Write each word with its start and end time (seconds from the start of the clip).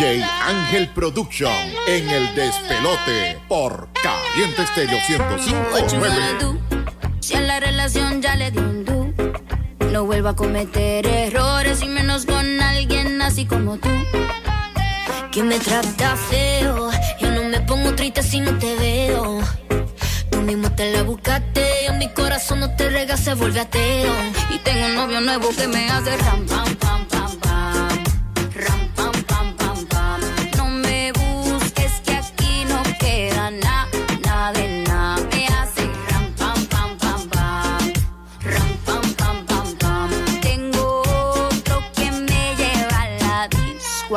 DJ 0.00 0.24
Ángel 0.24 0.88
Production 0.88 1.52
en 1.86 2.08
el 2.08 2.34
despelote 2.34 3.38
por 3.48 3.90
Caliente 4.02 4.62
Estéreo 4.62 4.98
105.9. 4.98 6.58
Si 7.20 7.34
a 7.34 7.42
la 7.42 7.60
relación 7.60 8.22
ya 8.22 8.34
le 8.34 8.50
di 8.50 8.60
un 8.60 8.86
du, 8.86 9.12
no 9.92 10.06
vuelvo 10.06 10.30
a 10.30 10.36
cometer 10.36 11.06
errores 11.06 11.82
y 11.82 11.88
menos 11.88 12.24
con 12.24 12.62
alguien 12.62 13.20
así 13.20 13.44
como 13.44 13.76
tú. 13.76 13.90
Que 15.30 15.42
me 15.42 15.58
trata 15.58 16.16
feo, 16.16 16.90
yo 17.20 17.30
no 17.32 17.44
me 17.44 17.60
pongo 17.60 17.94
triste 17.94 18.22
si 18.22 18.40
no 18.40 18.56
te 18.56 18.74
veo. 18.76 19.40
Tú 20.30 20.40
mismo 20.40 20.72
te 20.72 20.92
la 20.92 21.02
buscaste, 21.02 21.92
mi 21.98 22.08
corazón 22.08 22.60
no 22.60 22.74
te 22.74 22.88
rega, 22.88 23.18
se 23.18 23.34
vuelve 23.34 23.60
ateo. 23.60 24.14
Y 24.48 24.56
tengo 24.60 24.86
un 24.86 24.94
novio 24.94 25.20
nuevo 25.20 25.50
que 25.50 25.68
me 25.68 25.90
hace 25.90 26.16
ram, 26.16 26.46
pam, 26.46 26.74
pam. 26.76 27.09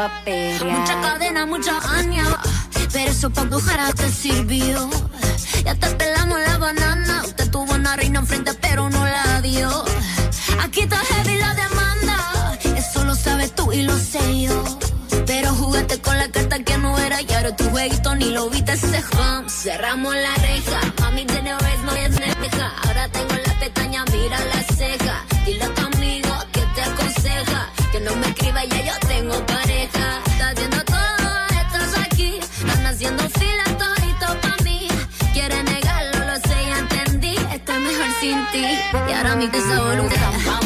Mucha 0.03 1.01
cadena, 1.01 1.45
mucha 1.45 1.79
aña. 1.97 2.25
Pero 2.91 3.09
eso 3.09 3.29
pa' 3.29 3.47
coger 3.47 3.79
te 3.93 4.11
sirvió. 4.11 4.89
Ya 5.63 5.75
te 5.75 5.87
pelamos 5.95 6.39
la 6.41 6.57
banana. 6.57 7.21
Usted 7.23 7.49
tuvo 7.49 7.73
una 7.73 7.95
reina 7.95 8.19
enfrente, 8.19 8.53
pero 8.55 8.89
no 8.89 9.05
la 9.05 9.41
dio. 9.41 9.69
Aquí 10.61 10.81
está 10.81 10.97
heavy 10.97 11.37
la 11.37 11.53
demanda. 11.55 12.59
Eso 12.75 13.05
lo 13.05 13.15
sabes 13.15 13.55
tú 13.55 13.71
y 13.71 13.83
lo 13.83 13.97
sé 13.97 14.41
yo. 14.41 14.63
Pero 15.25 15.53
jugaste 15.55 16.01
con 16.01 16.17
la 16.17 16.27
carta 16.27 16.59
que 16.59 16.77
no 16.79 16.99
era 16.99 17.21
y 17.21 17.31
ahora 17.31 17.55
tu 17.55 17.63
jueguito 17.69 18.13
ni 18.15 18.29
lo 18.31 18.49
viste 18.49 18.73
ese 18.73 19.01
hum. 19.13 19.47
Cerramos 19.47 20.13
la 20.15 20.35
reja, 20.35 20.81
mami 20.99 21.25
tiene 21.25 21.53
vez 21.53 21.79
no 21.85 21.93
es 21.93 22.11
neja. 22.11 22.73
Ahora 22.83 23.07
tengo 23.07 23.35
la 23.35 23.53
pestaña, 23.57 24.03
mira 24.11 24.37
la 24.53 24.72
y 39.23 39.25
ahora 39.25 39.35
mi 39.37 39.47
tesoro 39.47 39.95
ram, 39.95 40.09
pam, 40.09 40.19
pam, 40.19 40.43
pam, 40.43 40.62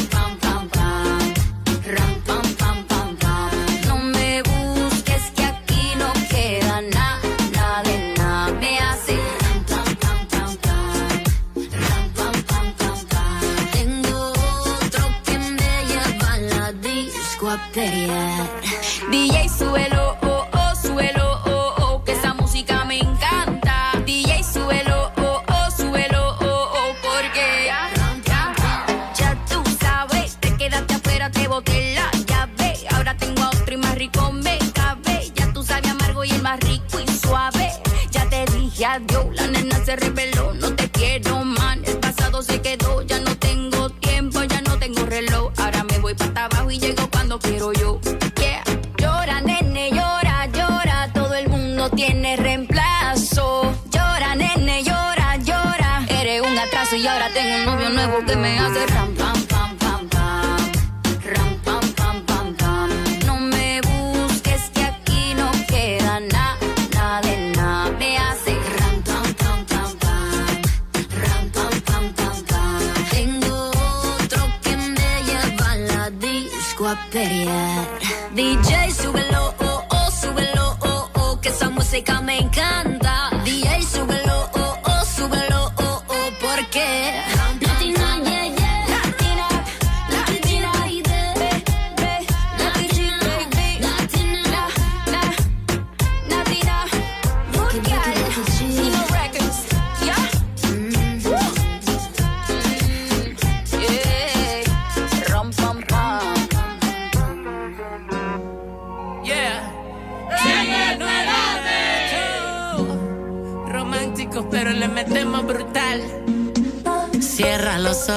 tiene 52.08 52.36
reemplazo. 52.36 53.74
Llora, 53.90 54.34
nene, 54.34 54.82
llora, 54.82 55.36
llora. 55.36 56.06
Eres 56.08 56.40
un 56.40 56.58
atraso 56.58 56.96
y 56.96 57.06
ahora 57.06 57.28
tengo 57.34 57.54
un 57.58 57.64
novio 57.66 57.90
nuevo 57.90 58.24
que 58.26 58.34
me 58.36 58.58
hace 58.58 58.86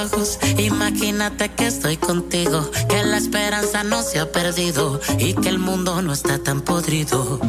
ojos, 0.01 0.39
imagínate 0.57 1.49
que 1.49 1.67
estoy 1.67 1.97
contigo, 1.97 2.69
que 2.89 3.03
la 3.03 3.17
esperanza 3.17 3.83
no 3.83 4.01
se 4.01 4.19
ha 4.19 4.31
perdido 4.31 4.99
y 5.19 5.33
que 5.33 5.49
el 5.49 5.59
mundo 5.59 6.01
no 6.01 6.13
está 6.13 6.39
tan 6.39 6.61
podrido. 6.61 7.39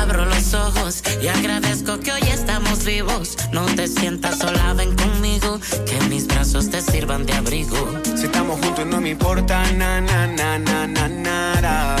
Abro 0.00 0.26
los 0.26 0.52
ojos 0.54 1.02
y 1.22 1.28
agradezco 1.28 1.98
que 2.00 2.12
hoy 2.12 2.22
estamos 2.22 2.84
vivos. 2.84 3.36
No 3.52 3.64
te 3.64 3.88
sientas 3.88 4.38
sola, 4.38 4.74
ven 4.74 4.94
conmigo, 4.94 5.58
que 5.86 6.00
mis 6.08 6.26
brazos 6.26 6.70
te 6.70 6.82
sirvan 6.82 7.24
de 7.24 7.32
abrigo. 7.32 8.00
Si 8.16 8.24
estamos 8.24 8.60
juntos 8.60 8.86
no 8.86 9.00
me 9.00 9.10
importa 9.10 9.70
na 9.72 10.00
na 10.00 10.26
na 10.26 10.58
na 10.58 10.86
na 10.86 11.08
nada. 11.08 11.96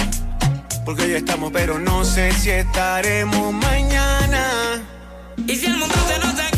Porque 0.84 1.02
hoy 1.04 1.12
estamos, 1.12 1.52
pero 1.52 1.78
no 1.78 2.04
sé 2.04 2.32
si 2.32 2.50
estaremos 2.50 3.52
mañana. 3.54 4.82
Y 5.46 5.56
si 5.56 5.66
el 5.66 5.76
mundo 5.76 5.94
se 6.08 6.18
nos 6.18 6.51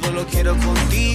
Todo 0.00 0.12
lo 0.12 0.26
quiero 0.26 0.56
contigo. 0.56 1.07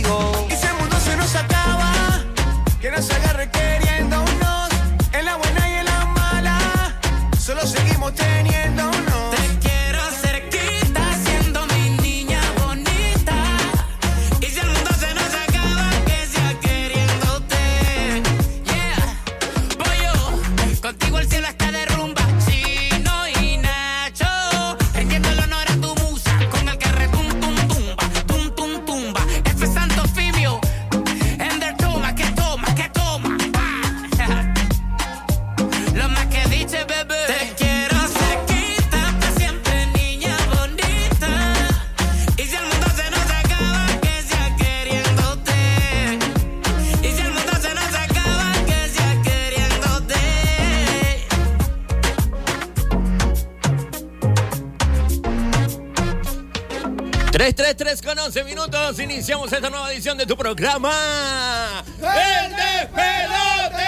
Minutos. 58.97 58.99
Iniciamos 58.99 59.51
esta 59.51 59.69
nueva 59.69 59.91
edición 59.93 60.17
de 60.17 60.25
tu 60.25 60.35
programa. 60.35 61.83
¡El 61.99 62.51
Despelote! 62.55 63.83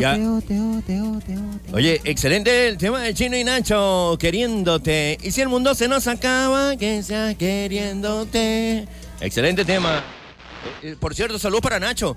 Ya. 0.00 0.18
Oye, 1.72 2.00
excelente 2.04 2.68
el 2.68 2.78
tema 2.78 3.00
de 3.02 3.12
Chino 3.14 3.36
y 3.36 3.44
Nacho, 3.44 4.16
queriéndote. 4.18 5.18
Y 5.22 5.30
si 5.30 5.42
el 5.42 5.48
mundo 5.48 5.74
se 5.74 5.88
nos 5.88 6.06
acaba, 6.06 6.76
que 6.76 7.02
sea 7.02 7.34
queriéndote. 7.34 8.88
Excelente 9.20 9.64
tema. 9.64 10.02
Eh, 10.82 10.90
eh, 10.90 10.96
por 10.98 11.14
cierto, 11.14 11.38
saludos 11.38 11.62
para 11.62 11.78
Nacho, 11.78 12.16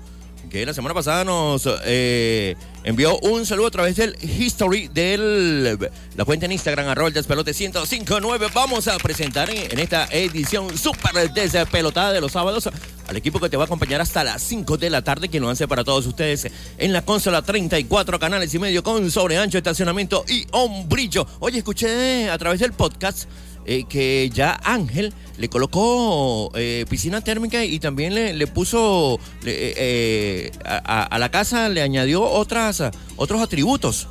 que 0.50 0.64
la 0.66 0.72
semana 0.74 0.94
pasada 0.94 1.24
nos 1.24 1.68
eh, 1.84 2.56
envió 2.84 3.18
un 3.20 3.44
saludo 3.46 3.68
a 3.68 3.70
través 3.70 3.96
del 3.96 4.16
history 4.22 4.88
de 4.88 5.78
la 6.16 6.24
cuenta 6.24 6.46
en 6.46 6.52
Instagram, 6.52 6.88
arroba 6.88 7.08
el 7.08 7.14
despelote 7.14 7.52
1059. 7.52 8.48
Vamos 8.54 8.88
a 8.88 8.96
presentar 8.98 9.50
en, 9.50 9.70
en 9.70 9.78
esta 9.78 10.06
edición 10.10 10.76
súper 10.76 11.32
despelotada 11.32 12.12
de 12.12 12.20
los 12.20 12.32
sábados 12.32 12.68
al 13.08 13.16
equipo 13.16 13.40
que 13.40 13.48
te 13.48 13.56
va 13.56 13.64
a 13.64 13.66
acompañar 13.66 14.00
hasta 14.00 14.22
las 14.22 14.42
5 14.42 14.76
de 14.76 14.90
la 14.90 15.02
tarde, 15.02 15.28
que 15.28 15.40
lo 15.40 15.48
hace 15.48 15.66
para 15.66 15.82
todos 15.82 16.06
ustedes 16.06 16.46
en 16.76 16.92
la 16.92 17.02
consola 17.04 17.42
34 17.42 18.18
canales 18.18 18.52
y 18.54 18.58
medio 18.58 18.82
con 18.82 19.10
sobreancho, 19.10 19.56
estacionamiento 19.58 20.24
y 20.28 20.46
hombrillo. 20.52 21.26
Oye, 21.40 21.58
escuché 21.58 22.28
a 22.30 22.36
través 22.38 22.60
del 22.60 22.72
podcast 22.74 23.28
eh, 23.64 23.84
que 23.88 24.30
ya 24.32 24.58
Ángel 24.62 25.12
le 25.38 25.48
colocó 25.48 26.50
eh, 26.54 26.84
piscina 26.88 27.20
térmica 27.22 27.64
y 27.64 27.78
también 27.78 28.14
le, 28.14 28.32
le 28.34 28.46
puso 28.46 29.18
le- 29.42 29.74
eh, 29.76 30.52
a, 30.64 31.18
la 31.18 31.30
casa 31.30 31.68
le 31.68 31.80
añadió 31.82 32.22
otras 32.22 32.82
otros 33.16 33.40
atributos. 33.42 34.06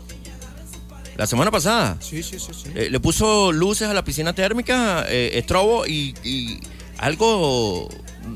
La 1.17 1.25
semana 1.25 1.49
pasada. 1.49 1.97
Sí, 1.99 2.21
sí, 2.21 2.37
sí, 2.39 2.51
sí. 2.53 2.69
Le 2.89 2.99
puso 2.99 3.51
luces 3.51 3.87
a 3.87 3.93
la 3.95 4.03
piscina 4.03 4.33
térmica, 4.33 5.03
estrobo 5.09 5.87
y, 5.87 6.13
y 6.23 6.59
algo, 6.97 7.87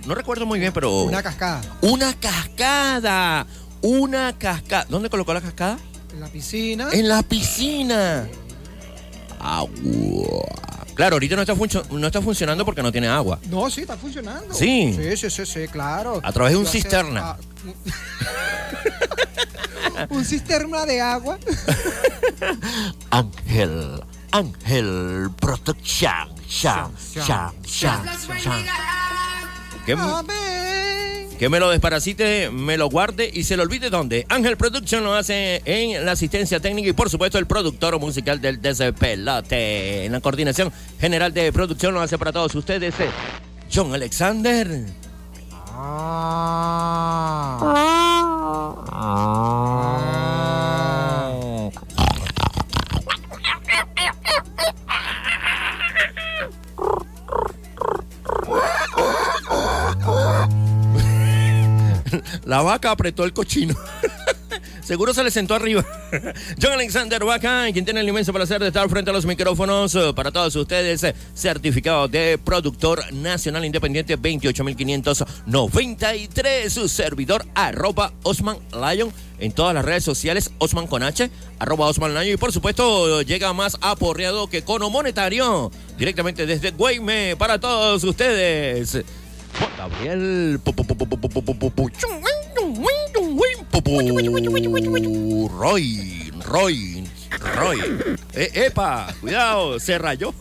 no 0.06 0.16
recuerdo 0.16 0.46
muy 0.46 0.60
bien, 0.60 0.74
pero... 0.74 1.04
Una 1.04 1.22
cascada. 1.24 1.62
Una 1.81 2.13
cascada, 2.13 3.46
una 3.81 4.38
cascada. 4.38 4.86
¿Dónde 4.90 5.10
colocó 5.10 5.34
la 5.34 5.42
cascada? 5.42 5.78
En 6.13 6.19
la 6.19 6.28
piscina. 6.28 6.90
En 6.92 7.08
la 7.08 7.24
piscina. 7.24 8.28
Agua. 9.40 9.72
Claro, 10.94 11.16
ahorita 11.16 11.36
no 11.36 11.42
está, 11.42 11.56
no 11.90 12.06
está 12.08 12.22
funcionando 12.22 12.63
porque 12.66 12.84
no 12.84 12.92
tiene 12.92 13.08
agua. 13.08 13.40
No, 13.50 13.69
sí, 13.72 13.81
está 13.81 13.98
funcionando. 13.98 14.54
Sí. 14.54 14.94
Sí, 14.96 15.18
sí, 15.18 15.30
sí, 15.30 15.46
sí, 15.46 15.68
claro. 15.68 16.19
A 16.24 16.31
través 16.31 16.54
de 16.54 16.60
un 16.60 16.66
cisterna. 16.68 17.22
ah, 17.31 17.38
un- 20.10 20.18
un 20.18 20.25
cisterna 20.25 20.86
de 20.86 21.02
agua. 21.02 21.40
Ángel, 23.10 24.02
Ángel 24.31 25.30
Protection. 25.40 26.30
Sham, 26.51 26.92
sham, 27.15 27.53
sham, 27.65 28.06
sham. 28.38 28.65
Que, 29.86 29.95
que 31.39 31.48
me 31.48 31.62
lo 31.62 31.69
desparasite, 31.69 32.51
me 32.51 32.77
lo 32.77 32.89
guarde 32.89 33.31
y 33.33 33.45
se 33.45 33.56
lo 33.56 33.63
olvide 33.63 33.89
dónde. 33.89 34.25
Ángel 34.27 34.57
Production 34.57 35.01
lo 35.01 35.13
hace 35.13 35.62
en 35.63 36.06
la 36.06 36.12
asistencia 36.12 36.59
técnica 36.59 36.89
y 36.89 36.94
por 36.94 37.09
supuesto 37.09 37.38
el 37.39 37.48
productor 37.48 37.98
musical 38.01 38.42
del 38.42 38.62
Despelote. 38.62 40.06
En 40.06 40.12
la 40.12 40.19
coordinación 40.19 40.74
general 41.00 41.33
de 41.33 41.53
producción 41.53 41.94
lo 41.94 42.01
hace 42.01 42.18
para 42.18 42.33
todos 42.33 42.53
ustedes 42.53 43.00
eh, 43.00 43.09
John 43.74 43.94
Alexander. 43.94 44.68
La 62.51 62.62
vaca 62.62 62.92
apretó 62.92 63.24
el 63.24 63.31
cochino. 63.31 63.74
Seguro 64.83 65.13
se 65.13 65.24
le 65.24 65.31
sentó 65.31 65.56
arriba. 65.56 65.86
John 66.62 66.74
Alexander 66.74 67.24
Vaca, 67.24 67.63
quien 67.71 67.86
tiene 67.86 68.01
el 68.01 68.09
inmenso 68.09 68.33
placer 68.33 68.59
de 68.59 68.68
estar 68.68 68.89
frente 68.89 69.09
a 69.09 69.13
los 69.13 69.25
micrófonos 69.25 69.95
eh, 69.95 70.12
para 70.13 70.33
todos 70.33 70.53
ustedes, 70.57 71.01
eh, 71.06 71.15
certificado 71.33 72.09
de 72.09 72.38
productor 72.38 73.13
nacional 73.13 73.63
independiente 73.63 74.18
28593, 74.18 76.74
su 76.74 76.89
servidor 76.89 77.45
arroba 77.56 78.12
Osman 78.24 78.57
en 79.39 79.53
todas 79.53 79.74
las 79.74 79.86
redes 79.86 80.03
sociales, 80.03 80.51
Osman 80.57 80.88
con 80.88 81.03
arroba 81.03 81.88
Osman 81.88 82.27
y 82.27 82.36
por 82.36 82.51
supuesto 82.51 83.21
llega 83.21 83.53
más 83.53 83.77
aporreado 83.80 84.50
que 84.50 84.65
cono 84.65 84.89
monetario, 84.89 85.71
directamente 85.98 86.45
desde 86.45 86.71
Guayme 86.71 87.38
para 87.38 87.62
todos 87.62 88.03
ustedes. 88.03 89.01
Gabriel. 89.77 90.59
Roy, 95.50 96.31
Roy, 96.46 97.08
Roy. 97.56 97.80
Eh, 98.34 98.52
¡Epa! 98.54 99.13
Cuidado, 99.22 99.80
se 99.80 99.98
rayó. 99.98 100.34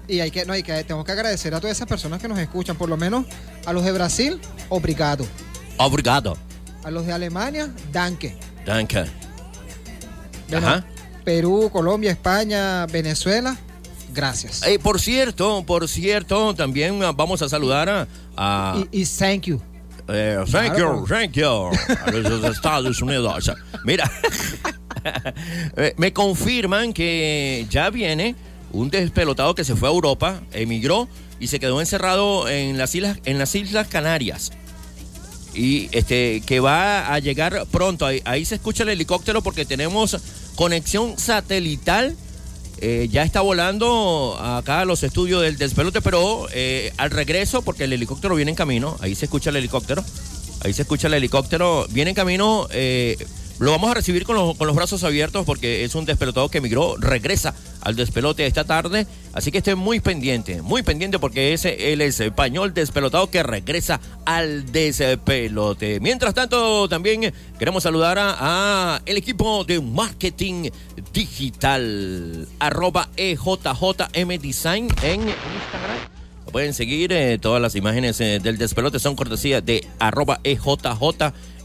Y 0.08 0.20
hay 0.20 0.30
que, 0.30 0.44
no, 0.44 0.52
hay 0.52 0.62
que, 0.62 0.72
tenemos 0.84 1.04
que 1.04 1.12
agradecer 1.12 1.54
a 1.54 1.60
todas 1.60 1.76
esas 1.76 1.88
personas 1.88 2.20
que 2.20 2.28
nos 2.28 2.38
escuchan, 2.38 2.76
por 2.76 2.88
lo 2.88 2.96
menos 2.96 3.26
a 3.64 3.72
los 3.72 3.84
de 3.84 3.92
Brasil, 3.92 4.40
obrigado. 4.68 5.26
Obrigado. 5.78 6.36
A 6.84 6.90
los 6.90 7.04
de 7.06 7.12
Alemania, 7.12 7.72
danke. 7.92 8.36
Danke. 8.64 9.04
Bueno, 10.48 10.66
Ajá. 10.68 10.84
Perú, 11.25 11.68
Colombia, 11.72 12.12
España, 12.12 12.86
Venezuela, 12.86 13.56
gracias. 14.14 14.62
Eh, 14.64 14.78
por 14.78 15.00
cierto, 15.00 15.64
por 15.66 15.88
cierto, 15.88 16.54
también 16.54 17.02
ah, 17.02 17.10
vamos 17.12 17.42
a 17.42 17.48
saludar 17.48 17.88
a, 17.88 18.06
a- 18.36 18.84
Y, 18.92 19.02
y 19.02 19.06
thank 19.06 19.42
you. 19.46 19.60
eh, 20.08 20.38
thank 20.52 20.75
Claro. 20.75 21.00
you, 21.00 21.06
thank 21.08 21.32
you, 21.32 21.46
a 22.06 22.10
los 22.12 22.44
Estados 22.44 23.02
Unidos. 23.02 23.50
Mira, 23.84 24.08
eh, 25.76 25.94
me 25.96 26.12
confirman 26.12 26.92
que 26.92 27.66
ya 27.68 27.90
viene 27.90 28.36
un 28.73 28.90
despelotado 28.90 29.54
que 29.54 29.64
se 29.64 29.76
fue 29.76 29.88
a 29.88 29.92
Europa, 29.92 30.40
emigró 30.52 31.08
y 31.40 31.49
se 31.49 31.61
quedó 31.61 31.80
encerrado 31.80 32.49
en 32.49 32.78
las 32.78 32.94
islas, 32.94 33.18
en 33.25 33.38
las 33.38 33.54
islas 33.54 33.88
Canarias. 33.88 34.52
Y 35.54 35.88
este 35.92 36.42
que 36.44 36.61
va 36.61 37.12
a 37.12 37.18
llegar 37.18 37.66
pronto. 37.70 38.06
Ahí, 38.06 38.44
se 38.44 38.56
escucha 38.56 38.82
el 38.82 38.90
helicóptero 38.90 39.42
porque 39.42 39.64
tenemos 39.64 40.16
conexión 40.54 41.18
satelital. 41.18 42.14
Eh, 42.78 43.08
ya 43.11 43.23
está 43.23 43.40
volando 43.40 44.37
acá 44.38 44.80
a 44.80 44.85
los 44.85 45.02
estudios 45.02 45.40
del 45.40 45.56
despelote, 45.56 46.02
pero 46.02 46.46
eh, 46.52 46.92
al 46.99 47.11
regreso, 47.11 47.62
porque 47.62 47.85
el 47.85 47.92
helicóptero 47.94 48.35
viene 48.35 48.50
en 48.50 48.54
camino, 48.54 48.99
ahí 49.00 49.14
se 49.14 49.25
escucha 49.25 49.49
el 49.49 49.56
helicóptero, 49.56 50.04
ahí 50.61 50.75
se 50.75 50.82
escucha 50.82 51.06
el 51.06 51.14
helicóptero, 51.14 51.87
viene 51.88 52.11
en 52.11 52.14
camino, 52.14 52.68
eh, 52.70 53.16
lo 53.58 53.70
vamos 53.70 53.90
a 53.90 53.94
recibir 53.94 54.25
con, 54.25 54.36
los- 54.36 54.56
con 54.56 54.66
los 54.66 54.76
brazos 54.76 55.02
abiertos 55.04 55.46
porque 55.46 55.84
es 55.84 55.94
un 55.94 56.04
despelotado 56.04 56.48
que 56.50 56.58
emigró, 56.58 56.96
regresa 56.98 57.54
al 57.80 57.96
despelote 57.96 58.44
esta 58.46 58.64
tarde. 58.64 59.06
Así 59.32 59.50
que 59.50 59.58
esté 59.58 59.75
muy 59.75 60.00
pendiente, 60.00 60.60
muy 60.62 60.82
pendiente 60.82 61.18
porque 61.18 61.52
es 61.54 61.64
español 61.64 62.75
despelotado 62.75 63.30
que 63.30 63.42
regresa 63.42 64.00
al 64.26 64.70
despelote. 64.72 66.00
Mientras 66.00 66.34
tanto, 66.34 66.88
también 66.88 67.32
queremos 67.58 67.82
saludar 67.82 68.18
a, 68.20 69.00
el 69.06 69.16
equipo 69.16 69.64
de 69.64 69.80
marketing 69.80 70.68
digital, 71.12 72.46
arroba 72.58 73.08
EJJM 73.16 74.28
Design 74.40 74.88
en 75.02 75.20
Instagram. 75.22 75.98
Pueden 76.52 76.75
seguir, 76.75 77.12
eh, 77.12 77.38
todas 77.38 77.60
las 77.60 77.75
imágenes 77.75 78.20
eh, 78.20 78.38
del 78.42 78.56
despelote 78.56 78.98
son 78.98 79.16
cortesía 79.16 79.60
de 79.60 79.86
arroba 79.98 80.40
E 80.44 80.56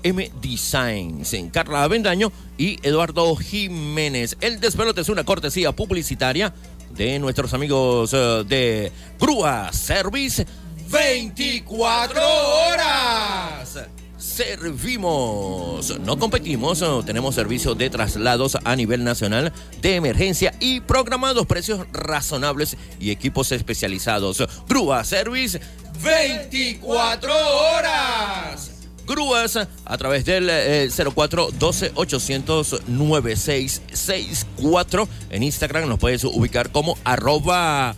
EJJM 0.03 0.41
Designs 0.41 1.33
en 1.33 1.49
Carla 1.49 1.83
Avendaño 1.83 2.31
y 2.57 2.79
Eduardo 2.83 3.35
Jiménez. 3.35 4.37
El 4.41 4.59
despelote 4.59 5.01
es 5.01 5.09
una 5.09 5.23
cortesía 5.23 5.71
publicitaria 5.71 6.53
de 6.95 7.19
nuestros 7.19 7.53
amigos 7.53 8.13
eh, 8.13 8.43
de 8.47 8.91
Grúa 9.19 9.71
Service 9.73 10.45
24 10.89 12.21
horas. 12.21 13.79
Servimos, 14.17 15.99
no 15.99 16.19
competimos, 16.19 16.79
no, 16.81 17.03
tenemos 17.03 17.33
servicio 17.33 17.73
de 17.73 17.89
traslados 17.89 18.55
a 18.63 18.75
nivel 18.75 19.03
nacional 19.03 19.51
de 19.81 19.95
emergencia 19.95 20.53
y 20.59 20.79
programados, 20.79 21.47
precios 21.47 21.87
razonables 21.91 22.77
y 22.99 23.09
equipos 23.09 23.51
especializados. 23.51 24.43
Grúa 24.69 25.03
Service 25.03 25.59
24 26.03 27.33
horas. 27.33 28.70
Grúas 29.11 29.57
a 29.57 29.97
través 29.97 30.23
del 30.23 30.47
eh, 30.49 30.89
04 30.89 31.49
12 31.51 31.91
800 31.95 32.83
9664. 32.87 35.09
En 35.31 35.43
Instagram 35.43 35.89
nos 35.89 35.99
puedes 35.99 36.23
ubicar 36.23 36.71
como 36.71 36.97
arroba 37.03 37.93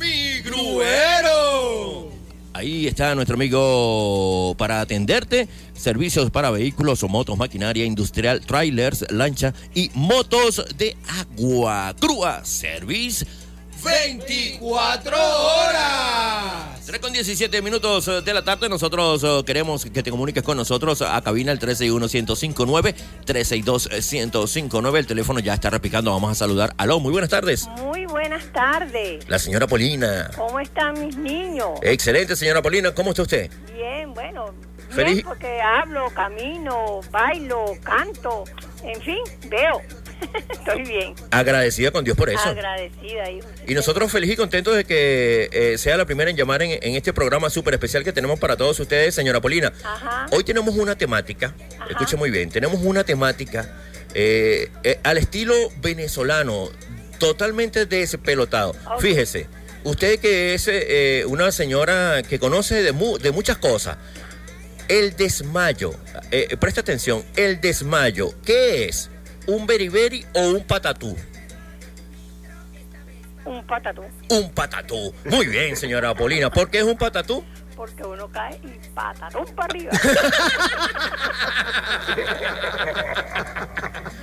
mi 0.00 0.40
gruero. 0.40 2.10
Ahí 2.54 2.86
está 2.86 3.14
nuestro 3.14 3.34
amigo 3.34 4.54
para 4.56 4.80
atenderte. 4.80 5.46
Servicios 5.74 6.30
para 6.30 6.50
vehículos 6.50 7.02
o 7.02 7.08
motos, 7.08 7.36
maquinaria 7.36 7.84
industrial, 7.84 8.40
trailers, 8.40 9.04
lancha 9.10 9.52
y 9.74 9.90
motos 9.92 10.64
de 10.78 10.96
agua. 11.06 11.94
Grúa 12.00 12.42
Service 12.46 13.26
24 13.86 15.16
horas. 15.16 16.84
3 16.86 16.98
con 17.00 17.12
17 17.12 17.62
minutos 17.62 18.08
eh, 18.08 18.20
de 18.20 18.34
la 18.34 18.42
tarde. 18.44 18.68
Nosotros 18.68 19.22
eh, 19.24 19.42
queremos 19.46 19.84
que 19.84 20.02
te 20.02 20.10
comuniques 20.10 20.42
con 20.42 20.56
nosotros 20.56 21.02
a 21.02 21.20
cabina 21.22 21.52
el 21.52 21.60
361-1059, 21.60 22.94
362-1059. 23.26 24.96
El 24.98 25.06
teléfono 25.06 25.38
ya 25.40 25.54
está 25.54 25.70
repicando. 25.70 26.10
Vamos 26.12 26.32
a 26.32 26.34
saludar. 26.34 26.74
Aló, 26.78 26.98
muy 27.00 27.12
buenas 27.12 27.30
tardes. 27.30 27.68
Muy 27.78 28.06
buenas 28.06 28.44
tardes. 28.52 29.28
La 29.28 29.38
señora 29.38 29.66
Polina. 29.68 30.30
¿Cómo 30.36 30.58
están 30.58 31.00
mis 31.04 31.16
niños? 31.16 31.78
Excelente, 31.82 32.34
señora 32.34 32.62
Polina. 32.62 32.92
¿Cómo 32.92 33.10
está 33.10 33.22
usted? 33.22 33.50
Bien, 33.72 34.12
bueno. 34.14 34.46
Bien 34.52 34.90
Feliz- 34.90 35.24
porque 35.24 35.60
hablo, 35.60 36.08
camino, 36.14 37.00
bailo, 37.10 37.64
canto, 37.82 38.44
en 38.84 39.00
fin, 39.02 39.18
veo. 39.48 39.80
Estoy 40.50 40.82
bien. 40.82 41.14
Agradecida 41.30 41.90
con 41.90 42.04
Dios 42.04 42.16
por 42.16 42.30
eso. 42.30 42.48
Agradecida, 42.48 43.30
hijo. 43.30 43.46
Y 43.66 43.74
nosotros 43.74 44.10
feliz 44.10 44.30
y 44.32 44.36
contentos 44.36 44.74
de 44.76 44.84
que 44.84 45.48
eh, 45.52 45.78
sea 45.78 45.96
la 45.96 46.04
primera 46.06 46.30
en 46.30 46.36
llamar 46.36 46.62
en, 46.62 46.70
en 46.82 46.96
este 46.96 47.12
programa 47.12 47.50
súper 47.50 47.74
especial 47.74 48.02
que 48.04 48.12
tenemos 48.12 48.38
para 48.40 48.56
todos 48.56 48.78
ustedes, 48.80 49.14
señora 49.14 49.40
Polina. 49.40 49.72
Ajá. 49.84 50.26
Hoy 50.32 50.42
tenemos 50.44 50.74
una 50.76 50.96
temática, 50.96 51.54
escuche 51.88 52.16
muy 52.16 52.30
bien, 52.30 52.50
tenemos 52.50 52.80
una 52.82 53.04
temática 53.04 53.76
eh, 54.14 54.70
eh, 54.82 54.98
al 55.02 55.18
estilo 55.18 55.54
venezolano, 55.80 56.70
totalmente 57.18 57.86
despelotado. 57.86 58.74
Fíjese, 59.00 59.46
usted 59.84 60.18
que 60.18 60.54
es 60.54 60.68
una 61.26 61.52
señora 61.52 62.22
que 62.28 62.38
conoce 62.38 62.82
de, 62.82 62.92
mu- 62.92 63.18
de 63.18 63.30
muchas 63.32 63.58
cosas, 63.58 63.98
el 64.88 65.16
desmayo, 65.16 65.94
presta 66.60 66.80
atención, 66.80 67.24
el 67.36 67.60
desmayo, 67.60 68.30
¿qué 68.44 68.86
es? 68.86 69.10
¿Un 69.46 69.66
beriberi 69.66 70.24
o 70.34 70.50
un 70.50 70.64
patatú? 70.64 71.16
Un 73.44 73.64
patatú. 73.64 74.02
Un 74.30 74.50
patatú. 74.50 75.14
Muy 75.24 75.46
bien, 75.46 75.76
señora 75.76 76.14
Polina. 76.14 76.50
¿Por 76.50 76.68
qué 76.68 76.78
es 76.78 76.84
un 76.84 76.98
patatú? 76.98 77.44
Porque 77.76 78.02
uno 78.02 78.28
cae 78.28 78.58
y 78.64 78.88
patatú 78.94 79.44
para 79.54 79.66
arriba. 79.66 79.90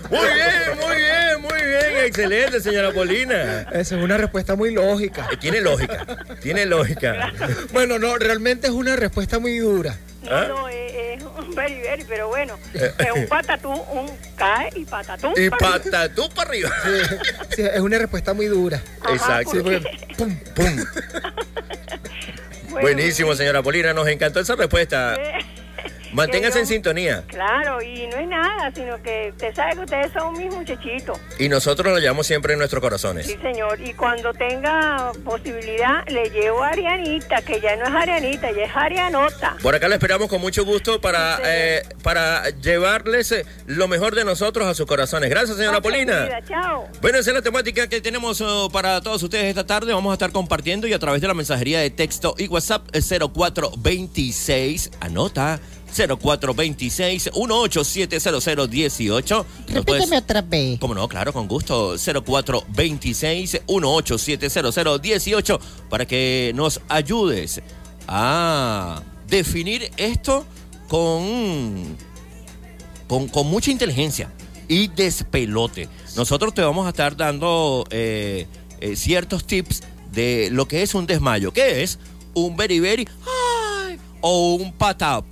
Muy 0.10 0.27
bien, 0.27 0.77
muy 0.80 0.96
bien, 0.96 1.42
muy 1.42 1.68
bien. 1.68 2.06
Excelente, 2.06 2.60
señora 2.60 2.92
Polina. 2.92 3.62
Esa 3.72 3.96
es 3.96 4.03
una 4.03 4.15
respuesta 4.18 4.56
muy 4.56 4.72
lógica. 4.72 5.27
Eh, 5.32 5.38
Tiene 5.38 5.60
lógica, 5.62 6.06
tiene 6.42 6.65
lógica. 6.68 7.32
Bueno, 7.72 7.98
no, 7.98 8.15
realmente 8.18 8.68
es 8.68 8.74
una 8.74 8.96
respuesta 8.96 9.39
muy 9.39 9.58
dura. 9.58 9.96
¿Ah? 10.30 10.46
No, 10.48 10.62
no, 10.62 10.68
es, 10.70 10.94
es 10.94 11.24
un 11.24 11.53
beriberi, 11.56 12.03
pero 12.06 12.27
bueno. 12.27 12.58
Es 12.74 13.12
un 13.15 13.27
patatú, 13.27 13.72
un 13.72 14.10
cae 14.36 14.70
y 14.75 14.86
patatú. 14.86 15.34
Y 15.36 15.50
para 15.50 15.80
patatú 15.80 16.30
para 16.36 16.50
arriba. 16.50 16.70
Sí, 17.56 17.62
es 17.63 17.80
una 17.80 17.98
respuesta 17.98 18.34
muy 18.34 18.46
dura. 18.48 18.82
Exacto. 19.10 19.51
Sí, 19.51 19.60
porque- 19.62 19.82
pum. 20.18 20.36
Pum. 20.56 20.77
Bueno, 22.70 22.88
Buenísimo, 22.88 23.36
señora 23.36 23.62
Polina. 23.62 23.94
Nos 23.94 24.08
encantó 24.08 24.39
esa 24.39 24.56
respuesta. 24.56 25.15
Eh, 26.13 26.15
Manténgase 26.15 26.60
en 26.60 26.67
sintonía. 26.67 27.24
Claro, 27.27 27.82
y 27.82 28.08
no 28.08 28.17
es 28.17 28.27
nada, 28.27 28.72
sino 28.74 29.01
que 29.01 29.29
usted 29.32 29.55
sabe 29.55 29.74
que 29.74 29.79
ustedes 29.79 30.13
son 30.13 30.38
mis 30.38 30.53
muchachitos. 30.53 31.20
Y 31.39 31.50
nosotros 31.50 31.91
lo 31.91 32.00
llevamos 32.00 32.27
siempre 32.27 32.53
en 32.53 32.60
nuestros 32.60 32.82
corazones. 32.82 33.25
Sí, 33.25 33.36
señor. 33.41 33.79
Y 33.82 33.93
cuando 33.93 34.34
tenga 34.34 35.12
posibilidad, 35.25 36.08
le 36.08 36.29
llevo 36.29 36.63
a 36.63 36.70
Arianita, 36.70 37.41
que 37.41 37.60
ya 37.60 37.75
no 37.75 37.86
es 37.86 37.93
Arianita, 37.93 38.51
ya 38.51 38.63
es 38.63 38.75
Arianota. 38.75 39.58
Por 39.62 39.75
acá 39.75 39.88
la 39.88 39.96
esperamos 39.96 40.29
con 40.29 40.39
mucho 40.39 40.65
gusto 40.65 41.01
para, 41.01 41.38
Sí, 41.38 41.43
eh, 41.46 41.82
para 42.03 42.50
llevarles 42.50 43.32
eh, 43.32 43.46
lo 43.65 43.88
mejor 43.88 44.15
de 44.15 44.24
nosotros 44.24 44.67
a 44.67 44.75
sus 44.75 44.86
corazones. 44.86 45.29
Gracias, 45.29 45.58
señora 45.58 45.77
Ok, 45.77 45.84
Polina. 45.84 46.29
Chao. 46.48 46.88
Bueno, 47.01 47.17
esa 47.17 47.32
es 47.32 47.36
la 47.36 47.41
temática 47.41 47.88
que 47.88 48.01
tenemos 48.01 48.39
oh, 48.41 48.70
para 48.72 49.01
todos 49.01 49.24
ustedes 49.24 49.46
esta 49.46 49.65
tarde. 49.65 49.93
Vamos 49.93 50.12
a 50.12 50.13
estar 50.13 50.32
compartiendo 50.32 50.88
y 50.88 50.93
a 50.93 51.00
través 51.00 51.22
de 51.22 51.27
la 51.27 51.34
mensajería 51.34 51.79
de 51.79 51.89
texto 51.89 52.36
y 52.38 52.48
WhatsApp 52.48 52.88
eh, 52.93 53.01
0426, 53.01 54.91
anota 55.00 55.60
0426 55.93 57.29
1870018. 57.33 59.45
Nos 59.73 59.85
puedes- 59.85 59.85
Repíteme 59.85 60.17
otra 60.17 60.41
vez. 60.41 60.79
Como 60.79 60.93
no, 60.95 61.07
claro, 61.07 61.31
con 61.33 61.47
gusto. 61.47 61.95
0426 61.97 63.62
1870018 63.67 65.59
para 65.89 66.05
que 66.05 66.51
nos 66.55 66.81
ayudes 66.89 67.62
a 68.07 69.01
definir 69.27 69.91
esto 69.97 70.45
con, 70.88 71.97
con, 73.07 73.27
con 73.27 73.47
mucha 73.47 73.71
inteligencia 73.71 74.31
y 74.67 74.88
despelote. 74.88 75.89
Nosotros 76.15 76.53
te 76.53 76.62
vamos 76.62 76.85
a 76.85 76.89
estar 76.89 77.17
dando 77.17 77.85
eh, 77.89 78.47
eh, 78.79 78.95
ciertos 78.95 79.45
tips 79.45 79.81
de 80.12 80.50
lo 80.51 80.67
que 80.67 80.83
es 80.83 80.93
un 80.93 81.05
desmayo. 81.07 81.51
¿Qué 81.51 81.81
es? 81.83 81.97
Un 82.35 82.55
beriberi 82.55 83.07
ay, 83.88 83.97
o 84.21 84.55
un 84.55 84.71
pata. 84.73 85.23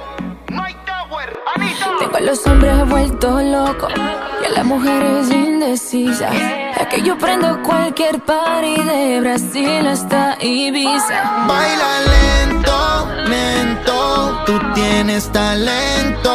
Tengo 1.99 2.15
a 2.15 2.19
los 2.21 2.47
hombres 2.47 2.89
vueltos 2.89 3.43
locos 3.43 3.93
y 4.41 4.45
a 4.45 4.49
las 4.49 4.65
mujeres 4.65 5.29
indecisas. 5.31 6.33
Es 6.79 6.87
que 6.87 7.01
yo 7.03 7.17
prendo 7.17 7.61
cualquier 7.63 8.19
party 8.21 8.81
de 8.83 9.19
Brasil 9.21 9.87
hasta 9.87 10.37
Ibiza. 10.41 11.45
Baila 11.47 12.01
lento, 12.13 13.07
lento, 13.29 14.43
tú 14.45 14.59
tienes 14.73 15.31
talento. 15.31 16.31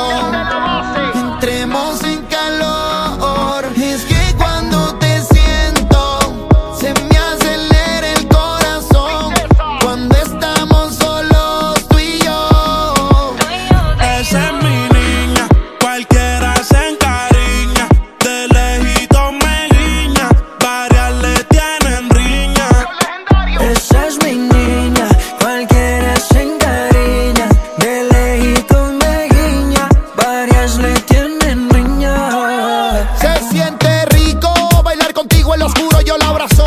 el 35.57 35.63
oscuro 35.63 36.01
yo 36.03 36.19
la 36.19 36.29
abrazo. 36.29 36.66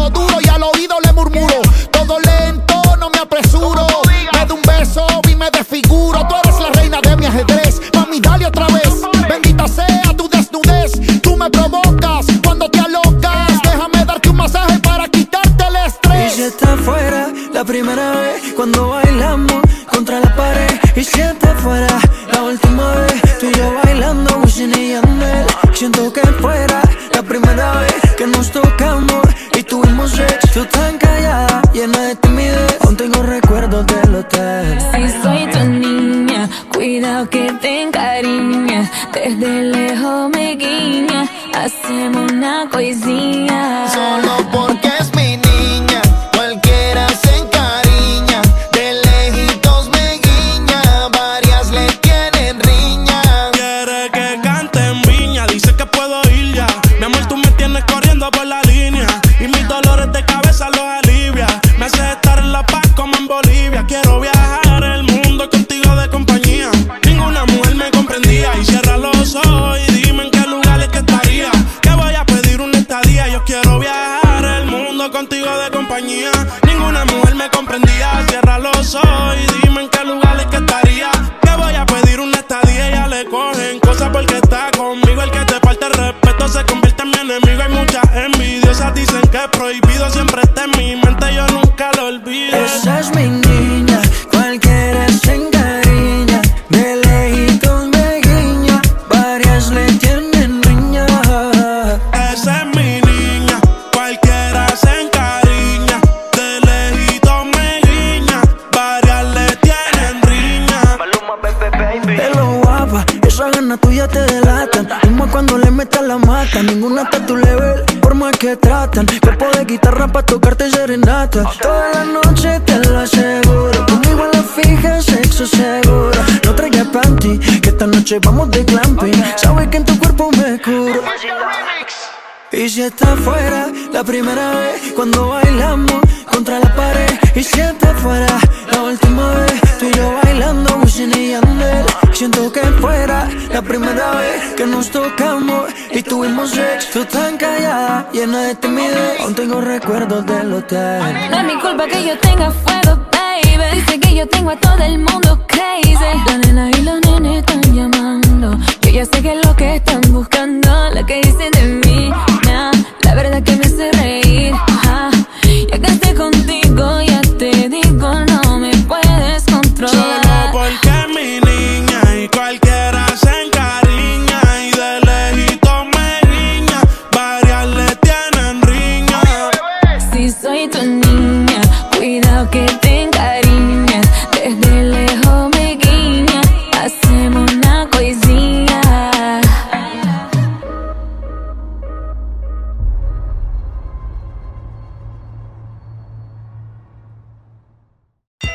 Aún 149.29 149.35
tengo 149.35 149.61
recuerdos 149.61 150.25
del 150.25 150.53
hotel. 150.53 151.01
No 151.29 151.37
es 151.37 151.43
mi 151.43 151.61
culpa 151.61 151.85
que 151.85 152.03
yo 152.03 152.17
tenga 152.19 152.51
fuego, 152.51 152.99
baby. 153.11 153.75
Dice 153.75 153.99
que 153.99 154.15
yo 154.15 154.27
tengo 154.27 154.49
a 154.51 154.55
todo 154.55 154.81
el 154.83 154.97
mundo 154.97 155.39
crazy. 155.47 155.93
La 156.25 156.37
nena 156.37 156.71
y 156.71 156.81
los 156.81 156.99
nenes 157.01 157.39
están 157.39 157.61
llamando. 157.73 158.57
Yo 158.81 158.89
ya 158.89 159.05
sé 159.05 159.21
que 159.21 159.35
lo 159.35 159.48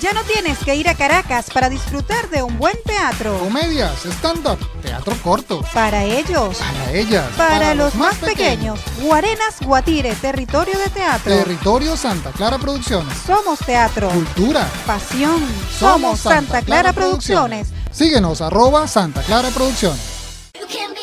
Ya 0.00 0.12
no 0.12 0.24
tienes 0.24 0.58
que 0.58 0.74
ir 0.74 0.88
a 0.88 0.94
Caracas 0.94 1.50
para 1.54 1.68
disfrutar 1.68 2.28
de 2.30 2.42
un 2.42 2.58
buen 2.58 2.76
teatro. 2.84 3.38
Comedias, 3.38 4.04
stand-up, 4.04 4.58
teatro 4.82 5.14
corto. 5.22 5.64
Para 5.72 6.02
ellos. 6.02 6.58
Para 6.58 6.92
ellas. 6.92 7.26
Para, 7.36 7.74
los, 7.76 7.94
más 7.94 8.16
pequeños. 8.16 8.80
Guarenas 9.00 9.60
Guatire, 9.60 10.16
territorio 10.16 10.76
de 10.80 10.90
teatro. 10.90 11.32
Territorio 11.32 11.96
Santa 11.96 12.32
Clara 12.32 12.58
Producciones. 12.58 13.16
Somos 13.24 13.60
teatro. 13.60 14.08
Cultura. 14.08 14.68
Pasión. 14.84 15.40
Somos 15.78 16.18
Santa 16.18 16.62
Clara 16.62 16.92
Producciones. 16.92 17.68
Síguenos 17.92 18.40
arroba 18.40 18.88
Santa 18.88 19.22
Clara 19.22 19.50
Producciones. 19.50 20.17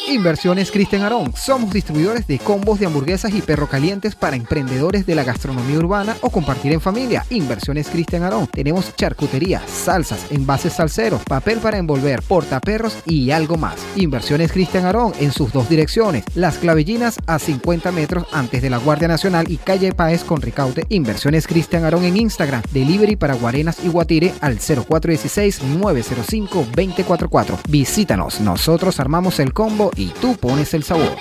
Inversiones 0.08 0.72
Cristian 0.72 1.02
Arón. 1.02 1.34
Somos 1.36 1.74
distribuidores 1.74 2.28
de 2.28 2.38
combos 2.38 2.80
de 2.80 2.86
hamburguesas 2.86 3.34
y 3.34 3.42
perro 3.42 3.68
calientes 3.68 4.14
para 4.16 4.36
emprendedores 4.36 5.08
de 5.08 5.16
la 5.16 5.24
gastronomía 5.24 5.80
urbana 5.80 6.16
o 6.22 6.30
compartir 6.30 6.74
en 6.74 6.82
familia. 6.82 7.26
Inversiones 7.32 7.90
Cristian 7.90 8.22
Arón. 8.22 8.46
Tenemos 8.48 8.96
charcutería, 8.96 9.64
salsas, 9.68 10.32
envases 10.32 10.74
salseros, 10.74 11.24
papel 11.24 11.58
para 11.58 11.80
envolver, 11.80 12.22
portaperros 12.22 13.00
y 13.06 13.32
algo 13.32 13.58
más. 13.58 13.78
Inversiones 13.96 14.52
Cristian 14.52 14.86
Arón 14.86 15.12
en 15.20 15.32
sus 15.32 15.52
dos 15.52 15.68
direcciones. 15.70 16.24
Las 16.36 16.60
clavellinas 16.60 17.18
a 17.26 17.40
50 17.40 17.92
metros 17.92 18.28
antes 18.32 18.62
de 18.62 18.70
la 18.70 18.78
Guardia 18.78 19.08
Nacional 19.08 19.50
y 19.50 19.58
calle 19.58 19.92
Paez 19.92 20.24
con 20.24 20.40
Ricaute. 20.42 20.86
Inversiones 20.90 21.48
Cristian 21.48 21.84
Arón 21.84 22.06
en 22.06 22.18
Instagram. 22.18 22.62
Delivery 22.72 23.16
para 23.16 23.34
Guarenas 23.34 23.80
y 23.84 23.88
Guatire 23.90 24.36
al 24.42 24.60
0416-905-244. 24.60 27.58
Visítanos. 27.68 28.40
Nosotros 28.40 29.00
armamos 29.00 29.40
el 29.40 29.45
el 29.46 29.54
combo 29.54 29.92
y 29.96 30.08
tú 30.08 30.36
pones 30.38 30.74
el 30.74 30.84
sabor. 30.84 31.16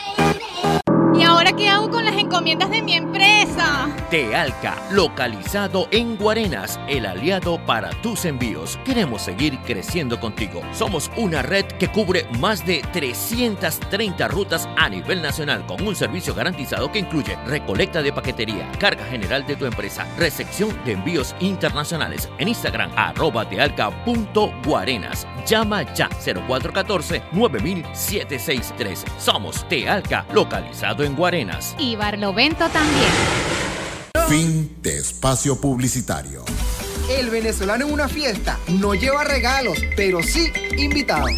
¿Y 1.14 1.22
ahora 1.22 1.52
qué 1.52 1.68
hago 1.68 1.90
con 1.90 2.04
la 2.04 2.12
encomiendas 2.24 2.70
de 2.70 2.82
mi 2.82 2.94
empresa? 2.94 3.88
Tealca, 4.10 4.76
localizado 4.90 5.88
en 5.90 6.16
Guarenas, 6.16 6.80
el 6.88 7.06
aliado 7.06 7.58
para 7.66 7.90
tus 8.00 8.24
envíos. 8.24 8.78
Queremos 8.84 9.22
seguir 9.22 9.58
creciendo 9.60 10.18
contigo. 10.18 10.62
Somos 10.72 11.10
una 11.16 11.42
red 11.42 11.66
que 11.66 11.88
cubre 11.88 12.26
más 12.40 12.64
de 12.64 12.82
330 12.92 14.28
rutas 14.28 14.68
a 14.76 14.88
nivel 14.88 15.20
nacional 15.20 15.66
con 15.66 15.87
un 15.87 15.94
servicio 15.94 16.34
garantizado 16.34 16.90
que 16.90 17.00
incluye 17.00 17.37
recolecta 17.46 18.02
de 18.02 18.12
paquetería, 18.12 18.70
carga 18.78 19.04
general 19.04 19.46
de 19.46 19.56
tu 19.56 19.66
empresa, 19.66 20.06
recepción 20.18 20.74
de 20.84 20.92
envíos 20.92 21.34
internacionales. 21.40 22.30
En 22.38 22.48
Instagram, 22.48 22.90
arroba 22.96 23.46
tealca.guarenas. 23.48 25.26
Llama 25.46 25.82
ya 25.94 26.08
0414-9763. 26.08 29.04
Somos 29.18 29.68
Tealca, 29.68 30.24
localizado 30.32 31.04
en 31.04 31.14
Guarenas. 31.14 31.76
Y 31.78 31.96
Barlovento 32.24 32.66
también. 32.70 33.12
Fin 34.30 34.78
de 34.80 34.96
espacio 34.96 35.60
publicitario. 35.60 36.42
El 37.08 37.28
venezolano 37.28 37.86
en 37.86 37.92
una 37.92 38.08
fiesta 38.08 38.58
no 38.68 38.94
lleva 38.94 39.24
regalos, 39.24 39.78
pero 39.96 40.22
sí 40.22 40.50
invitados. 40.76 41.30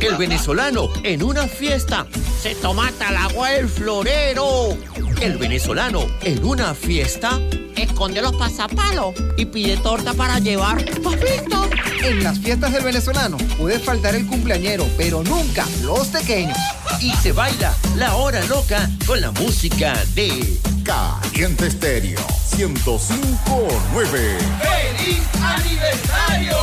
El 0.00 0.16
venezolano 0.16 0.88
en 1.02 1.22
una 1.22 1.46
fiesta 1.46 2.06
se 2.40 2.54
toma 2.54 2.88
hasta 2.88 3.10
el 3.10 3.16
agua 3.16 3.50
del 3.50 3.68
florero. 3.68 4.76
El 5.20 5.36
venezolano 5.36 6.06
en 6.22 6.42
una 6.42 6.74
fiesta 6.74 7.38
esconde 7.76 8.22
los 8.22 8.34
pasapalos 8.36 9.14
y 9.36 9.44
pide 9.44 9.76
torta 9.76 10.14
para 10.14 10.38
llevar. 10.38 10.82
¡Papito! 11.02 11.68
En 12.02 12.24
las 12.24 12.38
fiestas 12.38 12.72
del 12.72 12.82
venezolano 12.82 13.36
puede 13.58 13.78
faltar 13.78 14.14
el 14.14 14.26
cumpleañero, 14.26 14.86
pero 14.96 15.22
nunca 15.22 15.66
los 15.82 16.08
pequeños. 16.08 16.56
y 17.00 17.12
se 17.12 17.32
baila 17.32 17.74
la 17.96 18.16
hora 18.16 18.44
loca 18.46 18.90
con 19.06 19.20
la 19.20 19.30
música 19.32 19.94
de 20.14 20.58
Caliente 20.84 21.66
Estéreo 21.66 22.20
1059. 22.56 24.38
¡Feliz 24.60 25.22
aniversario! 25.42 26.56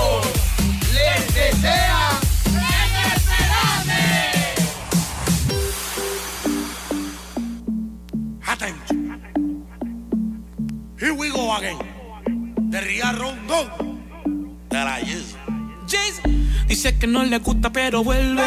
¡Les 0.94 1.34
desea 1.34 2.20
Attention. 8.46 9.22
Here 11.00 11.14
we 11.14 11.30
go 11.30 11.52
again. 11.54 11.78
De 12.70 12.82
Ría 12.82 13.12
Rondón. 13.12 13.68
De 14.70 14.78
la 14.78 15.00
Yes. 15.02 16.37
Dice 16.78 16.96
que 16.96 17.08
no 17.08 17.24
le 17.24 17.40
gusta 17.40 17.72
pero 17.72 18.04
vuelve. 18.04 18.44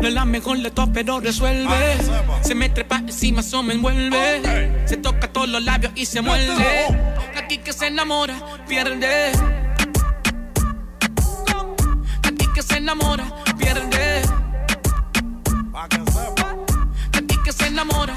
No 0.00 0.08
es 0.08 0.14
la 0.14 0.24
mejor 0.24 0.58
de 0.58 0.72
todas 0.72 0.90
pero 0.92 1.20
resuelve. 1.20 1.96
Se 2.40 2.56
me 2.56 2.68
trepa 2.68 2.96
encima, 2.96 3.38
eso 3.38 3.62
me 3.62 3.74
envuelve. 3.74 4.82
Se 4.84 4.96
toca 4.96 5.32
todos 5.32 5.48
los 5.48 5.62
labios 5.62 5.92
y 5.94 6.04
se 6.04 6.22
muerde. 6.22 6.88
Aquí 7.36 7.58
que 7.58 7.72
se 7.72 7.86
enamora, 7.86 8.34
pierde. 8.66 9.30
Aquí 12.24 12.46
que 12.52 12.62
se 12.62 12.78
enamora, 12.78 13.32
pierde. 13.56 14.22
Aquí 17.14 17.36
que 17.44 17.52
se 17.52 17.66
enamora. 17.68 18.16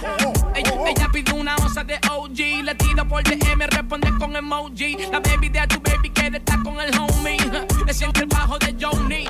Ella, 0.56 0.72
ella 0.88 1.10
pide 1.14 1.34
una 1.34 1.56
onza 1.58 1.84
de 1.84 2.00
OG. 2.10 2.64
Le 2.64 2.74
tiro 2.74 3.08
por 3.08 3.22
DM, 3.22 3.68
responde 3.70 4.12
con 4.18 4.36
emoji. 4.36 4.98
La 5.12 5.20
baby 5.20 5.50
de 5.50 5.68
tu 5.68 5.80
baby 5.82 6.10
quiere 6.10 6.40
estar 6.40 6.64
con 6.64 6.82
el 6.82 6.98
homie. 6.98 7.38
Le 7.86 7.94
siente 7.94 8.22
el 8.22 8.28
bajo 8.28 8.58
de 8.60 8.76
Johnny. 8.80 9.28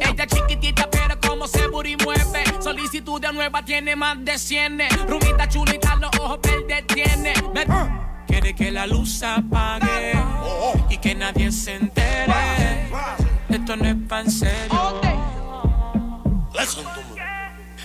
Ella 0.00 0.26
chiquitita, 0.26 0.88
pero 0.90 1.18
como 1.20 1.46
se 1.46 1.66
booty 1.68 1.96
mueve. 2.04 2.44
Solicitud 2.60 3.20
de 3.20 3.32
nueva 3.32 3.64
tiene 3.64 3.94
más 3.96 4.16
de 4.24 4.38
100. 4.38 4.78
Rubita 5.08 5.48
chulita, 5.48 5.96
los 5.96 6.10
ojos 6.20 6.40
verdes 6.42 6.86
tiene. 6.88 7.32
Me- 7.54 7.66
Quiere 8.26 8.54
que 8.54 8.70
la 8.70 8.86
luz 8.86 9.22
apague 9.22 10.12
y 10.88 10.96
que 10.98 11.14
nadie 11.14 11.52
se 11.52 11.74
entere. 11.76 12.88
Esto 13.48 13.76
no 13.76 13.84
es 13.86 13.96
pan 14.08 14.30
serio. 14.30 15.00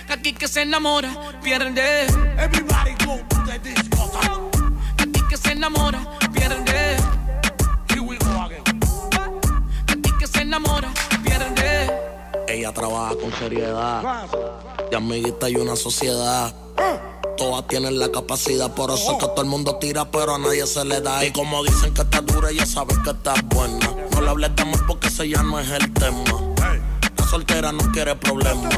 Aquí 0.08 0.32
que 0.32 0.48
se 0.48 0.62
enamora, 0.62 1.10
pierde. 1.42 2.06
Everybody 2.38 2.92
go 3.04 3.18
to 3.28 3.44
the 3.44 3.58
disco. 3.58 4.10
Aquí 4.98 5.20
que 5.28 5.36
se 5.36 5.52
enamora, 5.52 5.98
pierde. 6.32 6.96
Enamora, 10.48 10.90
pierde. 11.22 11.92
Ella 12.48 12.72
trabaja 12.72 13.14
con 13.16 13.30
seriedad. 13.34 14.26
De 14.90 14.96
amiguita 14.96 15.50
y 15.50 15.56
una 15.56 15.76
sociedad. 15.76 16.54
Todas 17.36 17.68
tienen 17.68 17.98
la 17.98 18.10
capacidad, 18.10 18.74
por 18.74 18.90
eso 18.90 19.12
es 19.12 19.18
que 19.18 19.26
todo 19.26 19.42
el 19.42 19.48
mundo 19.48 19.76
tira, 19.76 20.10
pero 20.10 20.34
a 20.34 20.38
nadie 20.38 20.66
se 20.66 20.84
le 20.86 21.02
da. 21.02 21.22
Y 21.24 21.32
como 21.32 21.62
dicen 21.62 21.92
que 21.92 22.00
está 22.00 22.22
dura, 22.22 22.48
ella 22.50 22.64
sabe 22.64 22.94
que 23.04 23.10
está 23.10 23.34
buena. 23.44 23.94
No 24.12 24.22
le 24.22 24.28
hables 24.30 24.56
de 24.56 24.62
amor 24.62 24.86
porque 24.86 25.08
ese 25.08 25.28
ya 25.28 25.42
no 25.42 25.60
es 25.60 25.70
el 25.70 25.92
tema. 25.92 26.24
La 27.16 27.26
soltera 27.28 27.70
no 27.70 27.92
quiere 27.92 28.16
problemas. 28.16 28.74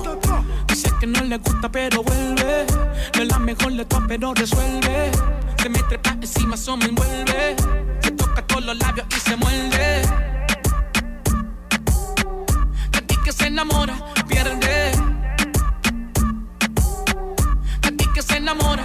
Dice 0.67 0.91
que 0.99 1.07
no 1.07 1.23
le 1.23 1.39
gusta, 1.39 1.71
pero 1.71 2.03
vuelve. 2.03 2.67
No 3.15 3.23
es 3.23 3.29
la 3.29 3.39
mejor 3.39 3.73
de 3.75 3.85
todas, 3.85 4.05
pero 4.09 4.35
resuelve. 4.35 5.13
Se 5.63 5.69
me 5.69 5.79
trepa 5.85 6.11
encima, 6.21 6.57
eso 6.57 6.77
me 6.77 6.87
envuelve. 6.87 7.55
Se 8.03 8.11
toca 8.11 8.45
todos 8.45 8.65
los 8.65 8.77
labios 8.77 9.07
y 9.17 9.21
se 9.21 9.37
muerde. 9.37 10.03
Que 13.31 13.37
se 13.37 13.47
enamora, 13.47 13.95
pierde. 14.27 14.91
Aquí 17.81 18.05
que 18.13 18.23
se 18.23 18.39
enamora. 18.39 18.85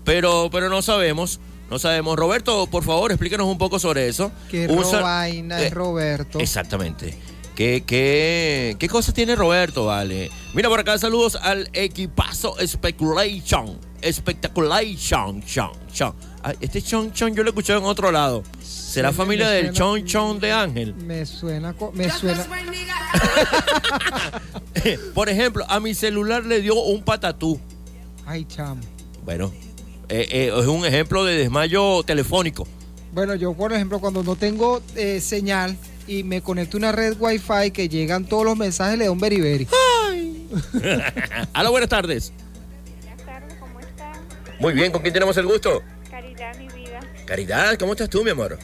Pero, 0.06 0.48
pero 0.54 0.70
no 0.70 0.82
sabemos, 0.82 1.42
no 1.70 1.80
sabemos. 1.80 2.16
Roberto, 2.16 2.68
por 2.68 2.86
favor, 2.86 3.12
explícanos 3.12 3.48
un 3.48 3.58
poco 3.58 3.78
sobre 3.78 4.08
eso. 4.08 4.32
Que 4.50 4.68
Usa- 4.70 5.02
vaina 5.02 5.62
eh, 5.62 5.68
es 5.68 5.74
Roberto. 5.74 6.40
Exactamente. 6.40 7.14
¿Qué, 7.62 7.84
qué, 7.86 8.76
¿Qué 8.80 8.90
cosas 8.90 9.14
tiene 9.14 9.36
Roberto, 9.36 9.86
vale? 9.86 10.32
Mira 10.56 10.68
por 10.68 10.80
acá, 10.80 10.98
saludos 10.98 11.36
al 11.36 11.70
equipazo 11.74 12.56
Speculation. 12.66 13.78
Spectaculation. 14.04 15.44
Chon, 15.44 15.72
chon. 15.94 16.16
Ah, 16.42 16.54
Este 16.60 16.82
chon 16.82 17.14
chon 17.14 17.36
yo 17.36 17.44
lo 17.44 17.50
he 17.50 17.52
escuchado 17.52 17.78
en 17.78 17.86
otro 17.86 18.12
lado. 18.12 18.42
¿Será 18.64 19.12
me- 19.12 19.16
familia 19.16 19.46
me 19.46 19.52
del 19.54 19.74
chon 19.74 20.04
chon 20.06 20.40
de 20.40 20.52
Ángel? 20.52 20.96
Me 20.96 21.24
suena, 21.24 21.76
me 21.94 22.10
suena. 22.10 22.44
Por 25.14 25.30
ejemplo, 25.30 25.64
a 25.70 25.80
mi 25.80 25.94
celular 25.94 26.44
le 26.44 26.62
dio 26.62 26.74
un 26.82 27.04
patatú. 27.04 27.60
Ay, 28.26 28.44
chamo. 28.46 28.82
Bueno, 29.24 29.54
eh, 30.10 30.28
eh, 30.32 30.52
es 30.60 30.66
un 30.66 30.84
ejemplo 30.84 31.24
de 31.26 31.38
desmayo 31.38 32.02
telefónico. 32.02 32.68
Bueno, 33.14 33.36
yo 33.36 33.54
por 33.54 33.72
ejemplo 33.72 34.00
cuando 34.00 34.24
no 34.24 34.36
tengo 34.36 34.82
eh, 34.96 35.22
señal 35.22 35.78
y 36.12 36.26
me 36.26 36.42
conecto 36.42 36.76
a 36.76 36.80
una 36.80 36.92
red 36.92 37.16
wifi 37.18 37.72
que 37.72 37.88
llegan 37.88 38.26
todos 38.26 38.44
los 38.44 38.58
mensajes 38.58 38.98
le 38.98 39.06
da 39.06 39.12
un 39.12 39.20
beriberi. 39.20 39.66
Hola, 41.56 41.70
buenas 41.70 41.88
tardes. 41.88 42.34
Muy 44.60 44.74
bien, 44.74 44.92
¿con 44.92 45.02
quién 45.02 45.14
tenemos 45.14 45.38
el 45.38 45.46
gusto? 45.46 45.82
Caridad, 46.10 46.54
mi 46.58 46.68
vida. 46.68 47.00
Caridad, 47.26 47.78
¿cómo 47.78 47.94
estás 47.94 48.10
tú, 48.10 48.26
mi 48.26 48.32
amor? 48.32 48.60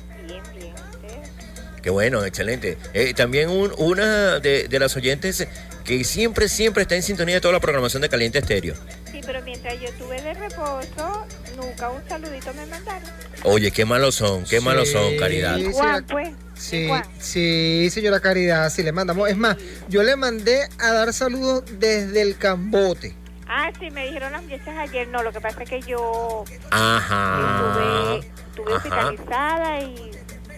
Qué 1.87 1.91
bueno, 1.91 2.25
excelente. 2.25 2.77
Eh, 2.93 3.13
también 3.13 3.49
un- 3.49 3.71
una 3.77 4.39
de, 4.41 4.67
de 4.67 4.77
las 4.77 4.93
oyentes 4.97 5.47
que 5.85 6.03
siempre, 6.03 6.49
siempre 6.49 6.81
está 6.81 6.95
en 6.97 7.01
sintonía 7.01 7.35
de 7.35 7.39
toda 7.39 7.53
la 7.53 7.61
programación 7.61 8.01
de 8.01 8.09
Caliente 8.09 8.39
Estéreo. 8.39 8.75
Sí, 9.09 9.21
pero 9.25 9.41
mientras 9.43 9.79
yo 9.79 9.87
estuve 9.87 10.21
de 10.21 10.33
reposo, 10.33 11.25
nunca 11.55 11.87
un 11.89 12.01
saludito 12.09 12.53
me 12.55 12.65
mandaron. 12.65 13.09
Oye, 13.43 13.71
qué 13.71 13.85
malos 13.85 14.15
son, 14.15 14.43
qué 14.43 14.59
malos 14.59 14.89
son, 14.91 15.15
Caridad. 15.15 15.55
sí, 15.55 15.69
Juan, 15.71 16.05
pues. 16.07 16.29
Sí, 16.55 16.87
Juan. 16.89 17.03
sí, 17.19 17.89
señora 17.89 18.19
Caridad, 18.19 18.69
sí 18.69 18.83
le 18.83 18.91
mandamos. 18.91 19.29
Es 19.29 19.37
más, 19.37 19.55
yo 19.87 20.03
le 20.03 20.17
mandé 20.17 20.67
a 20.79 20.91
dar 20.91 21.13
saludos 21.13 21.63
desde 21.79 22.21
el 22.21 22.37
Cambote. 22.37 23.15
Ah, 23.47 23.71
sí, 23.79 23.89
me 23.91 24.07
dijeron 24.07 24.33
las 24.33 24.43
muchachas 24.43 24.77
ayer. 24.77 25.07
No, 25.07 25.23
lo 25.23 25.31
que 25.31 25.39
pasa 25.39 25.63
es 25.63 25.69
que 25.69 25.79
yo 25.83 26.43
Ajá. 26.69 28.19
estuve, 28.19 28.27
estuve 28.49 28.73
Ajá. 28.75 29.07
hospitalizada 29.07 29.79
y 29.79 30.11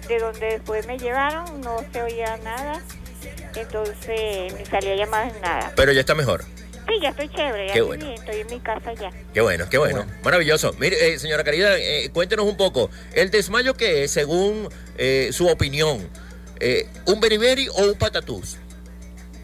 de 0.09 0.19
donde 0.19 0.45
después 0.47 0.85
me 0.87 0.97
llevaron 0.97 1.61
no 1.61 1.77
se 1.93 2.01
oía 2.01 2.35
nada. 2.37 2.81
Entonces 3.55 4.53
ni 4.57 4.65
salía 4.65 4.95
llamadas 4.95 5.33
ni 5.33 5.39
nada. 5.39 5.71
Pero 5.75 5.91
ya 5.93 6.01
está 6.01 6.15
mejor. 6.15 6.43
Sí, 6.87 6.95
ya 7.01 7.09
estoy 7.09 7.29
chévere, 7.29 7.67
ya 7.67 7.73
Qué 7.73 7.79
estoy 7.79 7.87
bueno. 7.87 8.05
bien, 8.05 8.19
estoy 8.19 8.41
en 8.41 8.47
mi 8.47 8.59
casa 8.59 8.93
ya. 8.93 9.11
Qué 9.33 9.41
bueno, 9.41 9.69
qué 9.69 9.77
bueno. 9.77 10.05
Maravilloso. 10.23 10.73
Mire, 10.79 11.13
eh, 11.13 11.19
señora 11.19 11.43
Caridad, 11.43 11.77
eh, 11.77 12.09
cuéntenos 12.11 12.45
un 12.45 12.57
poco. 12.57 12.89
¿El 13.13 13.29
desmayo 13.29 13.75
qué 13.75 14.03
es, 14.03 14.11
según 14.11 14.67
eh, 14.97 15.29
su 15.31 15.47
opinión? 15.47 16.09
Eh, 16.59 16.87
¿Un 17.05 17.21
beriberi 17.21 17.67
o 17.69 17.83
un 17.83 17.95
patatús? 17.95 18.57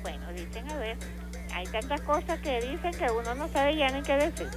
Bueno, 0.01 0.25
dicen, 0.33 0.69
a 0.71 0.77
ver, 0.77 0.97
hay 1.53 1.67
tantas 1.67 2.01
cosas 2.01 2.39
que 2.39 2.59
dicen 2.61 2.91
que 2.91 3.11
uno 3.11 3.35
no 3.35 3.47
sabe 3.53 3.77
ya 3.77 3.89
ni 3.89 4.01
qué 4.01 4.13
decir. 4.13 4.47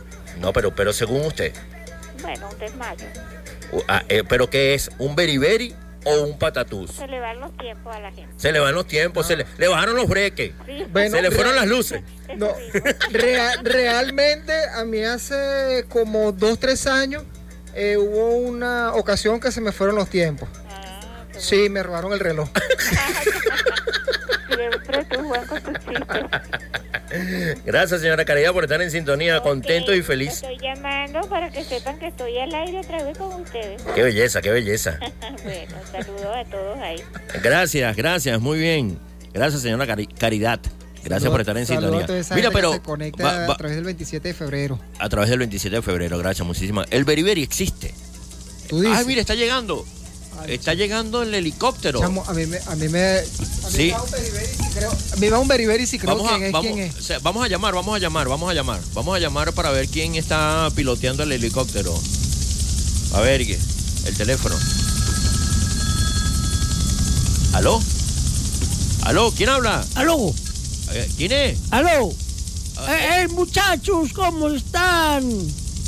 No, 0.40 0.52
pero, 0.54 0.74
pero 0.74 0.92
según 0.94 1.26
usted. 1.26 1.52
Bueno, 2.22 2.48
un 2.50 2.58
desmayo. 2.58 3.04
Uh, 3.72 3.82
ah, 3.86 4.02
eh, 4.08 4.24
¿Pero 4.26 4.48
qué 4.48 4.72
es? 4.74 4.90
¿Un 4.98 5.14
beriberi 5.14 5.74
o 6.08 6.22
un 6.24 6.38
patatús? 6.38 6.92
Se 6.92 7.06
le 7.06 7.20
van 7.20 7.40
los 7.40 7.56
tiempos 7.56 7.94
a 7.94 8.00
la 8.00 8.10
gente. 8.12 8.32
Se 8.36 8.52
le 8.52 8.58
van 8.58 8.74
los 8.74 8.86
tiempos, 8.86 9.26
se 9.26 9.36
le, 9.36 9.46
le 9.56 9.68
bajaron 9.68 9.96
los 9.96 10.08
breques. 10.08 10.52
Sí. 10.66 10.84
se 11.10 11.22
le 11.22 11.30
fueron 11.30 11.56
las 11.56 11.66
luces. 11.66 12.02
No, 12.36 12.48
realmente 13.62 14.52
a 14.74 14.84
mí 14.84 15.02
hace 15.02 15.84
como 15.88 16.32
dos, 16.32 16.58
tres 16.58 16.86
años 16.86 17.24
eh, 17.74 17.96
hubo 17.96 18.36
una 18.36 18.94
ocasión 18.94 19.40
que 19.40 19.52
se 19.52 19.60
me 19.60 19.72
fueron 19.72 19.96
los 19.96 20.08
tiempos. 20.08 20.48
Sí, 21.38 21.68
me 21.68 21.82
robaron 21.82 22.12
el 22.12 22.20
reloj. 22.20 22.48
Siempre 24.48 25.04
tú 25.04 25.22
Juan 25.28 25.46
con 25.46 25.62
tus 25.62 25.72
chistes. 25.84 27.62
Gracias, 27.64 28.00
señora 28.00 28.24
Caridad, 28.24 28.52
por 28.52 28.64
estar 28.64 28.80
en 28.82 28.90
sintonía, 28.90 29.40
contento 29.40 29.94
y 29.94 30.02
feliz. 30.02 30.34
Estoy 30.34 30.58
llamando 30.58 31.20
para 31.28 31.50
que 31.50 31.64
sepan 31.64 31.98
que 31.98 32.08
estoy 32.08 32.38
al 32.38 32.54
aire 32.54 32.80
otra 32.80 33.02
vez 33.02 33.16
con 33.16 33.40
ustedes. 33.42 33.80
Qué 33.94 34.02
belleza, 34.02 34.42
qué 34.42 34.50
belleza. 34.50 34.98
bueno, 35.44 35.74
saludos 35.90 36.36
a 36.36 36.44
todos 36.50 36.78
ahí. 36.78 37.02
Gracias, 37.42 37.96
gracias, 37.96 38.40
muy 38.40 38.58
bien. 38.58 38.98
Gracias, 39.32 39.62
señora 39.62 39.86
Cari- 39.86 40.12
Caridad. 40.18 40.60
Gracias 41.04 41.30
por 41.30 41.40
estar 41.40 41.56
en 41.56 41.64
sintonía. 41.66 42.06
Mira, 42.34 42.50
pero 42.50 42.72
se 42.72 42.80
conecta 42.82 43.22
va- 43.22 43.46
va- 43.46 43.54
a 43.54 43.56
través 43.56 43.76
del 43.76 43.84
27 43.84 44.28
de 44.28 44.34
febrero. 44.34 44.78
a 44.98 45.08
través 45.08 45.30
del 45.30 45.38
27 45.38 45.76
de 45.76 45.82
febrero, 45.82 46.18
gracias, 46.18 46.46
muchísimas. 46.46 46.86
El 46.90 47.04
beriberi 47.04 47.42
existe. 47.42 47.94
Tú 48.68 48.80
dices. 48.80 48.98
Ay, 48.98 49.04
mira, 49.06 49.20
está 49.22 49.34
llegando. 49.34 49.86
Está 50.46 50.74
llegando 50.74 51.22
el 51.22 51.34
helicóptero. 51.34 52.00
Chamo, 52.00 52.24
a 52.26 52.32
mí 52.32 52.46
me, 52.46 52.58
a 52.58 52.74
mí 52.76 52.88
me, 52.88 53.18
a 53.18 53.22
mí 53.22 53.26
Sí. 53.70 53.86
me 53.88 53.90
va 53.92 54.00
un 54.02 54.08
beriberi 54.10 54.56
si 54.56 54.68
creo, 54.72 54.90
a 54.90 55.16
mí 55.16 55.20
me 55.20 55.30
va 55.30 55.38
un 55.40 55.48
beriberi 55.48 55.86
si 55.86 55.98
creo 55.98 56.16
Vamos 56.16 56.30
a, 56.32 56.36
quién 56.36 56.44
es, 56.46 56.52
vamos, 56.52 56.72
quién 56.72 56.78
es. 56.86 56.94
o 56.96 57.02
sea, 57.02 57.18
vamos 57.18 57.44
a 57.44 57.48
llamar, 57.48 57.74
vamos 57.74 57.94
a 57.94 57.98
llamar, 57.98 58.28
vamos 58.28 58.50
a 58.50 58.54
llamar. 58.54 58.80
Vamos 58.94 59.16
a 59.16 59.18
llamar 59.18 59.52
para 59.52 59.70
ver 59.70 59.88
quién 59.88 60.14
está 60.14 60.70
piloteando 60.74 61.22
el 61.24 61.32
helicóptero. 61.32 61.94
A 63.14 63.20
ver, 63.20 63.40
el 63.42 64.16
teléfono. 64.16 64.54
¿Aló? 67.54 67.80
¿Aló? 69.02 69.32
¿Quién 69.32 69.48
habla? 69.48 69.84
¿Aló? 69.94 70.32
Eh, 70.92 71.08
¿Quién 71.16 71.32
es? 71.32 71.58
¿Aló? 71.70 72.10
Eh, 72.88 73.22
eh, 73.22 73.28
muchachos, 73.28 74.12
¿cómo 74.12 74.48
están? 74.48 75.24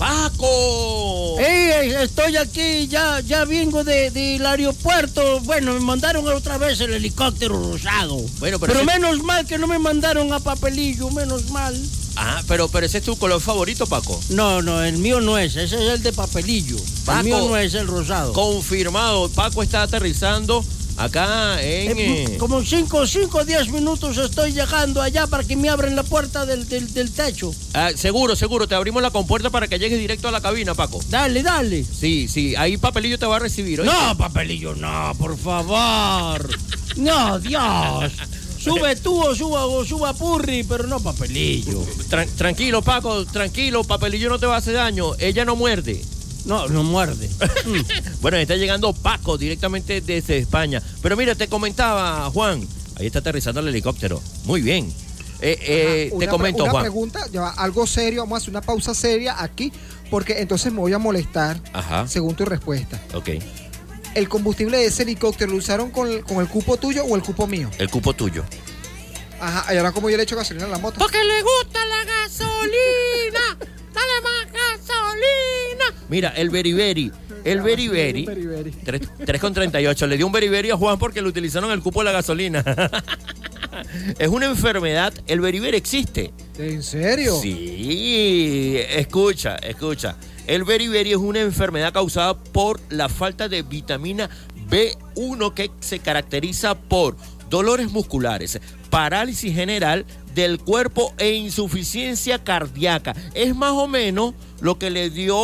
¡Paco! 0.01 1.37
Eh, 1.39 1.95
estoy 2.03 2.35
aquí, 2.39 2.89
ya, 2.89 3.21
ya 3.21 3.45
vengo 3.45 3.85
de- 3.85 4.11
del 4.11 4.47
aeropuerto. 4.47 5.41
Bueno, 5.41 5.75
me 5.75 5.81
mandaron 5.81 6.27
otra 6.27 6.57
vez 6.57 6.81
el 6.81 6.95
helicóptero 6.95 7.63
rosado. 7.73 8.17
Bueno, 8.39 8.59
pero 8.59 8.73
pero 8.73 8.81
ese- 8.81 8.85
menos 8.87 9.23
mal 9.23 9.47
que 9.47 9.59
no 9.59 9.67
me 9.67 9.79
mandaron 9.79 10.33
a 10.33 10.41
papelillo, 10.41 11.11
menos 11.11 11.51
mal. 11.51 11.79
Ah, 12.17 12.43
pero, 12.49 12.69
pero 12.69 12.87
ese 12.87 12.99
es 12.99 13.05
tu 13.05 13.15
color 13.19 13.43
favorito, 13.43 13.87
Paco. 13.87 14.19
No, 14.31 14.63
no, 14.63 14.83
el 14.83 14.97
mío 14.97 15.21
no 15.21 15.37
es, 15.37 15.55
ese 15.57 15.77
es 15.77 15.91
el 15.93 16.03
de 16.03 16.15
papelillo. 16.15 16.77
Paco, 17.05 17.19
el 17.21 17.25
mío 17.27 17.39
no 17.51 17.57
es 17.59 17.75
el 17.75 17.87
rosado. 17.87 18.33
Confirmado. 18.33 19.29
Paco 19.29 19.63
está 19.63 19.83
aterrizando 19.83 20.65
acá 21.05 21.61
en. 21.63 21.99
Eh, 21.99 22.25
eh, 22.25 22.37
como 22.39 22.63
5 22.65 22.99
o 23.33 23.45
10 23.45 23.69
minutos 23.73 24.17
estoy 24.19 24.53
llegando 24.53 25.01
allá 25.03 25.27
para 25.27 25.45
que 25.45 25.57
me 25.57 25.69
abran 25.69 25.97
la 25.97 26.03
puerta 26.03 26.47
del, 26.47 26.69
del, 26.69 26.93
del 26.93 27.11
techo. 27.13 27.53
ah, 27.75 27.91
seguro, 27.95 28.37
seguro. 28.37 28.67
Te 28.69 28.75
abrimos 28.75 29.03
la 29.03 29.11
compuerta 29.11 29.51
para 29.51 29.69
que 29.69 29.79
llegues 29.79 29.99
directo 29.99 30.29
a 30.29 30.31
la 30.31 30.41
cabina, 30.41 30.75
Paco. 30.75 31.01
Dale, 31.09 31.43
dale. 31.43 31.85
Sí, 31.85 32.29
sí. 32.29 32.55
Ahí 32.57 32.77
Papelillo 32.77 33.19
te 33.19 33.27
va 33.27 33.37
a 33.37 33.41
recibir. 33.41 33.81
¿oíste? 33.81 33.97
No, 33.97 34.17
papelillo, 34.17 34.75
no, 34.75 35.15
por 35.19 35.37
favor. 35.39 36.49
No, 36.97 37.39
Dios. 37.39 38.13
Sube 38.59 38.97
tú 38.97 39.23
o 39.23 39.35
suba, 39.35 39.65
o 39.67 39.85
suba 39.85 40.13
Purri, 40.13 40.65
pero 40.65 40.87
no 40.89 40.99
papelillo. 41.01 41.83
Tran- 42.11 42.29
tranquilo, 42.37 42.83
Paco, 42.83 43.25
tranquilo. 43.27 43.85
Papelillo 43.85 44.29
no 44.29 44.39
te 44.41 44.47
va 44.47 44.57
a 44.57 44.59
hacer 44.59 44.75
daño. 44.75 45.13
Ella 45.19 45.45
no 45.45 45.55
muerde. 45.57 46.05
No, 46.45 46.69
no 46.69 46.83
muerde. 46.83 47.29
bueno, 48.21 48.37
está 48.39 48.57
llegando 48.57 48.93
Paco 48.93 49.37
directamente 49.39 50.01
desde 50.01 50.39
España. 50.39 50.83
Pero 51.03 51.17
mira, 51.17 51.35
te 51.35 51.49
comentaba, 51.49 52.31
Juan. 52.31 52.67
Ahí 52.97 53.07
está 53.07 53.21
aterrizando 53.21 53.61
el 53.61 53.69
helicóptero. 53.69 54.21
Muy 54.45 54.61
bien. 54.63 54.93
Eh, 55.43 55.59
eh, 55.63 56.11
Una 56.13 56.27
te 56.27 56.31
comento, 56.31 56.63
una 56.65 56.73
Juan. 56.73 56.83
pregunta, 56.83 57.27
ya 57.33 57.49
algo 57.49 57.87
serio, 57.87 58.23
vamos 58.23 58.37
a 58.37 58.39
hacer 58.39 58.51
una 58.51 58.61
pausa 58.61 58.95
seria 58.95 59.43
aquí, 59.43 59.73
porque 60.11 60.41
entonces 60.41 60.71
me 60.71 60.81
voy 60.81 60.93
a 60.93 60.99
molestar 60.99 61.61
Ajá. 61.73 62.07
según 62.07 62.35
tu 62.35 62.45
respuesta. 62.45 63.01
Ok. 63.15 63.31
¿El 64.15 64.29
combustible 64.29 64.77
de 64.77 64.87
ese 64.87 65.05
helicóptero 65.05 65.53
lo 65.53 65.57
usaron 65.59 65.91
con 65.91 66.11
el, 66.11 66.25
con 66.25 66.39
el 66.41 66.49
cupo 66.49 66.77
tuyo 66.77 67.05
o 67.05 67.17
el 67.17 67.23
cupo 67.23 67.47
mío? 67.47 67.71
El 67.79 67.89
cupo 67.89 68.13
tuyo. 68.13 68.45
Ajá, 69.41 69.73
y 69.73 69.79
ahora 69.79 69.93
como 69.93 70.11
yo 70.11 70.17
le 70.19 70.25
echo 70.25 70.37
gasolina 70.37 70.67
a 70.67 70.69
la 70.69 70.79
moto. 70.79 70.99
Porque 70.99 71.25
le 71.25 71.43
gusta 71.43 71.87
la 71.87 72.05
gasolina. 72.05 73.57
Dale 73.95 74.21
más 74.23 74.53
gasolina. 74.91 76.07
Mira, 76.09 76.29
el 76.31 76.51
beriberi. 76.51 77.13
El 77.45 77.63
beriberi. 77.63 78.27
3 79.25 79.41
con 79.41 79.55
38. 79.55 80.07
Le 80.07 80.17
dio 80.17 80.27
un 80.27 80.33
beriberi 80.33 80.71
a 80.71 80.77
Juan 80.77 80.99
porque 80.99 81.23
le 81.23 81.29
utilizaron 81.29 81.71
el 81.71 81.81
cupo 81.81 82.01
de 82.01 82.05
la 82.07 82.13
gasolina. 82.13 82.65
es 84.19 84.29
una 84.29 84.47
enfermedad. 84.47 85.13
El 85.27 85.41
beriberi 85.41 85.77
existe. 85.77 86.33
¿En 86.59 86.83
serio? 86.83 87.39
Sí, 87.41 88.79
escucha, 88.91 89.57
escucha. 89.57 90.17
El 90.47 90.65
beriberi 90.65 91.13
es 91.13 91.17
una 91.17 91.41
enfermedad 91.41 91.93
causada 91.93 92.35
por 92.35 92.81
la 92.91 93.09
falta 93.09 93.49
de 93.49 93.63
vitamina 93.63 94.29
B1 94.69 95.55
que 95.55 95.71
se 95.81 96.01
caracteriza 96.01 96.75
por 96.75 97.17
dolores 97.51 97.91
musculares, 97.91 98.61
parálisis 98.89 99.55
general 99.55 100.07
del 100.35 100.59
cuerpo 100.59 101.13
e 101.19 101.33
insuficiencia 101.33 102.43
cardíaca. 102.43 103.15
Es 103.35 103.55
más 103.55 103.73
o 103.73 103.89
menos 103.89 104.35
lo 104.61 104.79
que 104.79 104.91
le 104.91 105.11
dio 105.11 105.37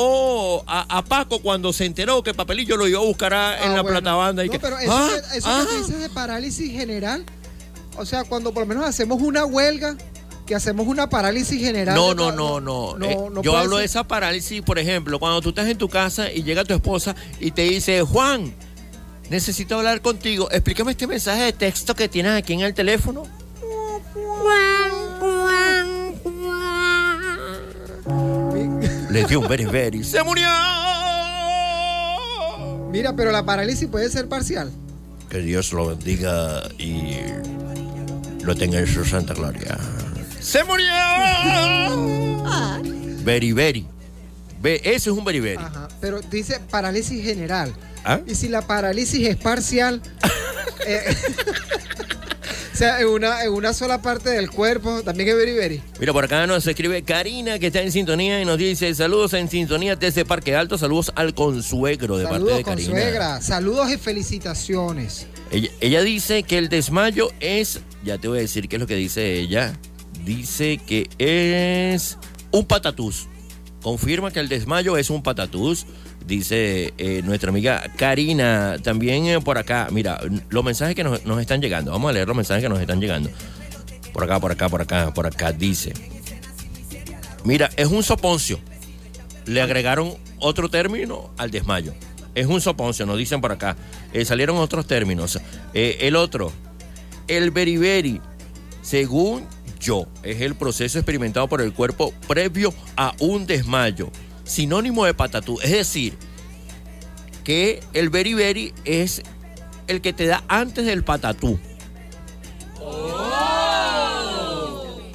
a, 0.70 0.86
a 0.98 1.04
Paco 1.04 1.40
cuando 1.42 1.72
se 1.72 1.84
enteró 1.84 2.22
que 2.22 2.34
Papelillo 2.34 2.76
lo 2.76 2.86
iba 2.86 3.00
a 3.00 3.04
buscar 3.04 3.34
a- 3.34 3.64
en 3.64 3.72
Ah, 3.72 3.74
la 3.76 3.82
bueno. 3.82 3.98
platabanda. 4.00 4.44
Y 4.44 4.46
No, 4.46 4.52
que, 4.52 4.58
pero 4.60 4.78
eso, 4.78 4.92
"Ah, 4.92 5.08
que- 5.32 5.38
eso 5.38 5.48
ah". 5.50 5.66
que 5.68 5.76
tú 5.76 5.82
dices 5.86 6.00
de 6.00 6.08
parálisis 6.10 6.70
general, 6.72 7.24
o 7.98 8.06
sea, 8.06 8.24
cuando 8.24 8.52
por 8.54 8.62
lo 8.62 8.66
menos 8.68 8.84
hacemos 8.86 9.20
una 9.20 9.44
huelga, 9.44 9.96
que 10.46 10.54
hacemos 10.54 10.86
una 10.86 11.08
parálisis 11.10 11.60
general. 11.60 11.96
No, 11.96 12.14
no, 12.14 12.30
no, 12.30 12.60
no. 12.60 12.96
no, 12.96 13.06
Eh, 13.06 13.16
no 13.32 13.42
yo 13.42 13.56
hablo 13.56 13.72
ser. 13.72 13.80
de 13.80 13.84
esa 13.86 14.04
parálisis, 14.04 14.62
por 14.62 14.78
ejemplo, 14.78 15.18
cuando 15.18 15.40
tú 15.40 15.48
estás 15.48 15.66
en 15.66 15.76
tu 15.76 15.88
casa 15.88 16.30
y 16.30 16.44
llega 16.44 16.62
tu 16.64 16.72
esposa 16.72 17.16
y 17.40 17.50
te 17.50 17.62
dice, 17.62 18.02
Juan, 18.02 18.54
necesito 19.30 19.76
hablar 19.76 20.00
contigo. 20.00 20.50
Explícame 20.50 20.92
este 20.92 21.06
mensaje 21.06 21.42
de 21.42 21.52
texto 21.52 21.94
que 21.94 22.08
tienes 22.08 22.32
aquí 22.32 22.52
en 22.52 22.60
el 22.60 22.74
teléfono. 22.74 23.24
Le 29.10 29.24
dio 29.24 29.40
un 29.40 29.48
very. 29.48 30.04
¡Se 30.04 30.22
murió! 30.22 30.48
Mira, 32.90 33.14
pero 33.16 33.32
la 33.32 33.44
parálisis 33.44 33.88
puede 33.88 34.10
ser 34.10 34.28
parcial. 34.28 34.70
Que 35.30 35.38
Dios 35.38 35.72
lo 35.72 35.88
bendiga 35.88 36.62
y 36.78 37.16
lo 38.42 38.54
tenga 38.54 38.78
en 38.78 38.86
su 38.86 39.04
santa 39.04 39.34
gloria. 39.34 39.76
¡Se 40.40 40.62
murió! 40.64 40.86
Very. 43.24 43.86
Ve, 44.60 44.80
ese 44.84 44.94
es 44.94 45.06
un 45.08 45.24
very. 45.24 45.56
Ajá, 45.56 45.88
pero 46.00 46.20
dice 46.20 46.60
parálisis 46.70 47.24
general. 47.24 47.74
¿Ah? 48.06 48.20
Y 48.26 48.34
si 48.34 48.48
la 48.48 48.62
parálisis 48.62 49.26
es 49.28 49.36
parcial, 49.36 50.00
eh, 50.86 51.14
O 52.76 52.78
sea, 52.78 53.00
en 53.00 53.06
una, 53.06 53.42
en 53.42 53.52
una 53.54 53.72
sola 53.72 54.02
parte 54.02 54.28
del 54.28 54.50
cuerpo, 54.50 55.00
también 55.02 55.30
es 55.30 55.34
beriberi. 55.34 55.82
Mira, 55.98 56.12
por 56.12 56.22
acá 56.22 56.46
nos 56.46 56.66
escribe 56.66 57.02
Karina, 57.04 57.58
que 57.58 57.68
está 57.68 57.80
en 57.80 57.90
sintonía 57.90 58.42
y 58.42 58.44
nos 58.44 58.58
dice: 58.58 58.94
Saludos 58.94 59.32
en 59.32 59.48
sintonía 59.48 59.96
desde 59.96 60.26
Parque 60.26 60.54
Alto. 60.54 60.76
Saludos 60.76 61.10
al 61.14 61.32
consuegro 61.32 62.18
de 62.18 62.26
parte 62.26 62.52
de 62.52 62.62
Karina. 62.62 62.90
suegra. 62.90 63.40
Saludos 63.40 63.90
y 63.90 63.96
felicitaciones. 63.96 65.26
Ella, 65.50 65.70
ella 65.80 66.02
dice 66.02 66.42
que 66.42 66.58
el 66.58 66.68
desmayo 66.68 67.30
es. 67.40 67.80
Ya 68.04 68.18
te 68.18 68.28
voy 68.28 68.40
a 68.40 68.42
decir 68.42 68.68
qué 68.68 68.76
es 68.76 68.80
lo 68.80 68.86
que 68.86 68.96
dice 68.96 69.38
ella. 69.38 69.72
Dice 70.26 70.76
que 70.76 71.08
es 71.16 72.18
un 72.50 72.66
patatús. 72.66 73.26
Confirma 73.80 74.30
que 74.32 74.40
el 74.40 74.50
desmayo 74.50 74.98
es 74.98 75.08
un 75.08 75.22
patatús. 75.22 75.86
Dice 76.26 76.92
eh, 76.98 77.22
nuestra 77.24 77.50
amiga 77.50 77.84
Karina. 77.96 78.76
También 78.82 79.26
eh, 79.26 79.40
por 79.40 79.58
acá. 79.58 79.88
Mira, 79.92 80.20
los 80.48 80.64
mensajes 80.64 80.96
que 80.96 81.04
nos, 81.04 81.24
nos 81.24 81.40
están 81.40 81.60
llegando. 81.60 81.92
Vamos 81.92 82.10
a 82.10 82.12
leer 82.12 82.26
los 82.26 82.36
mensajes 82.36 82.64
que 82.64 82.68
nos 82.68 82.80
están 82.80 83.00
llegando. 83.00 83.30
Por 84.12 84.24
acá, 84.24 84.40
por 84.40 84.50
acá, 84.50 84.68
por 84.68 84.82
acá, 84.82 85.14
por 85.14 85.26
acá. 85.26 85.52
Dice. 85.52 85.92
Mira, 87.44 87.70
es 87.76 87.86
un 87.86 88.02
soponcio. 88.02 88.58
Le 89.44 89.62
agregaron 89.62 90.14
otro 90.38 90.68
término 90.68 91.30
al 91.38 91.52
desmayo. 91.52 91.94
Es 92.34 92.46
un 92.46 92.60
soponcio, 92.60 93.06
nos 93.06 93.18
dicen 93.18 93.40
por 93.40 93.52
acá. 93.52 93.76
Eh, 94.12 94.24
salieron 94.24 94.56
otros 94.56 94.86
términos. 94.86 95.38
El 95.72 96.16
otro, 96.16 96.52
el 97.28 97.52
beriberi, 97.52 98.20
según 98.82 99.46
yo, 99.78 100.08
es 100.24 100.40
el 100.40 100.56
proceso 100.56 100.98
experimentado 100.98 101.46
por 101.46 101.60
el 101.60 101.72
cuerpo 101.72 102.12
previo 102.26 102.74
a 102.96 103.14
un 103.20 103.46
desmayo. 103.46 104.10
Sinónimo 104.46 105.04
de 105.04 105.12
patatú. 105.12 105.58
Es 105.60 105.70
decir, 105.70 106.16
que 107.44 107.80
el 107.92 108.08
beriberi 108.08 108.72
es 108.84 109.22
el 109.86 110.00
que 110.00 110.12
te 110.12 110.26
da 110.26 110.42
antes 110.48 110.86
del 110.86 111.04
patatú. 111.04 111.58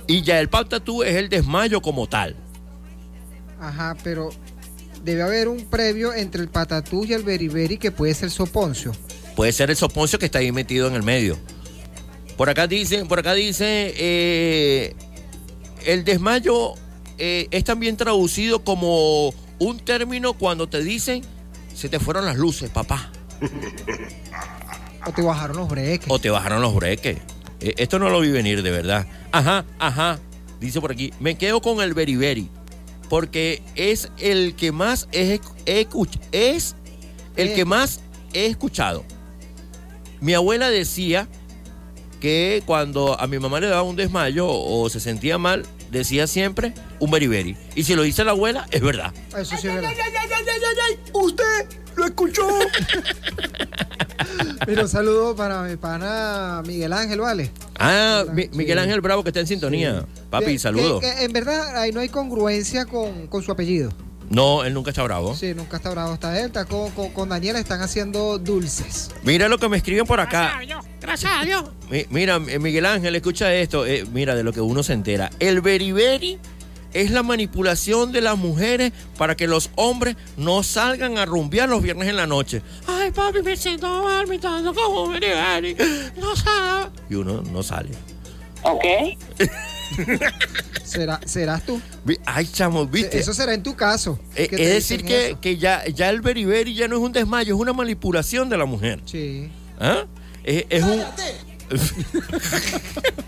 Y 0.07 0.21
ya 0.23 0.39
el 0.39 0.49
patatú 0.49 1.03
es 1.03 1.15
el 1.15 1.29
desmayo 1.29 1.81
como 1.81 2.07
tal. 2.07 2.35
Ajá, 3.59 3.95
pero 4.03 4.29
debe 5.03 5.21
haber 5.23 5.47
un 5.47 5.65
previo 5.65 6.13
entre 6.13 6.41
el 6.41 6.49
patatú 6.49 7.05
y 7.05 7.13
el 7.13 7.23
beriberi 7.23 7.77
que 7.77 7.91
puede 7.91 8.13
ser 8.13 8.29
soponcio. 8.29 8.91
Puede 9.35 9.53
ser 9.53 9.69
el 9.69 9.75
soponcio 9.75 10.19
que 10.19 10.25
está 10.25 10.39
ahí 10.39 10.51
metido 10.51 10.87
en 10.87 10.95
el 10.95 11.03
medio. 11.03 11.37
Por 12.37 12.49
acá 12.49 12.67
dice, 12.67 13.05
por 13.05 13.19
acá 13.19 13.33
dice, 13.33 13.93
eh, 13.95 14.95
el 15.85 16.03
desmayo 16.03 16.73
eh, 17.23 17.47
es 17.51 17.63
también 17.63 17.97
traducido 17.97 18.63
como 18.63 19.31
un 19.59 19.79
término 19.79 20.33
cuando 20.33 20.67
te 20.67 20.83
dicen, 20.83 21.21
se 21.73 21.87
te 21.87 21.99
fueron 21.99 22.25
las 22.25 22.35
luces, 22.35 22.71
papá. 22.71 23.11
O 25.05 25.11
te 25.11 25.21
bajaron 25.21 25.57
los 25.57 25.69
breques. 25.69 26.07
O 26.09 26.19
te 26.19 26.29
bajaron 26.31 26.61
los 26.61 26.73
breques. 26.73 27.17
Eh, 27.59 27.75
esto 27.77 27.99
no 27.99 28.09
lo 28.09 28.19
vi 28.21 28.29
venir, 28.31 28.63
de 28.63 28.71
verdad. 28.71 29.05
Ajá, 29.31 29.65
ajá. 29.77 30.19
Dice 30.59 30.81
por 30.81 30.91
aquí, 30.91 31.13
me 31.19 31.35
quedo 31.37 31.61
con 31.61 31.81
el 31.81 31.93
beriberi. 31.93 32.49
Porque 33.09 33.61
es 33.75 34.09
el 34.17 34.55
que 34.55 34.71
más 34.71 35.07
escuch- 35.11 36.19
es 36.31 36.75
el 37.35 37.53
que 37.53 37.65
más 37.65 37.99
he 38.33 38.45
escuchado. 38.47 39.03
Mi 40.21 40.33
abuela 40.33 40.69
decía 40.69 41.27
que 42.19 42.63
cuando 42.65 43.19
a 43.19 43.27
mi 43.27 43.37
mamá 43.39 43.59
le 43.59 43.67
daba 43.67 43.83
un 43.83 43.95
desmayo 43.95 44.47
o 44.47 44.89
se 44.89 44.99
sentía 44.99 45.37
mal, 45.37 45.65
decía 45.91 46.27
siempre 46.27 46.73
un 46.99 47.11
beriberi. 47.11 47.57
Y 47.75 47.83
si 47.83 47.95
lo 47.95 48.03
dice 48.03 48.23
la 48.23 48.31
abuela, 48.31 48.67
es 48.71 48.81
verdad. 48.81 49.13
Eso 49.37 49.57
sí 49.57 49.67
es 49.67 49.75
verdad. 49.75 49.91
Usted 51.13 51.65
lo 51.95 52.05
escuchó. 52.05 52.47
Mira, 54.67 54.83
un 54.83 54.89
saludo 54.89 55.35
para 55.35 55.63
mi 55.63 55.75
pana 55.75 56.61
Miguel 56.65 56.93
Ángel, 56.93 57.19
¿vale? 57.19 57.51
Ah, 57.79 58.23
Mi- 58.31 58.49
Miguel 58.53 58.77
Ángel 58.79 59.01
Bravo 59.01 59.23
que 59.23 59.29
está 59.29 59.39
en 59.39 59.47
sintonía. 59.47 60.05
Papi, 60.29 60.57
saludo. 60.59 60.99
que- 60.99 61.11
que 61.13 61.23
en 61.23 61.33
verdad, 61.33 61.77
ahí 61.77 61.91
no 61.91 61.99
hay 61.99 62.09
congruencia 62.09 62.85
con, 62.85 63.27
con 63.27 63.43
su 63.43 63.51
apellido. 63.51 63.91
No, 64.31 64.63
él 64.63 64.73
nunca 64.73 64.89
está 64.91 65.03
bravo. 65.03 65.35
Sí, 65.35 65.53
nunca 65.53 65.77
está 65.77 65.89
bravo. 65.91 66.13
Está 66.13 66.39
él, 66.39 66.45
está 66.47 66.65
con, 66.65 66.89
con, 66.91 67.11
con 67.11 67.29
Daniela, 67.29 67.59
están 67.59 67.81
haciendo 67.81 68.39
dulces. 68.39 69.11
Mira 69.23 69.47
lo 69.49 69.57
que 69.57 69.67
me 69.69 69.77
escriben 69.77 70.05
por 70.05 70.19
acá. 70.19 70.59
Gracias 71.01 71.31
a 71.37 71.43
Dios. 71.43 71.65
Mi- 71.89 72.05
Mira, 72.09 72.39
eh, 72.47 72.57
Miguel 72.57 72.85
Ángel, 72.85 73.15
escucha 73.15 73.53
esto. 73.53 73.85
eh, 73.85 74.05
mira, 74.11 74.33
de 74.35 74.43
lo 74.43 74.53
que 74.53 74.61
uno 74.61 74.83
se 74.83 74.93
entera. 74.93 75.29
El 75.39 75.59
beriberi 75.61 76.39
es 76.93 77.11
la 77.11 77.23
manipulación 77.23 78.11
de 78.11 78.21
las 78.21 78.37
mujeres 78.37 78.93
para 79.17 79.35
que 79.35 79.47
los 79.47 79.69
hombres 79.75 80.15
no 80.37 80.61
salgan 80.63 81.17
a 81.17 81.25
rumbear 81.25 81.67
los 81.69 81.81
viernes 81.81 82.07
en 82.07 82.15
la 82.17 82.27
noche. 82.27 82.61
Ay, 82.87 83.11
papi, 83.11 83.41
me 83.41 83.55
siento 83.57 84.03
mal, 84.03 84.27
me 84.27 84.37
dando 84.37 84.73
como 84.73 85.03
un 85.03 85.13
beriberi. 85.13 85.75
No 86.17 86.35
sabe. 86.35 86.89
Y 87.09 87.15
uno 87.15 87.41
no 87.41 87.63
sale. 87.63 87.89
Ok. 88.63 88.83
¿Será, 90.83 91.19
¿Serás 91.25 91.65
tú? 91.65 91.81
Ay, 92.25 92.47
chamo, 92.47 92.85
¿viste? 92.85 93.19
Eso 93.19 93.33
será 93.33 93.53
en 93.53 93.63
tu 93.63 93.75
caso. 93.75 94.19
Eh, 94.35 94.49
es 94.51 94.69
decir, 94.69 95.05
que, 95.05 95.37
que 95.41 95.57
ya, 95.57 95.85
ya 95.87 96.09
el 96.09 96.21
beriberi 96.21 96.73
ya 96.73 96.87
no 96.87 96.97
es 96.97 97.01
un 97.01 97.11
desmayo, 97.11 97.55
es 97.55 97.61
una 97.61 97.73
manipulación 97.73 98.49
de 98.49 98.57
la 98.57 98.65
mujer. 98.65 99.01
Sí. 99.05 99.49
¿Ah? 99.79 100.05
Es, 100.43 100.65
es 100.69 100.83
un. 100.83 101.01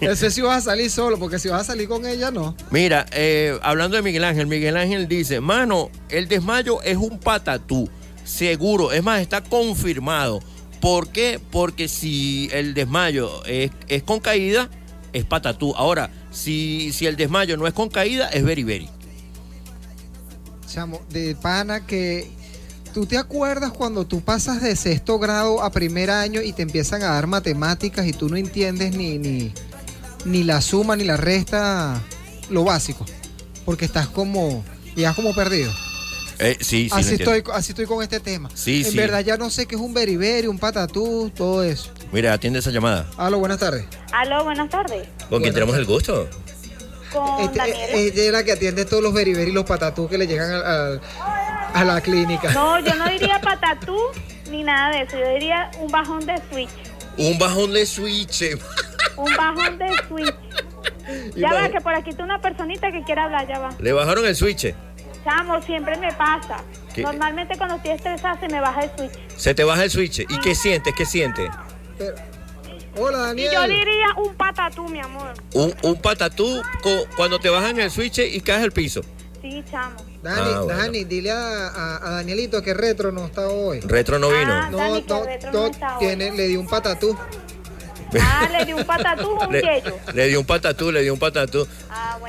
Ese 0.00 0.30
sí 0.30 0.40
vas 0.40 0.58
a 0.58 0.70
salir 0.70 0.90
solo, 0.90 1.18
porque 1.18 1.38
si 1.38 1.48
vas 1.48 1.62
a 1.62 1.64
salir 1.64 1.88
con 1.88 2.06
ella, 2.06 2.30
no. 2.30 2.54
Mira, 2.70 3.06
eh, 3.12 3.58
hablando 3.62 3.96
de 3.96 4.02
Miguel 4.02 4.24
Ángel, 4.24 4.46
Miguel 4.46 4.76
Ángel 4.76 5.08
dice, 5.08 5.40
mano, 5.40 5.90
el 6.08 6.28
desmayo 6.28 6.82
es 6.82 6.96
un 6.96 7.18
patatú, 7.18 7.88
seguro, 8.24 8.92
es 8.92 9.02
más, 9.02 9.20
está 9.20 9.42
confirmado. 9.42 10.40
¿Por 10.80 11.08
qué? 11.08 11.40
Porque 11.50 11.88
si 11.88 12.48
el 12.52 12.74
desmayo 12.74 13.44
es, 13.44 13.70
es 13.88 14.02
con 14.02 14.20
caída, 14.20 14.70
es 15.12 15.24
patatú. 15.24 15.74
Ahora, 15.76 16.10
si, 16.30 16.92
si 16.92 17.06
el 17.06 17.16
desmayo 17.16 17.56
no 17.56 17.66
es 17.66 17.72
con 17.72 17.88
caída, 17.88 18.28
es 18.28 18.44
beriberi. 18.44 18.88
Chamo, 20.66 21.00
de 21.10 21.34
pana 21.34 21.86
que. 21.86 22.30
¿Tú 22.94 23.06
te 23.06 23.18
acuerdas 23.18 23.72
cuando 23.72 24.06
tú 24.06 24.22
pasas 24.22 24.62
de 24.62 24.74
sexto 24.74 25.18
grado 25.18 25.62
a 25.62 25.70
primer 25.70 26.10
año 26.10 26.40
y 26.40 26.52
te 26.52 26.62
empiezan 26.62 27.02
a 27.02 27.08
dar 27.08 27.26
matemáticas 27.26 28.06
y 28.06 28.12
tú 28.12 28.28
no 28.28 28.36
entiendes 28.36 28.96
ni, 28.96 29.18
ni, 29.18 29.52
ni 30.24 30.42
la 30.42 30.60
suma 30.62 30.96
ni 30.96 31.04
la 31.04 31.16
resta, 31.16 32.02
lo 32.50 32.64
básico? 32.64 33.04
Porque 33.64 33.84
estás 33.84 34.08
como. 34.08 34.64
ya 34.96 35.14
como 35.14 35.34
perdido. 35.34 35.70
Eh, 36.40 36.56
sí, 36.60 36.88
sí. 36.88 36.90
así, 36.92 37.14
estoy, 37.14 37.42
así 37.52 37.72
estoy 37.72 37.86
con 37.86 38.02
este 38.02 38.20
tema. 38.20 38.48
Sí, 38.54 38.84
en 38.84 38.92
sí. 38.92 38.96
verdad 38.96 39.20
ya 39.20 39.36
no 39.36 39.50
sé 39.50 39.66
qué 39.66 39.74
es 39.74 39.80
un 39.80 39.92
beriberi, 39.92 40.46
un 40.46 40.58
patatú, 40.58 41.30
todo 41.34 41.62
eso. 41.64 41.90
Mira, 42.12 42.32
atiende 42.32 42.60
esa 42.60 42.70
llamada. 42.70 43.06
Aló, 43.16 43.38
buenas 43.38 43.58
tardes. 43.58 43.86
Aló, 44.12 44.44
buenas 44.44 44.68
tardes. 44.70 45.08
¿Con 45.28 45.42
quién 45.42 45.52
tenemos 45.52 45.76
el 45.76 45.84
gusto? 45.84 46.28
Con 47.12 47.40
Este- 47.44 47.58
Daniela. 47.58 47.92
ella 47.96 48.22
es 48.22 48.32
la 48.32 48.44
que 48.44 48.52
atiende 48.52 48.84
todos 48.84 49.02
los 49.02 49.12
beriberi 49.12 49.50
y 49.50 49.54
los 49.54 49.64
patatú 49.64 50.08
que 50.08 50.18
le 50.18 50.26
llegan 50.26 50.50
al- 50.52 50.64
al- 50.64 51.00
a 51.74 51.84
la 51.84 52.00
clínica. 52.00 52.52
No, 52.52 52.78
yo 52.80 52.94
no 52.94 53.08
diría 53.08 53.40
patatú 53.40 53.96
ni 54.50 54.62
nada 54.62 54.90
de 54.96 55.02
eso. 55.02 55.18
Yo 55.18 55.28
diría 55.32 55.70
un 55.80 55.88
bajón 55.90 56.24
de 56.24 56.34
switch. 56.52 56.70
Un 57.16 57.38
bajón 57.38 57.72
de 57.72 57.84
switch. 57.86 58.42
Un 59.16 59.36
bajón 59.36 59.78
de 59.78 59.86
switch. 60.06 60.34
Ya 61.34 61.54
va, 61.54 61.70
que 61.70 61.80
por 61.80 61.94
aquí 61.94 62.10
está 62.10 62.22
una 62.22 62.38
personita 62.38 62.92
que 62.92 63.02
quiere 63.02 63.22
hablar, 63.22 63.48
ya 63.48 63.58
va. 63.58 63.70
Le 63.80 63.92
bajaron 63.94 64.26
el 64.26 64.36
switch. 64.36 64.74
Chamo, 65.24 65.60
siempre 65.62 65.96
me 65.98 66.12
pasa. 66.12 66.62
¿Qué? 66.94 67.02
Normalmente 67.02 67.56
cuando 67.56 67.76
estoy 67.76 67.92
estresada 67.92 68.38
se 68.40 68.48
me 68.48 68.60
baja 68.60 68.82
el 68.84 68.90
switch. 68.96 69.36
Se 69.36 69.54
te 69.54 69.64
baja 69.64 69.84
el 69.84 69.90
switch. 69.90 70.20
¿Y 70.20 70.38
qué 70.40 70.54
sientes? 70.54 70.94
¿Qué 70.96 71.04
sientes? 71.06 71.50
Hola, 72.96 73.32
Y 73.36 73.44
yo 73.44 73.62
diría 73.68 74.08
un 74.16 74.34
patatú, 74.34 74.88
mi 74.88 75.00
amor. 75.00 75.32
Un, 75.54 75.72
un 75.82 76.00
patatú 76.00 76.62
co- 76.82 77.04
cuando 77.16 77.38
te 77.38 77.48
bajan 77.48 77.78
el 77.78 77.90
switch 77.90 78.18
y 78.18 78.40
caes 78.40 78.62
al 78.64 78.72
piso. 78.72 79.02
Sí, 79.40 79.62
chamo. 79.70 79.96
Dani, 80.22 80.40
Ah, 80.54 80.60
bueno. 80.62 80.78
Dani, 80.80 81.04
dile 81.04 81.30
a, 81.30 81.68
a- 81.68 81.96
a 82.08 82.10
Danielito 82.16 82.60
que 82.60 82.74
Retro 82.74 83.12
no 83.12 83.26
está 83.26 83.48
hoy. 83.48 83.78
Retro 83.80 84.18
no 84.18 84.30
vino. 84.30 84.52
Ah, 84.52 84.68
No, 84.70 84.78
Dani, 84.78 85.02
que 85.02 85.24
Retro 85.24 85.52
no, 85.52 85.58
no 85.60 85.66
está 85.66 85.98
hoy. 85.98 86.06
tiene, 86.06 86.32
le 86.32 86.48
dio 86.48 86.58
un 86.60 86.66
patatú. 86.66 87.16
Ah, 88.20 88.48
le 88.50 88.64
di 88.64 88.72
un 88.72 88.84
patatú 88.84 89.38
un 89.38 89.52
Le, 89.52 89.60
yello. 89.60 89.98
le 90.14 90.28
dio 90.28 90.40
un 90.40 90.46
patatú, 90.46 90.90
le 90.90 91.02
dio 91.02 91.12
un 91.12 91.18
patatú. 91.18 91.66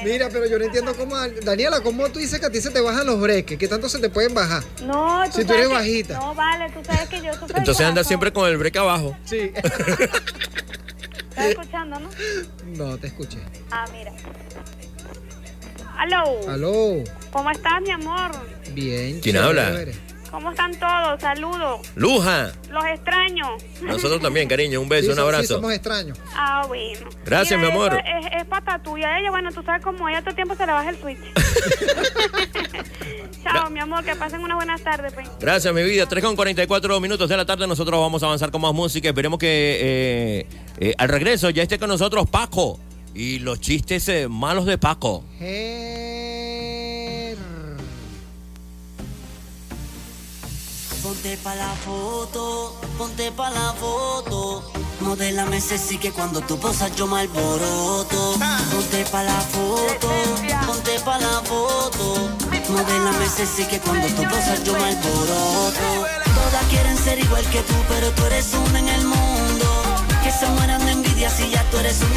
Mira, 0.04 0.30
pero 0.30 0.46
yo 0.48 0.58
no 0.60 0.66
entiendo 0.66 0.94
cómo. 0.96 1.16
Daniela, 1.44 1.82
¿cómo 1.82 2.10
tú 2.10 2.20
dices 2.20 2.40
que 2.40 2.46
a 2.48 2.50
ti 2.50 2.62
se 2.62 2.70
te 2.72 2.82
bajan 2.82 3.06
los 3.06 3.20
breques? 3.20 3.58
¿Qué 3.58 3.68
tanto 3.68 3.88
se 3.90 4.00
te 4.00 4.10
pueden 4.10 4.34
bajar? 4.34 4.64
No, 4.84 5.24
Si 5.26 5.42
tú 5.42 5.48
sabes 5.48 5.52
eres 5.52 5.68
que- 5.68 5.74
bajita. 5.74 6.14
No, 6.20 6.36
vale, 6.36 6.70
tú 6.72 6.80
sabes 6.86 7.08
que 7.10 7.18
yo 7.18 7.32
de 7.36 7.54
Entonces 7.58 7.86
anda 7.86 8.04
siempre 8.04 8.32
con 8.34 8.48
el 8.50 8.58
break 8.58 8.76
abajo. 8.78 9.18
Sí. 9.26 9.52
¿Estás 11.30 11.46
escuchando, 11.46 12.00
no? 12.00 12.10
No, 12.66 12.98
te 12.98 13.08
escuché. 13.08 13.40
Ah, 13.72 13.86
mira. 13.94 14.12
Aló. 15.98 16.50
Aló. 16.50 17.04
¿Cómo 17.32 17.52
estás, 17.52 17.82
mi 17.82 17.92
amor? 17.92 18.32
Bien. 18.74 19.20
¿Quién 19.20 19.36
chévere. 19.36 19.62
habla? 19.62 19.92
¿Cómo 20.32 20.52
están 20.52 20.72
todos? 20.80 21.20
Saludos. 21.22 21.82
Luja. 21.96 22.52
Los 22.72 22.86
extraño. 22.86 23.46
Nosotros 23.82 24.22
también, 24.22 24.48
cariño. 24.48 24.80
Un 24.82 24.90
beso, 24.90 25.06
Sí, 25.06 25.10
un 25.10 25.16
so- 25.16 25.22
sí, 25.22 25.26
abrazo. 25.26 25.56
somos 25.56 25.74
extraños. 25.74 26.18
Ah, 26.36 26.64
bueno. 26.68 27.10
Gracias, 27.26 27.60
Mira, 27.60 27.72
mi 27.72 27.76
amor. 27.76 27.94
Es, 28.06 28.26
es 28.42 28.46
pata 28.46 28.80
tuya. 28.82 29.20
Ella, 29.20 29.32
bueno, 29.32 29.52
tú 29.52 29.64
sabes 29.64 29.84
cómo 29.84 30.08
ella 30.08 30.20
todo 30.20 30.30
el 30.30 30.36
tiempo 30.36 30.56
se 30.56 30.66
le 30.66 30.72
baja 30.72 30.90
el 30.90 30.98
switch. 30.98 31.18
Chao, 33.44 33.70
mi 33.70 33.80
amor. 33.80 34.04
Que 34.04 34.16
pasen 34.16 34.42
unas 34.42 34.56
buenas 34.58 34.82
tardes, 34.82 35.14
pues. 35.14 35.28
Gracias, 35.40 35.74
mi 35.74 35.84
vida. 35.84 36.06
3 36.08 36.24
con 36.24 36.36
44 36.36 37.00
minutos 37.00 37.30
de 37.30 37.38
la 37.38 37.46
tarde. 37.46 37.68
Nosotros 37.68 38.00
vamos 38.00 38.22
a 38.22 38.28
avanzar 38.28 38.52
con 38.52 38.62
más 38.62 38.74
música. 38.74 39.10
Esperemos 39.10 39.40
que 39.40 39.80
eh, 39.82 40.48
eh, 40.80 40.94
al 40.98 41.10
regreso 41.10 41.50
ya 41.50 41.64
esté 41.64 41.80
con 41.80 41.90
nosotros 41.90 42.30
Paco. 42.30 42.80
Y 43.16 43.40
los 43.40 43.60
chistes 43.60 44.08
eh, 44.10 44.28
malos 44.30 44.66
de 44.66 44.78
Paco. 44.78 45.24
Ponte 51.10 51.38
pa' 51.38 51.56
la 51.56 51.74
foto, 51.74 52.80
ponte 52.96 53.32
pa' 53.32 53.50
la 53.50 53.74
foto. 53.74 54.62
Modélame 55.02 55.58
ese 55.58 55.80
sí 55.80 55.98
que 55.98 56.12
cuando 56.12 56.40
tú 56.42 56.60
posas 56.60 56.96
yo 56.96 57.08
me 57.08 57.22
alboroto. 57.22 58.38
Ponte 58.72 59.04
pa' 59.06 59.24
la 59.24 59.42
foto, 59.42 60.08
ponte 60.68 61.00
pa' 61.00 61.18
la 61.18 61.42
foto. 61.42 62.30
Modélame 62.70 63.26
ese 63.26 63.48
sí 63.48 63.66
que 63.66 63.80
cuando 63.80 64.08
tú 64.10 64.22
posas 64.30 64.64
yo 64.64 64.74
me 64.74 64.84
alboroto. 64.84 65.88
Todas 66.36 66.66
quieren 66.70 66.96
ser 66.96 67.18
igual 67.18 67.44
que 67.50 67.64
tú, 67.64 67.74
pero 67.88 68.12
tú 68.12 68.26
eres 68.26 68.54
una 68.54 68.78
en 68.78 68.90
el 68.90 69.06
mundo. 69.06 69.66
Que 70.22 70.32
se 70.32 70.46
mueran 70.50 70.86
de 70.86 70.92
envidia 70.92 71.32
si 71.32 71.50
ya 71.50 71.64
tú 71.72 71.80
eres 71.80 72.02
un 72.04 72.16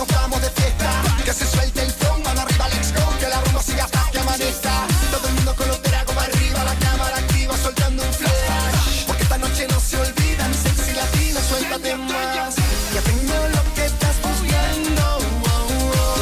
nos 0.00 0.08
vamos 0.16 0.40
de 0.40 0.50
fiesta. 0.50 0.90
Que 1.24 1.32
se 1.32 1.46
suelte 1.46 1.82
el 1.82 1.92
front, 1.92 2.24
mano 2.24 2.40
arriba, 2.40 2.68
let's 2.68 2.92
go. 2.94 3.04
Que 3.18 3.28
la 3.28 3.40
rumba 3.42 3.62
siga 3.62 3.84
hasta 3.84 4.10
que 4.10 4.18
amanezca. 4.18 4.72
Todo 5.10 5.28
el 5.28 5.34
mundo 5.34 5.54
con 5.54 5.68
los 5.68 5.82
tragos 5.82 6.14
para 6.14 6.32
arriba, 6.32 6.64
la 6.64 6.74
cámara 6.86 7.16
activa, 7.18 7.54
soltando 7.56 8.02
un 8.02 8.12
flash. 8.14 9.04
Porque 9.06 9.22
esta 9.24 9.38
noche 9.38 9.66
no 9.68 9.78
se 9.78 9.96
olvida, 9.98 10.48
mi 10.48 10.54
sexy 10.54 10.92
latino, 10.94 11.38
suéltate 11.48 11.96
más. 11.96 12.54
Ya 12.94 13.00
tengo 13.10 13.36
lo 13.56 13.62
que 13.74 13.84
estás 13.92 14.16
buscando. 14.26 15.04
wow, 15.44 15.64
wow. 15.84 16.20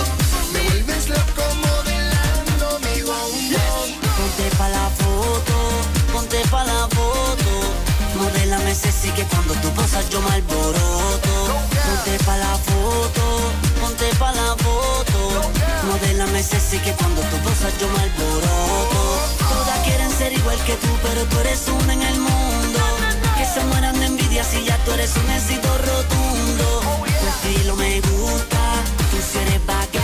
Me 0.52 0.60
vuelves 0.68 1.08
loco 1.08 1.44
modelando 1.66 2.66
mi 2.84 3.02
wow, 3.08 3.30
wow. 3.52 3.84
Ponte 4.18 4.46
pa' 4.58 4.70
la 4.78 4.86
foto, 5.02 5.54
ponte 6.12 6.40
pa' 6.50 6.64
la 6.64 6.80
foto. 6.96 7.50
Modélame 8.18 8.72
ese 8.72 8.90
sí 8.90 9.08
que 9.10 9.24
cuando 9.24 9.54
tú 9.62 9.68
posas 9.70 10.08
yo 10.10 10.20
me 10.22 10.30
alboroto. 10.32 11.34
Ponte 11.86 12.24
pa' 12.24 12.36
la 12.36 12.54
foto, 12.68 13.52
ponte 13.98 14.16
pa' 14.16 14.32
la 14.32 14.56
foto. 14.56 15.50
Modélame 15.86 16.42
sí 16.42 16.78
que 16.78 16.92
cuando 16.92 17.20
tú 17.22 17.36
posas 17.38 17.72
yo 17.80 17.88
me 17.88 18.02
alboroto. 18.02 19.00
Todas 19.48 19.78
quieren 19.84 20.10
ser 20.10 20.32
igual 20.32 20.58
que 20.64 20.74
tú, 20.74 20.88
pero 21.02 21.24
tú 21.24 21.38
eres 21.40 21.66
una 21.68 21.92
en 21.92 22.02
el 22.02 22.18
mundo. 22.18 22.80
Que 23.36 23.44
se 23.44 23.64
mueran 23.64 23.98
de 23.98 24.06
envidia 24.06 24.44
si 24.44 24.64
ya 24.64 24.76
tú 24.84 24.92
eres 24.92 25.16
un 25.16 25.30
éxito 25.30 25.68
rotundo. 25.78 26.82
Tu 27.20 27.26
estilo 27.26 27.76
me 27.76 28.00
gusta, 28.00 28.60
tú 29.10 29.16
sí 29.32 29.38
eres 29.38 29.64
bacana. 29.66 29.97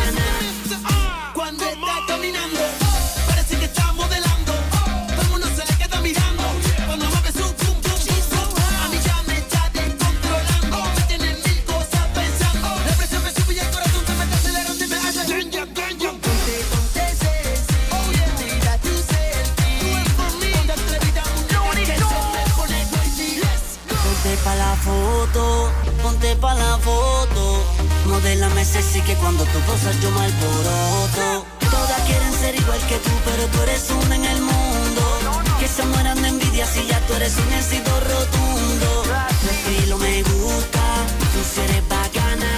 Ese 28.64 28.80
sí 28.80 29.02
que 29.02 29.14
cuando 29.16 29.44
tú 29.44 29.58
posas 29.68 29.94
yo 30.00 30.10
me 30.12 30.24
alboroto. 30.24 31.44
Todas 31.70 32.00
quieren 32.06 32.32
ser 32.32 32.54
igual 32.54 32.80
que 32.88 32.96
tú, 32.96 33.10
pero 33.22 33.46
tú 33.48 33.60
eres 33.60 33.90
una 33.90 34.16
en 34.16 34.24
el 34.24 34.40
mundo. 34.40 35.02
Que 35.60 35.68
se 35.68 35.84
mueran 35.84 36.22
de 36.22 36.28
envidia 36.28 36.64
si 36.64 36.86
ya 36.86 36.98
tú 37.06 37.12
eres 37.12 37.36
un 37.36 37.52
éxito 37.52 37.90
rotundo. 38.00 39.02
Tu 39.42 39.50
estilo 39.50 39.98
me 39.98 40.22
gusta, 40.22 40.82
tú 41.34 41.40
sí 41.44 41.60
eres 41.60 41.86
bacana. 41.88 42.50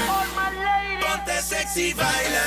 Ponte 1.00 1.42
sexy, 1.42 1.92
bailalo. 1.92 2.45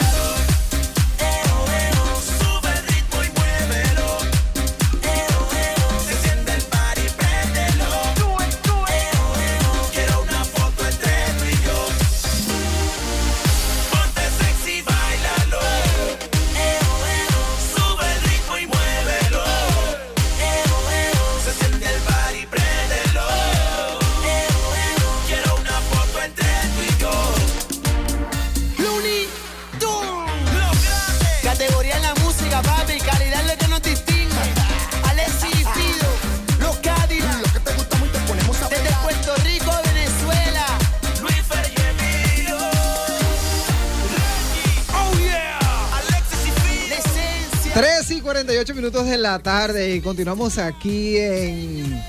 48 49.09 49.11
minutos 49.11 49.11
de 49.11 49.17
la 49.17 49.39
tarde 49.39 49.95
y 49.95 50.01
continuamos 50.01 50.57
aquí 50.57 51.17
en 51.17 52.01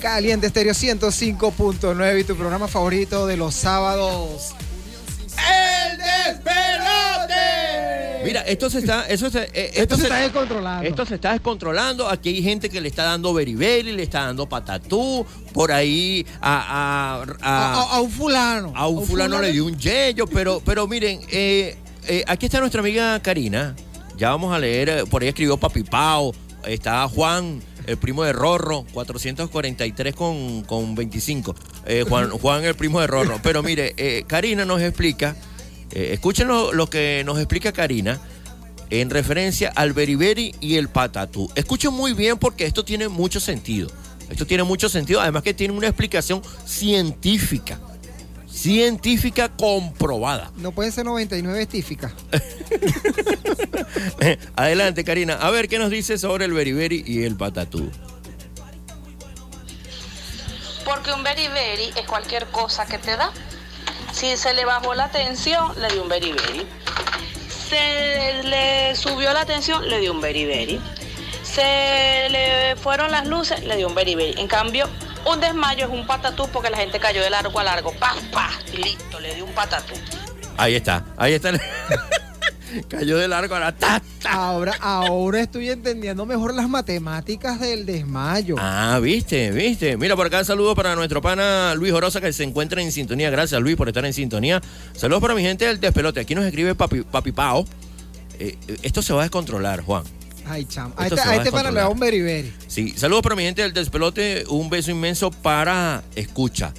Caliente 0.00 0.46
Estéreo 0.48 0.72
105.9 0.74 2.20
y 2.20 2.24
tu 2.24 2.34
programa 2.36 2.66
favorito 2.68 3.26
de 3.26 3.36
los 3.36 3.54
sábados. 3.54 4.52
¡El 5.36 5.98
despelote! 5.98 7.34
Mira, 8.24 8.40
esto 8.42 8.70
se 8.70 8.78
está, 8.78 9.06
eso 9.06 9.30
se, 9.30 9.42
eh, 9.52 9.70
Esto 9.74 9.94
se 9.96 10.02
se- 10.02 10.06
está 10.08 10.18
descontrolando. 10.20 10.88
Esto 10.88 11.06
se 11.06 11.14
está 11.16 11.32
descontrolando. 11.32 12.08
Aquí 12.08 12.30
hay 12.30 12.42
gente 12.42 12.68
que 12.70 12.80
le 12.80 12.88
está 12.88 13.04
dando 13.04 13.32
beriberi, 13.34 13.92
le 13.92 14.02
está 14.02 14.24
dando 14.24 14.48
patatú. 14.48 15.24
Por 15.52 15.70
ahí 15.72 16.26
a, 16.40 16.56
a, 16.58 17.22
A, 17.22 17.24
a- 17.42 17.74
a- 17.74 17.96
a 17.96 18.00
un 18.00 18.10
fulano. 18.10 18.72
a 18.74 18.88
un 18.88 19.06
fulano 19.06 19.40
le 19.40 19.52
dio 19.52 19.64
un 19.66 19.78
yello. 19.78 20.26
Pero, 20.26 20.60
pero 20.64 20.86
miren, 20.88 21.20
eh, 21.30 21.76
eh, 22.08 22.24
aquí 22.26 22.46
está 22.46 22.58
nuestra 22.60 22.80
amiga 22.80 23.20
Karina. 23.22 23.76
Ya 24.16 24.30
vamos 24.30 24.52
a 24.54 24.58
leer. 24.58 25.04
Por 25.10 25.22
ahí 25.22 25.28
escribió 25.28 25.56
Papi 25.58 25.82
Pao. 25.84 26.34
Está 26.66 27.08
Juan, 27.08 27.62
el 27.86 27.96
primo 27.96 28.24
de 28.24 28.32
Rorro, 28.32 28.84
443 28.92 30.14
con, 30.14 30.62
con 30.62 30.94
25. 30.94 31.54
Eh, 31.86 32.04
Juan, 32.08 32.30
Juan, 32.42 32.64
el 32.64 32.74
primo 32.74 33.00
de 33.00 33.06
Rorro. 33.06 33.40
Pero 33.42 33.62
mire, 33.62 33.94
eh, 33.96 34.24
Karina 34.26 34.64
nos 34.64 34.82
explica. 34.82 35.36
eh, 35.92 36.10
escuchen 36.12 36.48
lo, 36.48 36.72
lo 36.72 36.90
que 36.90 37.22
nos 37.24 37.38
explica 37.38 37.72
Karina 37.72 38.20
en 38.90 39.10
referencia 39.10 39.72
al 39.74 39.92
beriberi 39.92 40.54
y 40.60 40.76
el 40.76 40.88
patatú. 40.88 41.50
Escuchen 41.54 41.92
muy 41.92 42.12
bien 42.12 42.38
porque 42.38 42.66
esto 42.66 42.84
tiene 42.84 43.08
mucho 43.08 43.40
sentido. 43.40 43.90
Esto 44.30 44.46
tiene 44.46 44.64
mucho 44.64 44.88
sentido, 44.88 45.20
además 45.20 45.42
que 45.42 45.54
tiene 45.54 45.72
una 45.74 45.86
explicación 45.86 46.42
científica. 46.64 47.78
Científica 48.56 49.50
comprobada. 49.50 50.50
No 50.56 50.72
pueden 50.72 50.90
ser 50.90 51.04
99 51.04 51.60
estíficas. 51.60 52.14
Adelante, 54.56 55.04
Karina. 55.04 55.34
A 55.34 55.50
ver 55.50 55.68
qué 55.68 55.78
nos 55.78 55.90
dice 55.90 56.16
sobre 56.16 56.46
el 56.46 56.54
beriberi 56.54 57.04
y 57.06 57.24
el 57.24 57.36
patatú. 57.36 57.90
Porque 60.86 61.12
un 61.12 61.22
beriberi 61.22 61.90
es 61.96 62.06
cualquier 62.06 62.46
cosa 62.46 62.86
que 62.86 62.96
te 62.96 63.14
da. 63.14 63.30
Si 64.12 64.38
se 64.38 64.54
le 64.54 64.64
bajó 64.64 64.94
la 64.94 65.10
tensión, 65.10 65.78
le 65.78 65.88
dio 65.88 66.02
un 66.02 66.08
beriberi. 66.08 66.66
Se 67.68 68.42
le 68.42 68.96
subió 68.96 69.34
la 69.34 69.44
tensión, 69.44 69.86
le 69.86 70.00
dio 70.00 70.12
un 70.12 70.22
beriberi. 70.22 70.80
Se 71.42 72.30
le 72.30 72.74
fueron 72.76 73.10
las 73.10 73.26
luces, 73.26 73.62
le 73.64 73.76
dio 73.76 73.86
un 73.86 73.94
beriberi. 73.94 74.40
En 74.40 74.48
cambio, 74.48 74.88
un 75.26 75.40
desmayo 75.40 75.86
es 75.86 75.92
un 75.92 76.06
patatú 76.06 76.48
porque 76.52 76.70
la 76.70 76.78
gente 76.78 76.98
cayó 76.98 77.22
de 77.22 77.30
largo 77.30 77.58
a 77.58 77.64
largo. 77.64 77.92
¡Pah, 77.92 78.14
pah! 78.32 78.50
Y 78.72 78.78
listo, 78.78 79.20
le 79.20 79.34
dio 79.34 79.44
un 79.44 79.52
patatú. 79.52 79.94
Ahí 80.56 80.74
está, 80.74 81.04
ahí 81.16 81.34
está. 81.34 81.52
Cayó 82.88 83.16
de 83.16 83.28
largo 83.28 83.54
a 83.54 83.60
la 83.60 83.72
ta, 83.72 84.02
ta. 84.20 84.32
Ahora, 84.32 84.74
ahora 84.80 85.40
estoy 85.40 85.70
entendiendo 85.70 86.26
mejor 86.26 86.52
las 86.54 86.68
matemáticas 86.68 87.60
del 87.60 87.86
desmayo. 87.86 88.56
Ah, 88.58 88.98
viste, 89.00 89.50
viste. 89.50 89.96
Mira, 89.96 90.16
por 90.16 90.26
acá 90.26 90.44
saludo 90.44 90.74
para 90.74 90.94
nuestro 90.94 91.22
pana 91.22 91.74
Luis 91.74 91.92
Orosa 91.92 92.20
que 92.20 92.32
se 92.32 92.44
encuentra 92.44 92.82
en 92.82 92.92
sintonía. 92.92 93.30
Gracias, 93.30 93.60
Luis, 93.60 93.76
por 93.76 93.88
estar 93.88 94.04
en 94.04 94.12
sintonía. 94.12 94.60
Saludos 94.94 95.22
para 95.22 95.34
mi 95.34 95.42
gente 95.42 95.66
del 95.66 95.80
despelote. 95.80 96.20
Aquí 96.20 96.34
nos 96.34 96.44
escribe 96.44 96.74
Papi, 96.74 97.02
Papi 97.02 97.32
Pao. 97.32 97.64
Eh, 98.38 98.58
esto 98.82 99.00
se 99.00 99.14
va 99.14 99.20
a 99.20 99.24
descontrolar, 99.24 99.80
Juan. 99.82 100.02
Ay, 100.48 100.64
chamo. 100.66 100.94
A 100.96 101.06
este, 101.06 101.20
a 101.20 101.34
este 101.36 101.50
pana 101.50 101.70
le 101.70 101.80
da 101.80 101.88
un 101.88 101.98
beriberi. 101.98 102.52
Sí, 102.68 102.94
saludos 102.96 103.22
para 103.22 103.34
mi 103.36 103.42
gente 103.42 103.62
del 103.62 103.72
despelote. 103.72 104.44
Un 104.48 104.70
beso 104.70 104.90
inmenso 104.90 105.30
para, 105.30 106.02
escucha, 106.14 106.72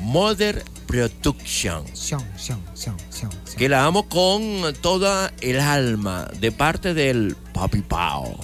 Mother 0.00 0.62
Production. 0.86 1.84
Sion, 1.96 2.22
sion, 2.36 2.62
sion. 2.74 2.96
Que 3.56 3.68
la 3.68 3.84
amo 3.84 4.08
con 4.08 4.72
toda 4.80 5.32
el 5.40 5.58
alma 5.60 6.28
de 6.40 6.52
parte 6.52 6.94
del 6.94 7.36
Papi 7.52 7.80
Pao. 7.82 8.36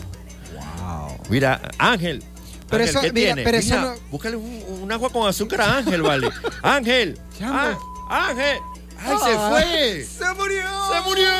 Wow. 0.54 1.18
Mira, 1.30 1.60
Ángel. 1.78 2.22
Pero 2.68 2.82
Ángel, 2.84 2.96
eso- 2.96 3.00
¿qué 3.00 3.12
mira, 3.12 3.26
tiene? 3.34 3.42
pero 3.44 3.56
eso 3.58 3.74
Mira, 3.76 3.82
no- 3.94 4.00
Búscale 4.10 4.36
un, 4.36 4.64
un 4.82 4.92
agua 4.92 5.10
con 5.10 5.26
azúcar 5.28 5.60
a 5.62 5.76
Ángel, 5.78 6.02
vale. 6.02 6.30
Ángel. 6.62 7.18
Ah, 7.42 7.76
Ángel. 8.10 8.58
¡Ay, 9.00 9.16
se 9.22 9.30
Ah, 9.36 9.48
fue! 9.50 10.04
¡Se 10.04 10.34
murió! 10.34 10.62
¡Se 10.92 11.00
murió! 11.08 11.30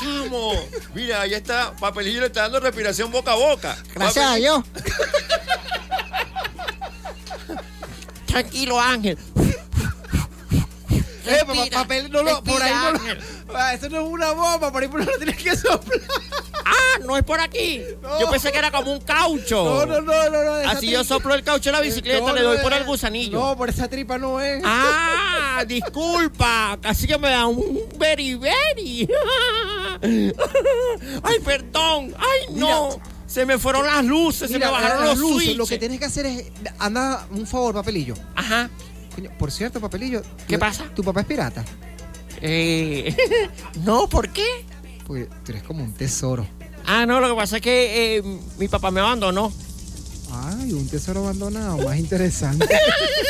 ¡Chamo! 0.00 0.52
Mira, 0.94 1.22
ahí 1.22 1.34
está. 1.34 1.72
Papelillo 1.76 2.20
le 2.20 2.26
está 2.26 2.42
dando 2.42 2.60
respiración 2.60 3.10
boca 3.10 3.32
a 3.32 3.36
boca. 3.36 3.76
Gracias 3.94 4.24
a 4.24 4.34
Dios. 4.36 4.64
Tranquilo, 8.26 8.80
Ángel. 8.80 9.18
Eh, 11.26 11.70
papel, 11.72 12.10
no 12.10 12.22
lo, 12.22 12.42
por 12.42 12.62
ahí 12.62 12.72
no 12.72 12.92
lo. 12.92 13.00
Ah, 13.54 13.74
Eso 13.74 13.88
no 13.88 14.00
es 14.00 14.06
una 14.08 14.32
bomba, 14.32 14.72
por 14.72 14.82
ahí 14.82 14.88
por 14.88 15.00
ahí 15.00 15.06
lo 15.06 15.16
tienes 15.18 15.36
que 15.36 15.56
soplar. 15.56 16.00
Ah, 16.72 16.98
no 17.04 17.16
es 17.16 17.24
por 17.24 17.40
aquí. 17.40 17.82
Yo 18.20 18.30
pensé 18.30 18.52
que 18.52 18.58
era 18.58 18.70
como 18.70 18.92
un 18.92 19.00
caucho. 19.00 19.64
No, 19.64 19.86
no, 19.86 20.00
no, 20.00 20.30
no. 20.30 20.44
no 20.44 20.70
Así 20.70 20.88
yo 20.90 21.02
soplo 21.04 21.34
el 21.34 21.42
caucho 21.42 21.70
de 21.70 21.76
la 21.76 21.80
bicicleta, 21.80 22.20
No, 22.26 22.32
le 22.34 22.42
doy 22.42 22.58
por 22.58 22.72
el 22.72 22.84
gusanillo. 22.84 23.38
No, 23.38 23.56
por 23.56 23.68
esa 23.70 23.88
tripa 23.88 24.18
no 24.18 24.40
es. 24.40 24.62
Ah, 24.64 25.64
disculpa, 25.68 26.78
casi 26.80 27.06
que 27.06 27.18
me 27.18 27.30
da 27.30 27.46
un 27.46 27.80
beriberi. 27.98 29.08
Ay, 31.22 31.38
perdón. 31.44 32.14
Ay, 32.18 32.54
no. 32.54 32.90
se 33.26 33.44
me 33.46 33.58
fueron 33.58 33.86
las 33.86 34.04
luces, 34.04 34.50
se 34.50 34.58
me 34.58 34.66
bajaron 34.66 35.00
las 35.00 35.08
los 35.10 35.18
luces. 35.18 35.36
switches. 35.36 35.56
Lo 35.56 35.66
que 35.66 35.78
tienes 35.78 35.98
que 35.98 36.04
hacer 36.06 36.26
es. 36.26 36.44
Anda, 36.78 37.26
un 37.30 37.46
favor, 37.46 37.74
papelillo. 37.74 38.14
Ajá. 38.34 38.70
Por 39.38 39.50
cierto, 39.50 39.80
papelillo. 39.80 40.22
¿Qué 40.46 40.54
tu- 40.54 40.60
pasa? 40.60 40.84
¿Tu 40.94 41.02
papá 41.02 41.20
es 41.20 41.26
pirata? 41.26 41.64
Eh, 42.40 43.14
no, 43.84 44.08
¿por 44.08 44.30
qué? 44.30 44.64
Porque 45.06 45.28
tú 45.44 45.52
eres 45.52 45.62
como 45.64 45.82
un 45.84 45.92
tesoro. 45.92 46.46
Ah, 46.92 47.06
no, 47.06 47.20
lo 47.20 47.28
que 47.28 47.34
pasa 47.36 47.56
es 47.56 47.62
que 47.62 48.16
eh, 48.18 48.22
mi 48.58 48.66
papá 48.68 48.90
me 48.90 49.00
abandonó. 49.00 49.52
Ay, 50.32 50.72
un 50.72 50.88
tesoro 50.88 51.20
abandonado, 51.20 51.78
más 51.78 51.96
interesante. 51.98 52.66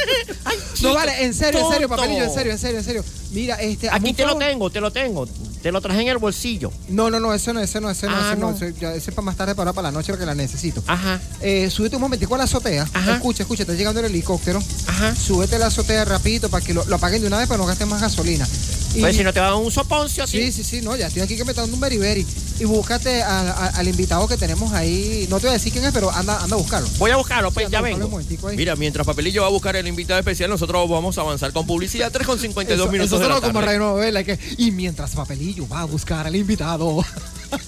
no, 0.82 0.94
vale, 0.94 1.24
en 1.24 1.34
serio, 1.34 1.60
en 1.60 1.66
serio, 1.72 1.88
tonto. 1.88 1.96
papelillo, 1.96 2.24
en 2.24 2.30
serio, 2.34 2.52
en 2.52 2.58
serio, 2.58 2.78
en 2.78 2.84
serio. 2.84 3.04
Mira, 3.32 3.56
este. 3.56 3.88
Aquí 3.90 4.12
te 4.12 4.24
lo 4.26 4.36
tengo, 4.36 4.70
te 4.70 4.80
lo 4.80 4.90
tengo. 4.90 5.26
Te 5.62 5.72
lo 5.72 5.80
traje 5.82 6.00
en 6.00 6.08
el 6.08 6.18
bolsillo. 6.18 6.72
No, 6.88 7.10
no, 7.10 7.20
no, 7.20 7.34
eso 7.34 7.52
no, 7.52 7.60
ese 7.60 7.80
no, 7.82 7.90
ese 7.90 8.06
no, 8.06 8.12
Ah, 8.16 8.30
ese 8.32 8.40
no. 8.40 8.50
no. 8.50 8.56
Ese, 8.56 8.74
ya, 8.80 8.94
ese 8.94 9.10
es 9.10 9.14
para 9.14 9.26
más 9.26 9.36
tarde, 9.36 9.54
para, 9.54 9.72
para 9.74 9.88
la 9.88 9.92
noche, 9.92 10.10
porque 10.12 10.24
la 10.26 10.34
necesito. 10.34 10.82
Ajá. 10.86 11.20
Eh, 11.42 11.68
súbete 11.70 11.96
un 11.96 12.02
momentico 12.02 12.34
a 12.34 12.38
la 12.38 12.44
azotea. 12.44 12.86
Escucha, 13.14 13.42
escucha, 13.42 13.62
está 13.64 13.74
llegando 13.74 14.00
el 14.00 14.06
helicóptero. 14.06 14.62
Ajá. 14.86 15.14
Súbete 15.14 15.56
a 15.56 15.58
la 15.58 15.66
azotea 15.66 16.04
rapidito 16.06 16.48
para 16.48 16.64
que 16.64 16.72
lo, 16.72 16.84
lo 16.86 16.96
apaguen 16.96 17.20
de 17.20 17.26
una 17.28 17.38
vez 17.38 17.46
para 17.46 17.58
no 17.58 17.66
gasten 17.66 17.88
más 17.88 18.00
gasolina. 18.00 18.46
Y- 18.94 19.00
Pues 19.00 19.16
si 19.16 19.22
no 19.22 19.32
te 19.32 19.38
va 19.40 19.46
a 19.46 19.50
dar 19.50 19.58
un 19.58 19.70
soponcio, 19.70 20.26
Sí, 20.26 20.50
sí, 20.50 20.64
sí, 20.64 20.80
no, 20.82 20.96
ya 20.96 21.06
estoy 21.06 21.22
aquí 21.22 21.36
que 21.36 21.44
me 21.44 21.50
está 21.52 21.62
dando 21.62 21.74
un 21.76 21.80
beriberi. 21.80 22.26
Y 22.58 22.64
búscate 22.64 23.22
a- 23.22 23.40
a- 23.52 23.66
al 23.68 23.88
invitado 23.88 24.26
que 24.26 24.36
tenemos 24.36 24.72
ahí. 24.72 25.26
No 25.30 25.36
te 25.38 25.42
voy 25.46 25.50
a 25.50 25.52
decir 25.54 25.72
quién 25.72 25.84
es, 25.84 25.92
pero 25.92 26.10
anda, 26.10 26.42
anda 26.42 26.56
a 26.56 26.58
buscarlo. 26.58 26.88
Voy 26.98 27.10
a 27.12 27.16
buscarlo, 27.16 27.50
pues 27.52 27.66
Sí, 27.66 27.72
ya 27.72 27.80
vengo. 27.80 28.20
Mira, 28.56 28.74
mientras 28.76 29.06
Papelillo 29.06 29.42
va 29.42 29.46
a 29.48 29.50
buscar 29.50 29.76
el 29.76 29.86
invitado 29.86 30.18
especial, 30.18 30.50
nosotros 30.50 30.88
vamos 30.90 31.16
a 31.18 31.20
avanzar 31.20 31.52
con 31.52 31.66
publicidad. 31.66 32.10
3 32.10 32.26
con 32.26 32.38
52 32.38 32.84
Eso, 32.86 32.92
minutos 32.92 33.12
eso 33.12 33.18
de 33.22 33.28
la 33.28 33.34
solo 33.36 33.46
como 33.46 33.60
tarde. 33.60 33.66
radio 33.66 33.78
novela. 33.92 34.24
Que, 34.24 34.38
y 34.58 34.70
mientras 34.72 35.12
Papelillo 35.12 35.68
va 35.68 35.80
a 35.82 35.84
buscar 35.84 36.26
al 36.26 36.34
invitado. 36.36 37.04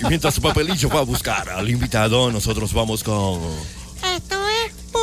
Y 0.00 0.04
mientras 0.06 0.38
Papelillo 0.40 0.88
va 0.88 0.98
a 1.00 1.04
buscar 1.04 1.48
al 1.50 1.68
invitado, 1.70 2.30
nosotros 2.32 2.72
vamos 2.72 3.02
con... 3.04 3.40
Esto 4.16 4.34
es 4.34 4.41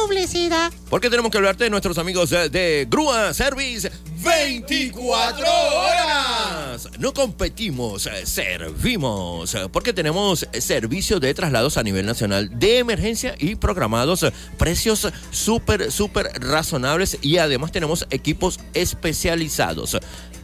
publicidad. 0.04 0.72
Porque 0.90 1.10
tenemos 1.10 1.32
que 1.32 1.38
hablarte 1.38 1.66
de 1.66 1.70
nuestros 1.70 1.98
amigos 1.98 2.30
de, 2.30 2.88
Grúa 2.90 3.34
Service 3.34 3.92
24 4.24 5.46
horas. 5.46 6.90
No 7.00 7.14
competimos, 7.14 8.10
servimos. 8.24 9.56
Porque 9.72 9.94
tenemos 9.94 10.48
servicio 10.60 11.20
de 11.20 11.34
traslados 11.34 11.78
a 11.78 11.84
nivel 11.84 12.06
nacional 12.06 12.50
de 12.58 12.80
emergencia 12.80 13.36
y 13.38 13.56
programados. 13.56 14.26
Precios 14.58 15.08
súper, 15.32 15.92
súper 15.92 16.28
razonables. 16.42 17.18
Y 17.22 17.38
además 17.38 17.72
tenemos 17.72 18.06
equipos 18.10 18.60
especializados. 18.74 19.98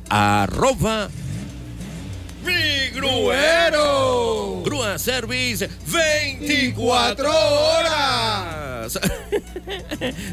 Arroba 0.09 1.09
mi 2.45 2.89
gruero. 2.93 4.61
Grúa 4.63 4.97
Service 4.97 5.69
24 5.87 7.29
horas. 7.29 8.55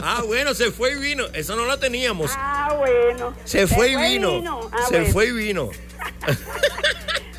Ah, 0.00 0.22
bueno, 0.26 0.54
se 0.54 0.70
fue 0.70 0.92
y 0.92 0.94
vino. 0.98 1.24
Eso 1.34 1.56
no 1.56 1.64
lo 1.66 1.78
teníamos. 1.78 2.30
Ah, 2.34 2.67
bueno. 2.74 3.34
Se 3.44 3.66
fue 3.66 3.90
y 3.92 3.96
vino. 3.96 4.40
Ah, 4.72 4.86
Se 4.88 4.98
bueno. 4.98 5.12
fue 5.12 5.26
y 5.26 5.32
vino. 5.32 5.70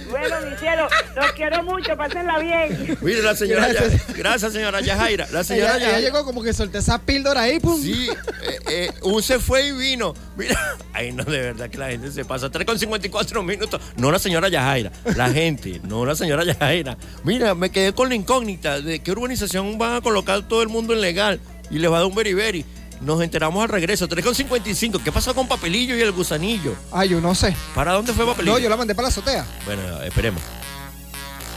Bueno, 0.10 0.38
mi 0.50 0.58
cielo, 0.58 0.88
los 1.16 1.32
quiero 1.34 1.62
mucho, 1.64 1.96
pásenla 1.96 2.40
bien. 2.40 2.98
Mire, 3.02 3.22
la 3.22 3.36
señora. 3.36 3.68
Gracias. 3.68 4.08
Ya- 4.08 4.14
gracias, 4.16 4.54
señora 4.54 4.82
Yajaira. 4.82 5.28
La 5.32 5.44
señora 5.44 5.78
Ella, 5.78 5.90
ella 5.90 6.00
llegó 6.00 6.26
como 6.26 6.42
que 6.42 6.52
solté 6.52 6.80
esa 6.80 6.98
píldora 7.00 7.42
ahí, 7.42 7.60
pum. 7.60 7.80
Sí, 7.80 8.10
eh, 8.42 8.60
eh, 8.72 8.92
un 9.04 9.22
se 9.22 9.38
fue 9.38 9.68
y 9.68 9.72
vino. 9.72 10.16
Mira, 10.36 10.58
ay 10.94 11.12
no, 11.12 11.24
de 11.26 11.40
verdad 11.40 11.70
que 11.70 11.78
la 11.78 11.90
gente 11.90 12.12
se 12.12 12.26
pasa. 12.26 12.50
3 12.50 12.66
con 12.66 12.80
54 12.80 13.44
minutos. 13.44 13.80
No 13.98 14.10
la 14.12 14.18
señora 14.18 14.50
Yajaira, 14.50 14.92
la 15.16 15.30
gente, 15.30 15.80
no 15.84 16.04
la 16.08 16.16
señora 16.16 16.44
Yajaira. 16.44 16.98
Mira, 17.24 17.54
me 17.54 17.70
quedé 17.70 17.94
con 17.94 18.10
la 18.10 18.16
incógnita 18.16 18.82
de 18.82 19.04
qué 19.04 19.12
urbanización 19.12 19.78
van 19.78 19.94
a 19.94 20.02
colocar 20.02 20.48
todo 20.48 20.64
el 20.64 20.70
mundo 20.70 20.94
en 20.94 21.02
legal 21.02 21.40
y 21.70 21.78
les 21.78 21.92
va 21.92 21.98
a 21.98 22.00
dar 22.00 22.08
un 22.10 22.16
beriberi. 22.16 22.66
Nos 23.02 23.22
enteramos 23.22 23.64
al 23.64 23.70
regreso. 23.70 24.08
3 24.08 24.26
con 24.26 24.36
55. 24.36 25.00
¿Qué 25.04 25.12
pasó 25.12 25.34
con 25.34 25.48
Papelillo 25.48 25.96
y 25.96 26.02
el 26.02 26.12
gusanillo? 26.12 26.76
Ah, 26.92 27.06
yo 27.06 27.22
no 27.22 27.34
sé. 27.34 27.56
¿Para 27.74 27.94
dónde 27.94 28.14
fue 28.14 28.26
Papelillo? 28.26 28.54
No, 28.54 28.60
yo 28.60 28.70
la 28.70 28.78
mandé 28.78 28.96
para 28.96 29.08
la 29.08 29.10
azotea. 29.10 29.46
Bueno, 29.66 30.02
esperemos. 30.04 30.42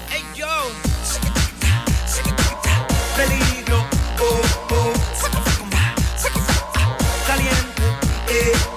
Hey 0.08 0.22
yo, 0.34 0.46
peligro, 3.16 3.84
oh 4.20 4.40
oh, 4.70 4.92
caliente, 7.26 7.82
eh 8.30 8.71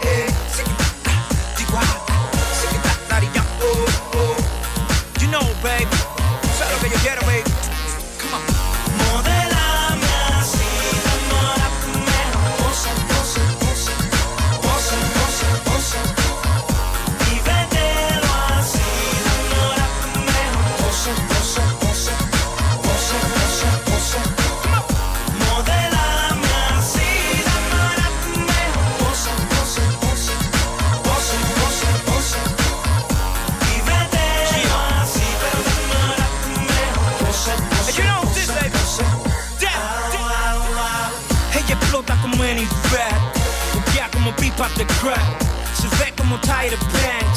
buquea 44.55 44.67
como 44.67 44.67
pipa 44.67 44.69
de 44.77 44.85
crack, 44.99 45.41
se 45.73 45.87
ve 45.97 46.13
como 46.17 46.39
Tyra 46.39 46.77
Banks, 46.93 47.31
es 47.31 47.34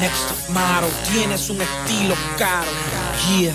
next 0.00 0.48
model, 0.50 0.90
tienes 1.12 1.50
un 1.50 1.60
estilo 1.60 2.14
caro. 2.36 2.70
Yeah. 3.28 3.54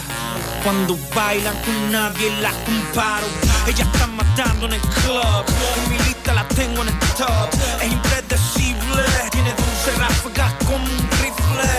Cuando 0.64 0.98
bailan 1.16 1.56
con 1.64 1.92
nadie 1.92 2.32
la 2.42 2.52
comparo. 2.66 3.28
Ella 3.68 3.84
está 3.84 4.08
matando 4.08 4.66
en 4.68 4.74
el 4.74 4.82
club. 4.82 5.44
En 5.78 5.90
mi 5.90 5.98
lista 6.00 6.34
la 6.34 6.48
tengo 6.50 6.82
en 6.82 6.90
el 6.90 7.00
top. 7.18 7.50
Es 7.82 7.92
impredecible. 7.92 9.04
Tiene 9.32 9.52
dulce 9.52 9.92
ráfagas 9.98 10.54
como 10.66 10.84
un 10.84 11.10
rifle. 11.22 11.70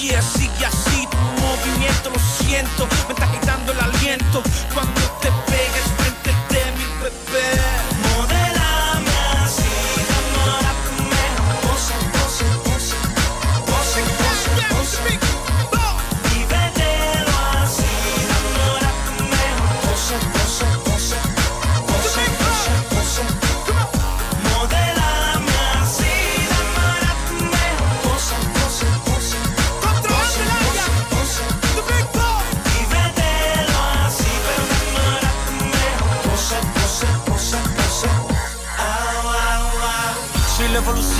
Yeah, 0.00 0.22
sigue 0.22 0.66
así 0.66 1.06
tu 1.10 1.16
movimiento, 1.40 2.10
lo 2.10 2.44
siento. 2.44 2.88
Me 3.08 3.14
está 3.14 3.30
quitando 3.30 3.72
el 3.72 3.80
aliento. 3.80 4.42
Cuando 4.74 5.00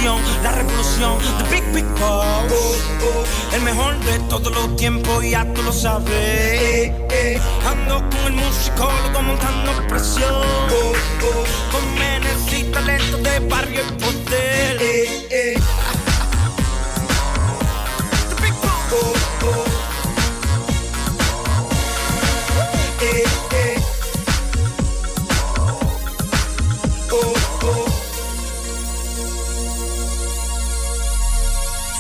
la 0.03 0.11
evolución, 0.11 0.43
la 0.43 0.53
revolución, 0.53 1.19
the 1.39 1.45
big 1.51 1.65
big 1.73 1.85
boss. 1.99 2.53
El 3.53 3.63
mejor 3.63 3.99
de 4.01 4.19
todos 4.29 4.53
los 4.53 4.77
tiempos, 4.77 5.25
ya 5.25 5.45
tú 5.55 5.63
lo 5.63 5.73
sabes. 5.73 6.93
Ando 7.67 7.99
con 8.11 8.27
el 8.27 8.33
musicólogo 8.33 9.23
montando 9.23 9.87
presión. 9.89 10.43
Con 11.71 11.95
menes 11.95 12.53
y 12.53 12.65
talento 12.65 13.19
de 13.19 13.39
barrio 13.49 13.83
y 13.83 14.03
poder. 14.03 15.82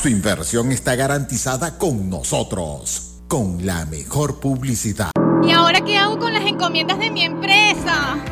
Su 0.03 0.09
inversión 0.09 0.73
está 0.73 0.97
garantizada 0.97 1.79
con 1.79 2.11
nosotros, 2.11 3.21
con 3.29 3.65
la 3.65 3.87
mejor 3.87 4.41
publicidad. 4.41 5.13
¿Y 5.45 5.53
ahora 5.53 5.81
qué 5.83 5.97
hago 5.97 6.19
con 6.19 6.35
las 6.35 6.45
encomiendas 6.45 6.99
de 6.99 7.13
mi 7.13 7.23
empresa? 7.23 7.42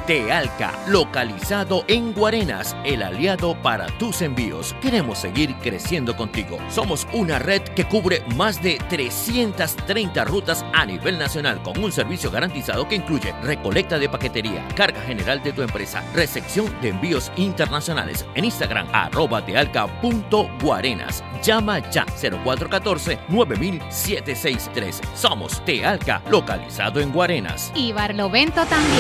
Tealca, 0.07 0.73
localizado 0.89 1.85
en 1.89 2.13
Guarenas, 2.13 2.77
el 2.85 3.03
aliado 3.03 3.61
para 3.63 3.87
tus 3.99 4.23
envíos. 4.23 4.75
Queremos 4.81 5.19
seguir 5.19 5.55
creciendo 5.57 6.17
contigo. 6.17 6.59
Somos 6.69 7.07
una 7.13 7.39
red 7.39 7.63
que 7.63 7.85
cubre 7.85 8.23
más 8.37 8.63
de 8.63 8.79
330 8.89 10.25
rutas 10.25 10.65
a 10.73 10.85
nivel 10.85 11.19
nacional 11.19 11.63
con 11.63 11.83
un 11.83 11.93
servicio 11.93 12.31
garantizado 12.31 12.89
que 12.89 12.97
incluye 12.97 13.33
recolecta 13.43 13.99
de 13.99 14.09
paquetería, 14.09 14.67
carga 14.75 15.01
general 15.03 15.43
de 15.43 15.53
tu 15.53 15.63
empresa, 15.63 16.03
recepción 16.15 16.75
de 16.81 16.91
envíos 16.91 17.33
internacionales. 17.37 18.27
En 18.35 18.45
Instagram, 18.45 18.89
arroba 18.93 19.45
tealca.guarenas. 19.45 21.25
Llama 21.43 21.79
ya 21.91 22.07
0414-90763. 22.07 25.01
Somos 25.15 25.65
Tealca, 25.65 26.23
localizado 26.31 27.01
en 27.01 27.13
Guarenas. 27.13 27.73
Y 27.75 27.93
Barlovento 27.93 28.65
también. 28.67 29.00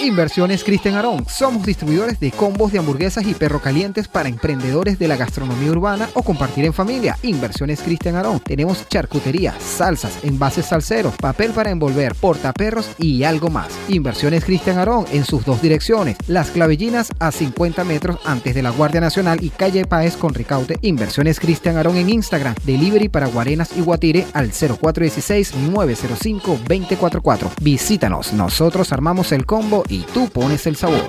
Inversiones 0.00 0.62
Cristian 0.62 0.94
Arón. 0.94 1.26
Somos 1.28 1.66
distribuidores 1.66 2.20
de 2.20 2.30
combos 2.30 2.70
de 2.70 2.78
hamburguesas 2.78 3.26
y 3.26 3.34
perro 3.34 3.60
calientes 3.60 4.06
para 4.06 4.28
emprendedores 4.28 4.96
de 4.98 5.08
la 5.08 5.16
gastronomía 5.16 5.72
urbana 5.72 6.08
o 6.14 6.22
compartir 6.22 6.64
en 6.64 6.72
familia. 6.72 7.18
Inversiones 7.22 7.80
Cristian 7.80 8.14
Arón. 8.14 8.38
Tenemos 8.40 8.88
charcutería, 8.88 9.54
salsas, 9.58 10.22
envases 10.22 10.66
salseros, 10.66 11.16
papel 11.16 11.50
para 11.50 11.70
envolver, 11.70 12.14
portaperros 12.14 12.90
y 12.98 13.24
algo 13.24 13.50
más. 13.50 13.68
Inversiones 13.88 14.44
Cristian 14.44 14.78
Arón 14.78 15.04
en 15.12 15.24
sus 15.24 15.44
dos 15.44 15.60
direcciones. 15.60 16.16
Las 16.28 16.50
Clavellinas 16.50 17.10
a 17.18 17.32
50 17.32 17.82
metros 17.84 18.20
antes 18.24 18.54
de 18.54 18.62
la 18.62 18.70
Guardia 18.70 19.00
Nacional 19.00 19.42
y 19.42 19.50
calle 19.50 19.84
Paez 19.84 20.16
con 20.16 20.32
Ricaute. 20.32 20.78
Inversiones 20.82 21.40
Cristian 21.40 21.76
Arón 21.76 21.96
en 21.96 22.08
Instagram. 22.08 22.54
Delivery 22.64 23.08
para 23.08 23.26
Guarenas 23.26 23.70
y 23.76 23.80
Guatire 23.80 24.26
al 24.32 24.52
0416-905-244. 24.52 27.50
Visítanos. 27.60 28.32
Nosotros 28.32 28.92
armamos 28.92 29.32
el 29.32 29.37
combo 29.46 29.84
y 29.88 30.00
tú 30.02 30.28
pones 30.28 30.66
el 30.66 30.76
sabor. 30.76 31.08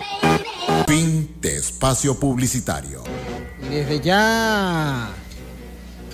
Fin 0.87 1.35
de 1.41 1.57
espacio 1.57 2.19
publicitario. 2.19 3.03
Y 3.61 3.75
desde 3.75 3.99
ya 3.99 5.09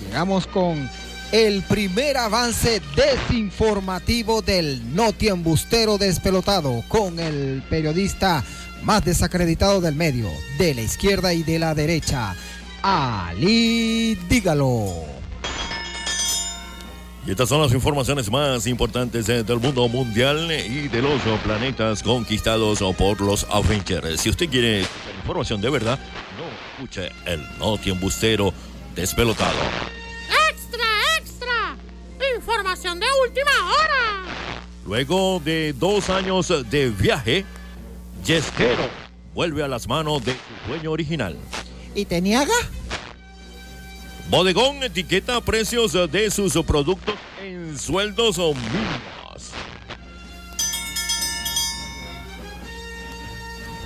llegamos 0.00 0.46
con 0.46 0.88
el 1.32 1.62
primer 1.62 2.16
avance 2.16 2.80
desinformativo 2.94 4.42
del 4.42 4.94
Noti 4.94 5.28
Embustero 5.28 5.98
Despelotado 5.98 6.84
con 6.88 7.18
el 7.18 7.62
periodista 7.68 8.44
más 8.82 9.04
desacreditado 9.04 9.80
del 9.80 9.94
medio, 9.94 10.28
de 10.58 10.74
la 10.74 10.82
izquierda 10.82 11.34
y 11.34 11.42
de 11.42 11.58
la 11.58 11.74
derecha, 11.74 12.36
Ali 12.82 14.14
Dígalo. 14.28 15.15
Y 17.26 17.32
estas 17.32 17.48
son 17.48 17.60
las 17.60 17.72
informaciones 17.72 18.30
más 18.30 18.68
importantes 18.68 19.28
eh, 19.28 19.42
del 19.42 19.58
mundo 19.58 19.88
mundial 19.88 20.48
y 20.48 20.86
de 20.86 21.02
los 21.02 21.20
oh, 21.26 21.36
planetas 21.42 22.00
conquistados 22.00 22.80
oh, 22.82 22.92
por 22.92 23.20
los 23.20 23.44
Avengers. 23.50 24.20
Si 24.20 24.30
usted 24.30 24.48
quiere 24.48 24.86
información 25.22 25.60
de 25.60 25.68
verdad, 25.68 25.98
no 26.38 26.44
escuche 26.84 27.10
el 27.24 27.42
Noti 27.58 27.90
Embustero 27.90 28.54
Despelotado. 28.94 29.58
¡Extra, 30.52 30.84
extra! 31.18 31.76
Información 32.36 33.00
de 33.00 33.06
última 33.26 33.50
hora. 33.72 34.22
Luego 34.86 35.42
de 35.44 35.72
dos 35.72 36.08
años 36.10 36.52
de 36.70 36.90
viaje, 36.90 37.44
Yesquero 38.24 38.88
vuelve 39.34 39.64
a 39.64 39.68
las 39.68 39.88
manos 39.88 40.24
de 40.24 40.32
su 40.32 40.68
dueño 40.68 40.92
original. 40.92 41.36
¿Y 41.92 42.04
Teniaga? 42.04 42.54
Bodegón 44.28 44.82
etiqueta 44.82 45.40
precios 45.40 45.92
de 45.92 46.30
sus 46.32 46.52
productos 46.64 47.14
en 47.40 47.78
sueldos 47.78 48.38
mínimos. 48.38 49.52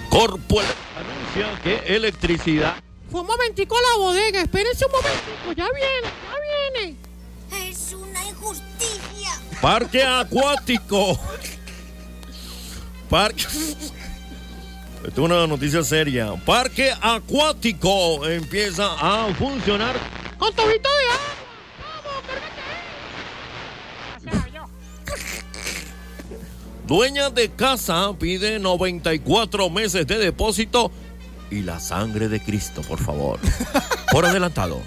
Corporal 0.09 0.67
anuncia 0.97 1.61
que 1.63 1.95
electricidad 1.95 2.75
Fue 3.11 3.21
un 3.21 3.27
momentico 3.27 3.77
a 3.77 3.81
la 3.81 4.05
bodega. 4.05 4.41
Espérense 4.41 4.87
un 4.87 4.93
momentico. 4.93 5.53
Ya 5.55 5.69
viene, 5.73 6.09
ya 6.31 6.81
viene. 6.81 7.71
Es 7.71 7.93
una 7.93 8.27
injusticia. 8.27 9.31
Parque 9.61 10.03
acuático. 10.03 11.21
Parque. 13.11 13.45
Esto 13.45 15.11
es 15.11 15.19
una 15.19 15.47
noticia 15.47 15.83
seria. 15.83 16.35
Parque 16.47 16.93
acuático 17.01 18.27
empieza 18.27 18.87
a 18.99 19.35
funcionar 19.35 20.20
Con 20.41 20.55
tobito 20.55 20.89
de 20.89 21.07
agua. 21.13 21.35
Vamos, 21.95 22.41
Dueña 26.87 27.31
de 27.31 27.51
casa 27.51 28.13
pide 28.19 28.59
94 28.59 29.71
meses 29.71 30.07
de 30.07 30.19
depósito 30.19 30.91
y 31.51 31.61
la 31.61 31.79
sangre 31.79 32.29
de 32.29 32.43
Cristo, 32.43 32.81
por 32.83 32.99
favor. 32.99 33.39
Por 34.11 34.25
adelantado. 34.25 34.81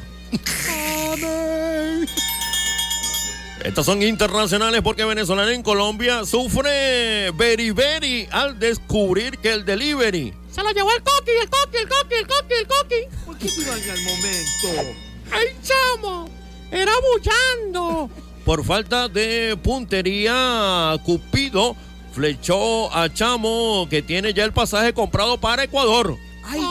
Estas 3.63 3.85
son 3.85 4.01
internacionales 4.01 4.81
porque 4.81 5.05
venezolano 5.05 5.51
en 5.51 5.63
Colombia 5.63 6.25
sufre 6.25 7.31
beriberi 7.31 8.27
al 8.31 8.59
descubrir 8.59 9.37
que 9.37 9.53
el 9.53 9.63
delivery 9.63 10.33
Se 10.51 10.61
lo 10.61 10.71
llevó 10.71 10.91
el 10.91 11.03
coqui, 11.03 11.31
el 11.41 11.49
coqui, 11.49 11.77
el 11.77 11.87
coqui, 11.87 12.15
el 12.15 12.27
coqui, 12.27 12.53
el 12.53 12.67
coqui. 12.67 13.25
¿Por 13.25 13.37
qué 13.37 13.47
te 13.47 13.91
el 13.91 14.03
momento? 14.03 15.12
¡Ay, 15.33 15.47
chamo! 15.63 16.29
Era 16.71 16.91
bullando. 17.11 18.09
por 18.45 18.63
falta 18.65 19.07
de 19.07 19.57
puntería 19.61 20.95
Cupido 21.05 21.75
flechó 22.13 22.93
a 22.95 23.11
Chamo 23.13 23.87
que 23.89 24.01
tiene 24.01 24.33
ya 24.33 24.43
el 24.43 24.53
pasaje 24.53 24.93
comprado 24.93 25.39
para 25.39 25.63
Ecuador. 25.63 26.15
¡Ay, 26.45 26.61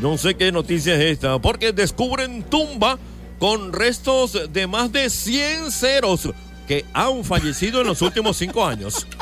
no 0.00 0.16
sé 0.18 0.34
qué 0.36 0.52
noticia 0.52 0.94
es 0.94 1.00
esta, 1.12 1.38
porque 1.38 1.72
descubren 1.72 2.42
tumba 2.44 2.98
con 3.38 3.72
restos 3.72 4.38
de 4.52 4.66
más 4.66 4.90
de 4.92 5.10
100 5.10 5.70
ceros 5.70 6.28
que 6.66 6.84
han 6.92 7.24
fallecido 7.24 7.80
en 7.80 7.86
los 7.86 8.02
últimos 8.02 8.36
cinco 8.36 8.64
años. 8.64 9.06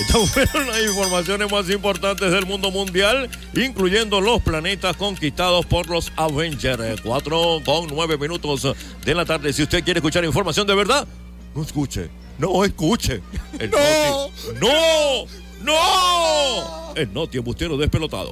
Estas 0.00 0.30
fueron 0.32 0.66
las 0.68 0.80
informaciones 0.82 1.50
más 1.50 1.68
importantes 1.70 2.30
del 2.30 2.46
mundo 2.46 2.70
mundial, 2.70 3.28
incluyendo 3.54 4.20
los 4.20 4.40
planetas 4.42 4.96
conquistados 4.96 5.66
por 5.66 5.88
los 5.88 6.12
Avengers. 6.16 7.00
4 7.02 7.62
con 7.64 7.86
9 7.88 8.16
minutos 8.18 8.68
de 9.04 9.14
la 9.14 9.24
tarde. 9.24 9.52
Si 9.52 9.62
usted 9.62 9.82
quiere 9.84 9.98
escuchar 9.98 10.24
información 10.24 10.66
de 10.66 10.74
verdad, 10.74 11.06
no 11.54 11.62
escuche, 11.62 12.08
no 12.38 12.64
escuche. 12.64 13.20
El 13.58 13.70
No. 13.70 14.28
Noti- 14.60 14.60
¡No! 14.60 15.26
¡No! 15.62 16.94
El 16.94 17.12
Noti 17.12 17.38
Embustero 17.38 17.76
despelotado. 17.76 18.30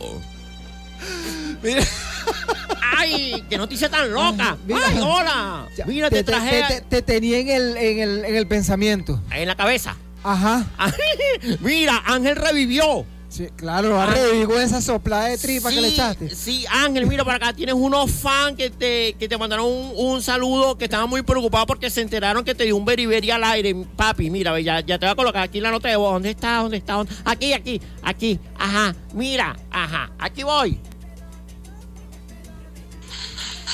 ¡Ay! 2.97 3.45
¡Qué 3.51 3.59
noticia 3.59 3.89
tan 3.89 4.11
loca! 4.13 4.57
¡Ay, 4.73 4.99
hola! 5.03 5.69
Mira, 5.87 6.09
te, 6.11 6.17
te, 6.17 6.25
traje 6.25 6.63
te- 6.69 6.75
te- 6.75 6.81
te 6.83 7.03
tenía 7.03 7.39
en 7.39 7.49
el, 7.49 7.77
en, 7.77 7.99
el, 7.99 8.25
en 8.25 8.37
el 8.37 8.47
pensamiento. 8.47 9.21
en 9.33 9.49
la 9.49 9.57
cabeza. 9.57 9.97
Ajá. 10.29 10.67
Mira, 11.61 12.03
Ángel 12.05 12.35
revivió. 12.37 13.07
Sí, 13.29 13.49
claro, 13.55 13.91
lo 13.91 13.95
va 13.97 14.05
a 14.05 14.07
revivir 14.07 14.47
con 14.47 14.61
esa 14.63 14.81
soplada 14.81 15.27
de 15.27 15.37
tripa 15.37 15.71
que 15.71 15.81
le 15.81 15.89
echaste. 15.89 16.35
Sí, 16.35 16.65
Ángel, 16.71 17.07
mira, 17.07 17.23
para 17.25 17.37
acá 17.37 17.53
tienes 17.53 17.75
unos 17.75 18.11
fans 18.11 18.57
que 18.57 18.71
te, 18.71 19.13
que 19.19 19.29
te 19.29 19.37
mandaron 19.37 19.67
un, 19.67 19.93
un 19.95 20.23
saludo, 20.23 20.79
que 20.79 20.85
estaban 20.87 21.09
muy 21.11 21.21
preocupados 21.23 21.67
porque 21.67 21.91
se 21.91 22.01
enteraron 22.01 22.45
que 22.45 22.55
te 22.55 22.65
dio 22.65 22.77
un 22.77 22.85
beriberi 22.87 23.31
al 23.31 23.45
aire. 23.45 23.75
Papi, 23.97 24.31
mira, 24.31 24.53
ve, 24.53 24.65
ya, 24.65 24.81
ya 24.81 24.99
te 24.99 25.05
voy 25.07 25.13
a 25.13 25.17
colocar 25.17 25.43
aquí 25.43 25.61
la 25.61 25.71
nota 25.71 25.89
de 25.89 25.97
voz. 25.97 26.13
¿Dónde 26.15 26.31
está? 26.31 26.57
¿Dónde 26.59 26.79
está? 26.79 26.95
¿Dónde- 26.95 27.13
Aquí, 27.25 27.53
aquí, 27.53 27.81
aquí. 28.03 28.41
Ajá, 28.59 28.95
mira, 29.13 29.55
ajá, 29.71 30.11
aquí 30.19 30.43
voy. 30.43 30.81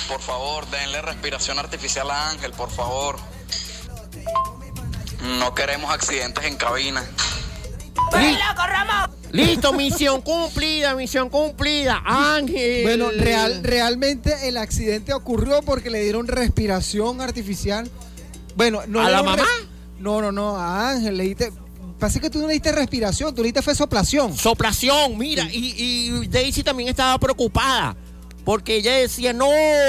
Por 0.09 0.21
favor, 0.21 0.69
denle 0.71 1.01
respiración 1.03 1.59
artificial 1.61 2.11
a 2.11 2.31
Ángel, 2.31 2.51
por 2.53 2.71
favor. 2.71 3.17
No 5.23 5.55
queremos 5.55 5.93
accidentes 5.93 6.45
en 6.45 6.57
cabina. 6.57 7.05
Listo, 9.31 9.73
misión 9.73 10.21
cumplida, 10.21 10.95
misión 10.95 11.31
cumplida. 11.31 12.03
Ángel. 12.05 12.83
Bueno, 12.83 13.11
real, 13.11 13.63
realmente 13.63 14.49
el 14.49 14.59
accidente 14.59 15.15
ocurrió 15.15 15.63
porque 15.63 15.89
le 15.89 16.03
dieron 16.03 16.29
respiración 16.29 17.21
artificial. 17.21 17.91
Bueno, 18.57 18.83
no 18.87 19.01
¿A 19.01 19.09
la 19.09 19.23
mamá? 19.23 19.47
No, 19.99 20.21
no, 20.21 20.33
no, 20.33 20.57
a 20.57 20.91
Ángel 20.91 21.17
le 21.17 21.25
diste. 21.25 21.53
Pasa 21.99 22.21
que 22.21 22.29
tú 22.29 22.41
no 22.41 22.49
le 22.49 22.55
diste 22.55 22.73
respiración, 22.73 23.35
tú 23.35 23.43
le 23.43 23.47
diste 23.47 23.63
fue 23.63 23.75
soplación. 23.75 24.37
Soplación, 24.37 25.17
mira, 25.17 25.49
y, 25.51 25.75
y 25.79 26.27
Daisy 26.27 26.63
también 26.63 26.89
estaba 26.89 27.17
preocupada. 27.19 27.97
Porque 28.45 28.77
ella 28.77 28.95
decía, 28.95 29.33
no, 29.33 29.49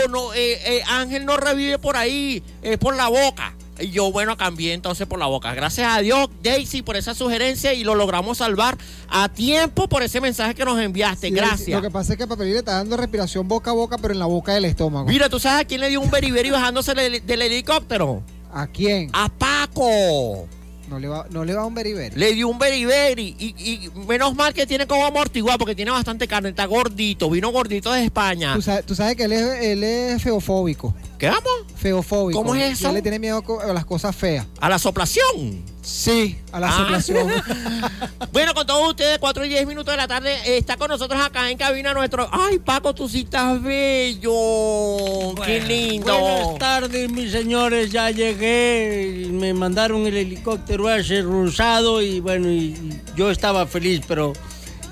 no, 0.10 0.34
eh, 0.36 0.60
eh, 0.64 0.84
Ángel 0.88 1.26
no 1.26 1.38
revive 1.38 1.80
por 1.80 1.98
ahí, 1.98 2.44
es 2.62 2.78
por 2.78 2.96
la 2.96 3.08
boca. 3.08 3.56
Y 3.84 3.92
yo, 3.92 4.12
bueno, 4.12 4.38
cambié 4.38 4.74
entonces 4.74 5.08
por 5.08 5.20
la 5.20 5.26
boca. 5.26 5.54
Gracias 5.54 5.88
a 5.96 6.00
Dios, 6.00 6.30
Daisy, 6.42 6.82
por 6.82 6.96
esa 6.96 7.14
sugerencia 7.14 7.74
y 7.74 7.84
lo 7.84 7.96
logramos 7.96 8.38
salvar 8.38 8.78
a 9.10 9.30
tiempo 9.30 9.88
por 9.88 10.04
ese 10.04 10.22
mensaje 10.22 10.56
que 10.56 10.66
nos 10.66 10.80
enviaste. 10.80 11.28
Sí, 11.28 11.34
Gracias. 11.34 11.70
Lo 11.70 11.82
que 11.82 11.92
pasa 11.92 12.14
es 12.14 12.18
que 12.18 12.26
Papelín 12.26 12.54
le 12.54 12.60
está 12.60 12.74
dando 12.74 12.96
respiración 12.98 13.48
boca 13.48 13.72
a 13.72 13.74
boca, 13.74 13.98
pero 13.98 14.14
en 14.14 14.20
la 14.20 14.26
boca 14.26 14.54
del 14.54 14.66
estómago. 14.66 15.08
Mira, 15.08 15.30
¿tú 15.30 15.40
sabes 15.40 15.66
a 15.66 15.68
quién 15.68 15.82
le 15.82 15.90
dio 15.90 16.02
un 16.02 16.10
beriberi 16.10 16.50
bajándose 16.50 16.94
del, 16.94 17.26
del 17.26 17.42
helicóptero? 17.42 18.24
¿A 18.54 18.68
quién? 18.68 19.10
A 19.14 19.30
Paco. 19.30 20.48
No 20.94 21.00
le 21.00 21.08
va, 21.08 21.26
no 21.32 21.44
le 21.44 21.56
va 21.56 21.66
un 21.66 21.74
beriberi. 21.74 22.16
Le 22.16 22.34
dio 22.34 22.48
un 22.48 22.60
beriberi 22.60 23.36
y, 23.40 23.56
y 23.58 23.90
menos 24.06 24.36
mal 24.36 24.54
que 24.54 24.68
tiene 24.68 24.86
como 24.86 25.04
amortiguar 25.04 25.58
porque 25.58 25.74
tiene 25.74 25.90
bastante 25.90 26.28
carne, 26.28 26.50
está 26.50 26.66
gordito, 26.66 27.32
vino 27.32 27.50
gordito 27.52 27.92
de 27.92 28.04
España. 28.06 28.54
Tú 28.54 28.62
sabes, 28.62 28.86
tú 28.86 28.94
sabes 28.94 29.16
que 29.16 29.24
él 29.24 29.34
es, 29.34 29.64
él 29.64 29.84
es 29.84 30.22
feofóbico. 30.22 30.94
¿Qué 31.18 31.30
vamos? 31.30 31.50
Feofóbico. 31.78 32.40
¿Cómo 32.40 32.54
es 32.54 32.74
eso? 32.74 32.90
Él 32.90 32.94
le 32.94 33.02
tiene 33.02 33.18
miedo 33.18 33.44
a 33.60 33.74
las 33.74 33.86
cosas 33.86 34.16
feas. 34.16 34.46
¿A 34.62 34.70
la 34.70 34.78
soplación? 34.78 35.64
Sí, 35.84 36.38
a 36.54 36.60
la 36.62 36.70
Ah. 36.70 36.78
soplación. 36.78 37.28
Bueno, 38.32 38.54
con 38.56 38.66
todos 38.66 38.90
ustedes, 38.90 39.20
4 39.20 39.46
y 39.46 39.50
10 39.50 39.68
minutos 39.68 39.94
de 39.94 39.98
la 39.98 40.08
tarde, 40.08 40.58
está 40.58 40.76
con 40.78 40.88
nosotros 40.90 41.22
acá 41.22 41.52
en 41.52 41.58
cabina 41.58 41.94
nuestro. 41.94 42.28
Ay, 42.32 42.58
Paco, 42.58 42.96
tú 42.96 43.08
sí 43.08 43.22
estás 43.22 43.62
bello. 43.62 45.36
Qué 45.46 45.62
lindo. 45.62 46.18
Buenas 46.20 46.58
tardes, 46.58 47.12
mis 47.12 47.32
señores. 47.32 47.92
Ya 47.92 48.10
llegué. 48.10 49.28
Me 49.30 49.54
mandaron 49.54 50.08
el 50.08 50.18
helicóptero 50.18 50.90
ese 50.90 51.22
rosado 51.22 52.02
y 52.02 52.20
bueno, 52.22 52.50
y, 52.50 52.76
yo 53.16 53.30
estaba 53.30 53.68
feliz, 53.68 54.02
pero 54.08 54.34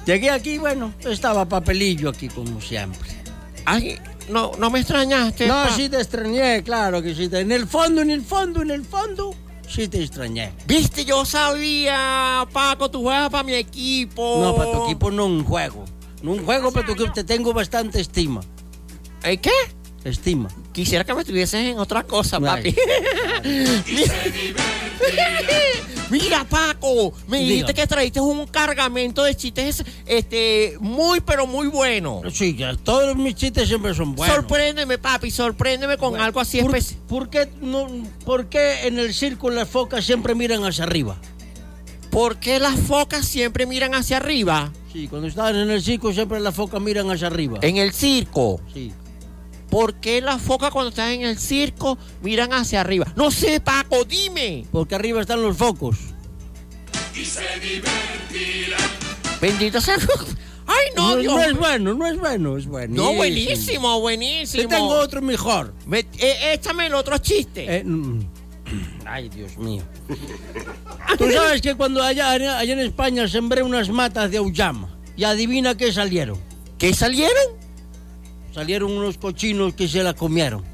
llegué 0.06 0.30
aquí, 0.30 0.58
bueno, 0.60 0.94
estaba 1.10 1.46
papelillo 1.46 2.10
aquí 2.10 2.28
como 2.28 2.62
siempre. 2.62 3.10
Ay, 3.66 3.98
no, 4.30 4.52
no 4.60 4.70
me 4.70 4.80
extrañaste. 4.82 5.48
No, 5.48 5.54
pa- 5.64 5.76
sí 5.76 5.90
te 5.90 5.98
extrañé, 5.98 6.62
claro 6.64 7.02
que 7.02 7.16
sí. 7.16 7.28
te- 7.28 7.40
En 7.40 7.52
el 7.52 7.66
fondo, 7.68 8.02
en 8.02 8.12
el 8.12 8.22
fondo, 8.22 8.62
en 8.62 8.70
el 8.72 8.86
fondo, 8.86 9.34
sí 9.72 9.88
te 9.88 10.04
extrañé. 10.04 10.54
Viste, 10.68 11.06
yo 11.06 11.26
sabía, 11.26 12.48
Paco, 12.52 12.92
tú 12.92 13.02
juegas 13.04 13.30
para 13.30 13.44
mi 13.44 13.54
equipo. 13.54 14.40
No, 14.42 14.56
para 14.56 14.72
tu 14.72 14.86
equipo 14.86 15.12
no 15.12 15.26
un 15.26 15.44
juego. 15.44 15.86
No 16.22 16.32
un 16.32 16.46
juego, 16.46 16.72
para 16.72 16.86
tu 16.86 16.94
equipo 16.94 17.14
te 17.14 17.24
tengo 17.24 17.54
bastante 17.54 18.00
estima. 18.00 18.42
¿Eh, 19.24 19.38
qué? 19.38 19.52
Estima. 20.04 20.50
Quisiera 20.74 21.04
que 21.04 21.14
me 21.14 21.22
estuvieses 21.22 21.60
en 21.66 21.80
otra 21.80 22.04
cosa, 22.04 22.40
papi. 22.40 22.76
Mira, 26.10 26.44
Paco, 26.44 27.14
me 27.28 27.40
dijiste 27.40 27.74
que 27.74 27.88
trajiste 27.88 28.20
un 28.20 28.46
cargamento 28.46 29.24
de 29.24 29.34
chistes 29.36 29.82
este, 30.06 30.76
muy, 30.82 31.22
pero 31.22 31.48
muy 31.48 31.68
bueno. 31.68 32.22
Sí, 32.34 32.54
ya, 32.54 32.76
todos 32.76 33.16
mis 33.16 33.34
chistes 33.36 33.70
siempre 33.70 33.94
son 33.94 34.14
buenos. 34.14 34.36
Sorpréndeme, 34.36 34.98
papi, 34.98 35.32
sorpréndeme 35.32 35.98
con 35.98 36.20
algo 36.20 36.42
así 36.42 36.62
¿Por, 36.62 36.76
especial. 36.76 37.02
por 37.08 37.30
qué 37.30 37.50
no, 37.62 37.88
¿Por 38.26 38.48
qué 38.48 38.88
en 38.88 39.00
el 39.00 39.14
circo 39.14 39.50
las 39.50 39.70
focas 39.70 40.04
siempre 40.06 40.36
miran 40.36 40.66
hacia 40.66 40.84
arriba? 40.84 41.16
¿Por 42.10 42.40
qué 42.40 42.60
las 42.60 42.78
focas 42.78 43.26
siempre 43.26 43.66
miran 43.66 43.94
hacia 43.96 44.18
arriba? 44.18 44.74
Sí, 44.92 45.08
cuando 45.08 45.30
están 45.30 45.56
en 45.56 45.70
el 45.70 45.82
circo 45.82 46.12
siempre 46.12 46.42
las 46.42 46.54
focas 46.54 46.82
miran 46.82 47.10
hacia 47.10 47.28
arriba. 47.28 47.60
En 47.62 47.78
el 47.78 47.94
circo. 47.94 48.60
Sí. 48.74 48.92
¿Por 49.72 49.96
qué 49.96 50.22
las 50.22 50.42
focas 50.42 50.70
cuando 50.70 50.90
están 50.90 51.10
en 51.12 51.22
el 51.24 51.40
circo 51.40 51.98
miran 52.22 52.52
hacia 52.54 52.82
arriba? 52.82 53.08
No 53.16 53.32
sé, 53.32 53.60
Paco, 53.62 54.04
dime. 54.04 54.66
Porque 54.72 54.94
arriba 54.94 55.22
están 55.22 55.42
los 55.42 55.58
focos. 55.58 55.98
Bendito 59.42 59.82
sea. 59.82 59.96
Ay, 60.68 60.86
no, 60.96 61.10
no, 61.10 61.18
Dios. 61.18 61.34
no 61.34 61.42
es 61.42 61.58
bueno, 61.58 61.94
no 61.94 62.08
es 62.08 62.18
bueno, 62.18 62.58
es 62.58 62.66
buenísimo. 62.68 63.04
No, 63.04 63.14
buenísimo, 63.16 64.00
buenísimo. 64.00 64.64
Te 64.64 64.76
tengo 64.76 64.90
otro 64.90 65.22
mejor. 65.22 65.74
Me- 65.86 66.06
eh, 66.20 66.54
échame 66.54 66.88
el 66.88 66.94
otro 66.94 67.18
chiste. 67.18 67.78
Eh, 67.78 67.84
mm. 67.84 68.20
Ay, 69.06 69.30
Dios 69.30 69.58
mío. 69.58 69.84
Tú 71.18 71.30
sabes 71.32 71.62
que 71.62 71.76
cuando 71.76 72.02
allá, 72.04 72.32
allá 72.32 72.74
en 72.74 72.80
España 72.80 73.28
sembré 73.28 73.64
unas 73.64 73.90
matas 73.90 74.32
de 74.32 74.38
auyama 74.38 74.96
y 75.18 75.24
adivina 75.24 75.76
qué 75.76 75.92
salieron. 75.92 76.40
¿Qué 76.78 76.94
salieron? 76.94 77.61
Salieron 78.54 78.92
unos 78.92 79.18
cochinos 79.18 79.74
que 79.74 79.88
se 79.88 80.04
la 80.04 80.14
comieron. 80.14 80.66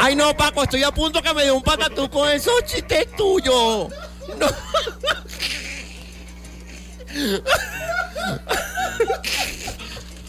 Ay, 0.00 0.16
no, 0.16 0.36
Paco, 0.36 0.64
estoy 0.64 0.82
a 0.82 0.90
punto 0.90 1.22
que 1.22 1.32
me 1.34 1.44
dé 1.44 1.52
un 1.52 1.62
patatú 1.62 2.08
con 2.10 2.28
esos 2.28 2.64
chistes 2.64 3.06
tuyos. 3.16 3.88
No. 4.38 4.46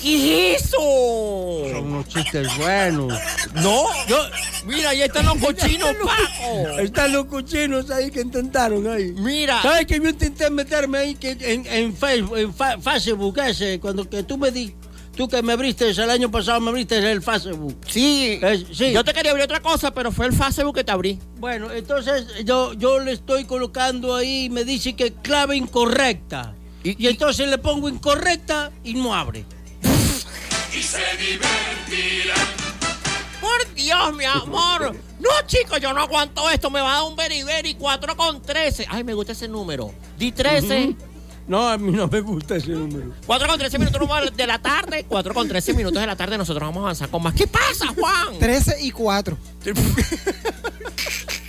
¿Qué 0.02 0.54
es 0.56 0.64
eso? 0.64 0.78
Son 0.78 1.86
unos 1.92 2.08
chistes 2.08 2.48
buenos. 2.58 3.14
No, 3.56 3.84
yo, 4.08 4.18
mira, 4.66 4.92
ahí 4.92 5.02
están 5.02 5.26
los 5.26 5.38
cochinos, 5.38 5.90
Paco. 6.04 6.80
Están 6.80 7.12
los 7.14 7.26
cochinos 7.26 7.90
ahí 7.92 8.10
que 8.10 8.22
intentaron 8.22 8.88
ahí. 8.88 9.12
Mira. 9.18 9.62
¿Sabes 9.62 9.86
que 9.86 9.98
yo 9.98 10.10
intenté 10.10 10.50
meterme 10.50 10.98
ahí 11.00 11.16
que 11.16 11.32
en, 11.40 11.66
en 11.68 11.96
Facebook, 11.96 12.38
en 12.38 12.54
fa- 12.54 12.78
Facebook 12.80 13.38
ese, 13.40 13.80
cuando 13.80 14.10
que 14.10 14.24
tú 14.24 14.38
me 14.38 14.52
di, 14.52 14.74
tú 15.18 15.28
que 15.28 15.42
me 15.42 15.52
abriste 15.54 15.90
el 15.90 16.10
año 16.10 16.32
pasado 16.32 16.62
me 16.62 16.70
abriste 16.70 16.98
el 16.98 17.22
Facebook. 17.22 17.78
Sí, 17.88 18.40
Es- 18.42 18.66
sí. 18.72 18.94
yo 18.94 19.04
te 19.04 19.14
quería 19.14 19.32
abrir 19.32 19.44
otra 19.44 19.60
cosa, 19.62 19.92
pero 19.94 20.12
fue 20.14 20.28
el 20.28 20.34
Facebook 20.34 20.76
que 20.76 20.84
te 20.86 20.92
abrí. 20.94 21.20
Bueno, 21.40 21.72
entonces 21.72 22.26
yo, 22.46 22.72
yo 22.74 23.00
le 23.00 23.12
estoy 23.12 23.44
colocando 23.44 24.16
ahí 24.16 24.46
y 24.46 24.50
me 24.50 24.64
dice 24.64 24.96
que 24.96 25.12
clave 25.14 25.58
incorrecta. 25.58 26.56
Y, 26.82 27.08
entonces 27.08 27.50
le 27.50 27.58
pongo 27.58 27.90
incorrecta 27.90 28.72
y 28.86 28.94
no 28.94 29.14
abre. 29.14 29.44
Y 30.74 30.84
se 30.84 31.02
divertirá. 31.18 32.36
Por 33.42 33.74
Dios, 33.74 34.16
mi 34.16 34.26
amor. 34.26 34.96
No, 35.20 35.30
chicos, 35.48 35.80
yo 35.82 35.94
no 35.94 36.02
aguanto 36.02 36.50
esto. 36.50 36.70
Me 36.70 36.82
va 36.82 36.92
a 36.92 36.96
dar 36.96 37.04
un 37.04 37.16
beriberi 37.16 37.76
4 37.76 38.16
con 38.16 38.42
13. 38.42 38.86
Ay, 38.90 39.04
me 39.04 39.14
gusta 39.14 39.32
ese 39.32 39.48
número. 39.48 39.94
Di 40.18 40.32
13. 40.32 40.84
Ujú. 40.90 40.98
No, 41.48 41.68
a 41.68 41.78
mí 41.78 41.92
no 41.92 42.08
me 42.08 42.22
gusta 42.22 42.58
ese 42.58 42.70
número. 42.70 43.12
4 43.26 43.48
con 43.48 43.58
13 43.58 43.80
minutos 43.80 44.38
de 44.38 44.48
la 44.48 44.62
tarde. 44.62 45.06
4 45.08 45.34
con 45.34 45.48
13 45.48 45.74
minutos 45.74 46.00
de 46.00 46.06
la 46.08 46.16
tarde. 46.16 46.38
Nosotros 46.38 46.62
vamos 46.62 46.82
a 46.82 46.84
avanzar 46.84 47.10
con 47.10 47.24
más. 47.24 47.34
¿Qué 47.34 47.48
pasa, 47.48 47.88
Juan? 47.88 48.38
13 48.38 48.78
y 48.82 48.92
4. 48.92 49.38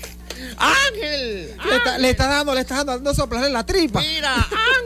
Ángel. 0.61 1.57
Le 1.65 1.77
está, 1.77 1.99
le 1.99 2.11
está 2.11 2.27
dando, 2.29 2.55
le 2.55 2.61
está 2.61 2.77
dando, 2.77 2.93
dando 2.93 3.15
soplarle 3.15 3.51
la 3.51 3.65
tripa. 3.65 4.01
Mira, 4.01 4.35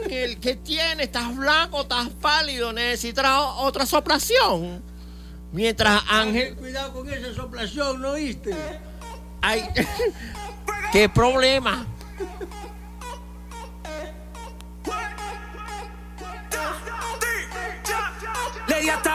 Ángel, 0.01 0.39
¿qué 0.39 0.55
tienes? 0.55 1.07
¿Estás 1.07 1.35
blanco? 1.35 1.81
¿Estás 1.81 2.09
pálido? 2.21 2.71
¿Necesitas 2.71 3.25
otra 3.57 3.85
soplación? 3.85 4.81
Mientras 5.51 6.01
Ángel... 6.09 6.55
Cuidado 6.55 6.93
con 6.93 7.11
esa 7.11 7.33
soplación, 7.33 8.01
¿no 8.01 8.11
oíste? 8.11 8.55
Ay, 9.41 9.63
¿qué 10.91 11.09
problema? 11.09 11.85
Le 18.67 18.81
di 18.81 18.89
hasta 18.89 19.14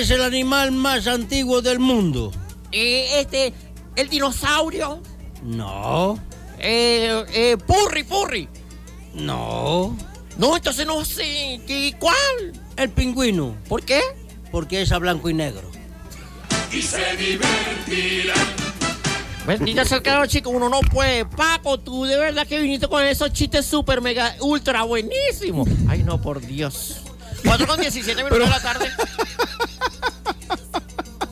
Es 0.00 0.10
el 0.10 0.22
animal 0.22 0.72
más 0.72 1.06
antiguo 1.06 1.60
del 1.60 1.78
mundo? 1.78 2.32
Eh, 2.72 3.20
este, 3.20 3.52
el 3.96 4.08
dinosaurio. 4.08 5.02
No. 5.42 6.18
Eh, 6.58 7.24
eh, 7.32 7.56
Purri, 7.66 8.04
Purri. 8.04 8.48
No. 9.14 9.96
No, 10.38 10.56
entonces 10.56 10.86
no 10.86 11.04
sé. 11.04 11.60
¿Qué, 11.66 11.94
¿Cuál? 11.98 12.52
El 12.76 12.90
pingüino. 12.90 13.56
¿Por 13.68 13.82
qué? 13.82 14.00
Porque 14.50 14.82
es 14.82 14.92
a 14.92 14.98
blanco 14.98 15.28
y 15.28 15.34
negro. 15.34 15.70
Y 16.72 16.80
se 16.80 17.16
divertirán. 17.16 18.38
Bendita 19.46 19.84
sea 19.84 19.98
el 19.98 20.28
chico, 20.28 20.50
uno 20.50 20.68
no 20.68 20.80
puede. 20.80 21.26
Paco, 21.26 21.78
tú 21.78 22.04
de 22.04 22.16
verdad 22.16 22.46
que 22.46 22.60
viniste 22.60 22.88
con 22.88 23.04
esos 23.04 23.32
chistes 23.32 23.66
súper, 23.66 24.00
mega, 24.00 24.34
ultra 24.40 24.82
buenísimos. 24.82 25.68
Ay, 25.88 26.02
no, 26.04 26.20
por 26.20 26.40
Dios. 26.40 27.02
4 27.44 27.66
con 27.66 27.80
17 27.80 28.22
minutos 28.22 28.38
de 28.38 28.46
la 28.46 28.60
tarde. 28.60 28.88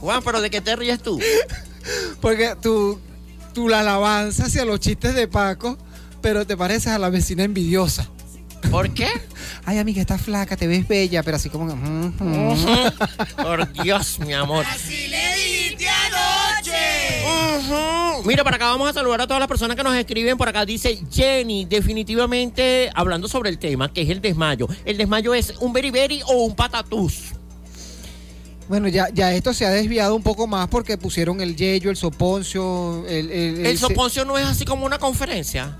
Juan, 0.08 0.22
pero 0.24 0.40
¿de 0.40 0.48
qué 0.48 0.62
te 0.62 0.74
ríes 0.74 1.02
tú? 1.02 1.20
Porque 2.22 2.56
tú, 2.62 2.98
tú 3.52 3.68
la 3.68 3.80
alabanza 3.80 4.46
hacia 4.46 4.64
los 4.64 4.80
chistes 4.80 5.14
de 5.14 5.28
Paco, 5.28 5.76
pero 6.22 6.46
te 6.46 6.56
pareces 6.56 6.94
a 6.94 6.98
la 6.98 7.10
vecina 7.10 7.44
envidiosa. 7.44 8.08
¿Por 8.70 8.94
qué? 8.94 9.06
Ay, 9.66 9.76
amiga, 9.76 10.00
estás 10.00 10.22
flaca, 10.22 10.56
te 10.56 10.66
ves 10.66 10.88
bella, 10.88 11.22
pero 11.22 11.36
así 11.36 11.50
como... 11.50 11.76
mm, 11.76 12.14
mm. 12.20 12.92
Por 13.36 13.70
Dios, 13.82 14.18
mi 14.20 14.32
amor. 14.32 14.64
Así 14.66 15.08
le 15.08 15.34
dijiste 15.34 15.86
anoche. 15.86 16.72
Mira, 18.24 18.42
para 18.44 18.56
acá 18.56 18.68
vamos 18.68 18.88
a 18.88 18.94
saludar 18.94 19.20
a 19.20 19.26
todas 19.26 19.40
las 19.40 19.48
personas 19.48 19.76
que 19.76 19.82
nos 19.82 19.94
escriben. 19.94 20.38
Por 20.38 20.48
acá 20.48 20.64
dice 20.64 21.02
Jenny, 21.12 21.66
definitivamente 21.66 22.90
hablando 22.94 23.28
sobre 23.28 23.50
el 23.50 23.58
tema, 23.58 23.92
que 23.92 24.00
es 24.00 24.08
el 24.08 24.22
desmayo. 24.22 24.68
El 24.86 24.96
desmayo 24.96 25.34
es 25.34 25.52
un 25.60 25.74
beriberi 25.74 26.22
o 26.24 26.44
un 26.44 26.56
patatús. 26.56 27.34
Bueno, 28.68 28.88
ya, 28.88 29.08
ya 29.12 29.32
esto 29.32 29.54
se 29.54 29.64
ha 29.64 29.70
desviado 29.70 30.14
un 30.14 30.22
poco 30.22 30.46
más 30.46 30.68
porque 30.68 30.98
pusieron 30.98 31.40
el 31.40 31.56
yello, 31.56 31.90
el 31.90 31.96
soponcio, 31.96 33.06
el... 33.08 33.30
El, 33.30 33.66
El 33.66 33.78
soponcio 33.78 34.24
no 34.24 34.36
es 34.36 34.46
así 34.46 34.64
como 34.64 34.84
una 34.84 34.98
conferencia. 34.98 35.76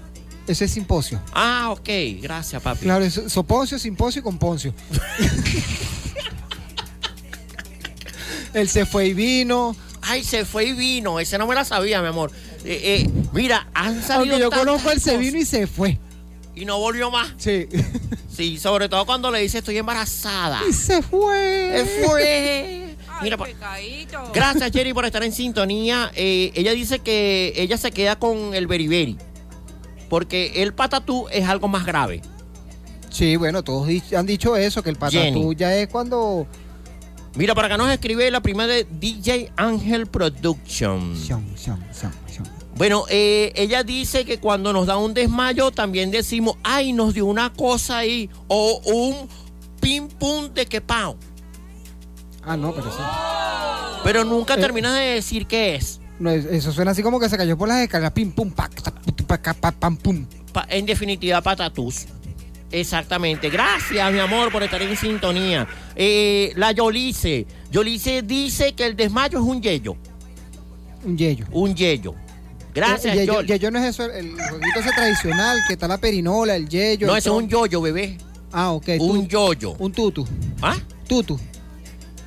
Ese 0.47 0.65
es 0.65 0.71
simposio. 0.71 1.21
Ah, 1.35 1.69
ok, 1.71 1.89
gracias, 2.23 2.63
papi. 2.63 2.81
Claro, 2.81 3.05
es 3.05 3.21
soponcio, 3.29 3.79
simposio 3.79 4.21
y 4.21 4.23
componcio. 4.23 4.73
el 8.55 8.69
se 8.71 8.87
fue 8.87 9.09
y 9.09 9.15
vino. 9.15 9.77
Ay, 10.01 10.25
se 10.25 10.47
fue 10.47 10.65
y 10.65 10.73
vino. 10.73 11.21
Ese 11.21 11.37
no 11.37 11.47
me 11.47 11.55
la 11.55 11.67
sabía, 11.67 12.01
mi 12.01 12.09
amor. 12.09 12.33
Eh, 12.65 13.05
eh, 13.05 13.11
mira, 13.35 13.69
han 13.75 14.03
salido. 14.03 14.37
Aunque 14.37 14.39
yo 14.39 14.51
conozco 14.51 14.91
el 14.91 15.03
se 15.03 15.19
vino 15.19 15.37
y 15.37 15.45
se 15.45 15.67
fue. 15.67 15.99
Y 16.55 16.65
no 16.65 16.79
volvió 16.79 17.11
más. 17.11 17.35
Sí. 17.37 17.69
Sí, 18.39 18.57
sobre 18.57 18.89
todo 18.89 19.05
cuando 19.05 19.33
le 19.33 19.41
dice 19.41 19.59
estoy 19.59 19.79
embarazada. 19.79 20.61
Y 20.69 20.73
se 20.73 21.03
fue. 21.03 21.73
Se 21.75 22.07
fue. 22.07 22.97
Mira, 23.21 23.37
pa- 23.37 23.49
gracias 24.33 24.71
Jerry 24.71 24.93
por 24.95 25.05
estar 25.05 25.25
en 25.25 25.33
sintonía. 25.33 26.13
Eh, 26.15 26.53
ella 26.55 26.71
dice 26.71 27.01
que 27.01 27.53
ella 27.57 27.77
se 27.77 27.91
queda 27.91 28.17
con 28.17 28.55
el 28.55 28.69
beriberi. 28.69 29.19
Porque 30.09 30.63
el 30.63 30.73
patatú 30.73 31.27
es 31.33 31.49
algo 31.49 31.67
más 31.67 31.85
grave. 31.85 32.23
Sí, 33.11 33.35
bueno, 33.35 33.65
todos 33.65 33.89
han 34.17 34.27
dicho 34.27 34.57
eso, 34.57 34.85
que 34.85 34.91
el 34.91 34.97
patatú 34.97 35.19
Jenny. 35.19 35.57
ya 35.57 35.75
es 35.75 35.89
cuando... 35.89 36.47
Mira, 37.35 37.57
para 37.57 37.67
acá 37.67 37.77
nos 37.77 37.91
escribe 37.91 38.31
la 38.31 38.41
prima 38.41 38.69
de 38.69 38.87
DJ 38.89 39.51
Ángel 39.57 40.07
Production. 40.07 41.17
Sion, 41.17 41.45
sion, 41.57 41.85
sion. 41.93 42.13
Bueno, 42.79 43.05
eh, 43.11 43.53
ella 43.57 43.83
dice 43.83 44.25
que 44.25 44.39
cuando 44.39 44.73
nos 44.73 44.87
da 44.87 44.97
un 44.97 45.13
desmayo 45.13 45.71
también 45.73 46.11
decimos, 46.13 46.57
ay, 46.63 46.93
nos 46.93 47.13
dio 47.13 47.27
una 47.27 47.53
cosa 47.53 47.99
ahí. 47.99 48.31
O 48.47 48.81
un 48.87 49.29
pim 49.81 50.07
pum 50.09 50.49
de 50.55 50.65
que 50.67 50.81
pao. 50.81 51.17
Ah, 52.45 52.57
no, 52.57 52.73
pero 52.73 52.91
sí. 52.91 53.03
Pero 54.05 54.25
nunca 54.25 54.55
Eh. 54.55 54.59
terminas 54.59 54.95
de 54.95 55.01
decir 55.07 55.47
qué 55.47 55.75
es. 55.75 56.01
No, 56.21 56.31
es- 56.31 56.45
eso 56.47 56.73
suena 56.73 56.93
así 56.93 57.03
como 57.03 57.19
que 57.21 57.29
se 57.29 57.37
cayó 57.37 57.59
por 57.59 57.69
las 57.69 57.81
escaleras, 57.83 58.13
pim, 58.13 58.31
pum, 58.33 58.51
pa, 58.51 58.69
ca, 58.69 59.55
pa, 59.55 59.73
pam, 59.73 59.97
pum. 59.97 60.25
Pa- 60.53 60.67
en 60.71 60.87
definitiva, 60.87 61.41
patatús. 61.43 62.07
Exactamente. 62.71 63.51
Gracias, 63.51 64.13
mi 64.13 64.19
amor, 64.19 64.53
por 64.53 64.63
estar 64.63 64.81
en 64.83 64.97
sintonía. 64.97 65.67
Eh, 65.97 66.53
la 66.57 66.71
Yolice. 66.73 67.47
Yolice 67.73 68.23
dice 68.23 68.75
que 68.75 68.87
el 68.87 68.95
desmayo 68.97 69.39
es 69.39 69.45
un 69.45 69.61
yello. 69.63 69.97
Un 71.05 71.17
yello. 71.19 71.47
Un 71.53 71.75
yello. 71.75 72.15
Gracias, 72.79 73.15
yello, 73.15 73.35
Yoli. 73.35 73.49
yello 73.49 73.71
no 73.71 73.79
es 73.79 73.85
eso, 73.87 74.05
el 74.05 74.33
jueguito 74.33 74.81
ese 74.81 74.91
tradicional, 74.91 75.59
que 75.67 75.75
está 75.75 75.89
la 75.89 75.99
perinola, 75.99 76.57
el 76.57 76.69
yello. 76.69 77.07
No, 77.07 77.17
ese 77.17 77.29
es 77.29 77.35
un 77.35 77.49
yoyo, 77.49 77.81
bebé. 77.81 78.19
Ah, 78.53 78.73
ok. 78.73 78.89
Un 79.01 79.29
yoyo. 79.29 79.73
Un 79.79 79.93
tutu. 79.93 80.27
¿Ah? 80.63 80.77
Tutu. 81.07 81.39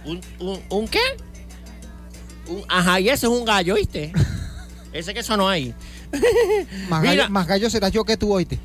¿Un, 0.05 0.21
un, 0.39 0.59
un 0.69 0.87
qué? 0.87 0.99
Un- 2.47 2.63
ajá, 2.67 2.99
y 2.99 3.09
ese 3.09 3.25
es 3.27 3.31
un 3.31 3.45
gallo, 3.45 3.75
¿viste? 3.75 4.11
ese 4.93 5.13
que 5.13 5.23
sonó 5.23 5.47
ahí. 5.47 5.73
Más, 6.89 7.01
Mira. 7.01 7.13
gallo, 7.15 7.29
más 7.29 7.47
gallo 7.47 7.69
serás 7.69 7.91
yo 7.91 8.03
que 8.03 8.17
tú, 8.17 8.33
oíste. 8.33 8.59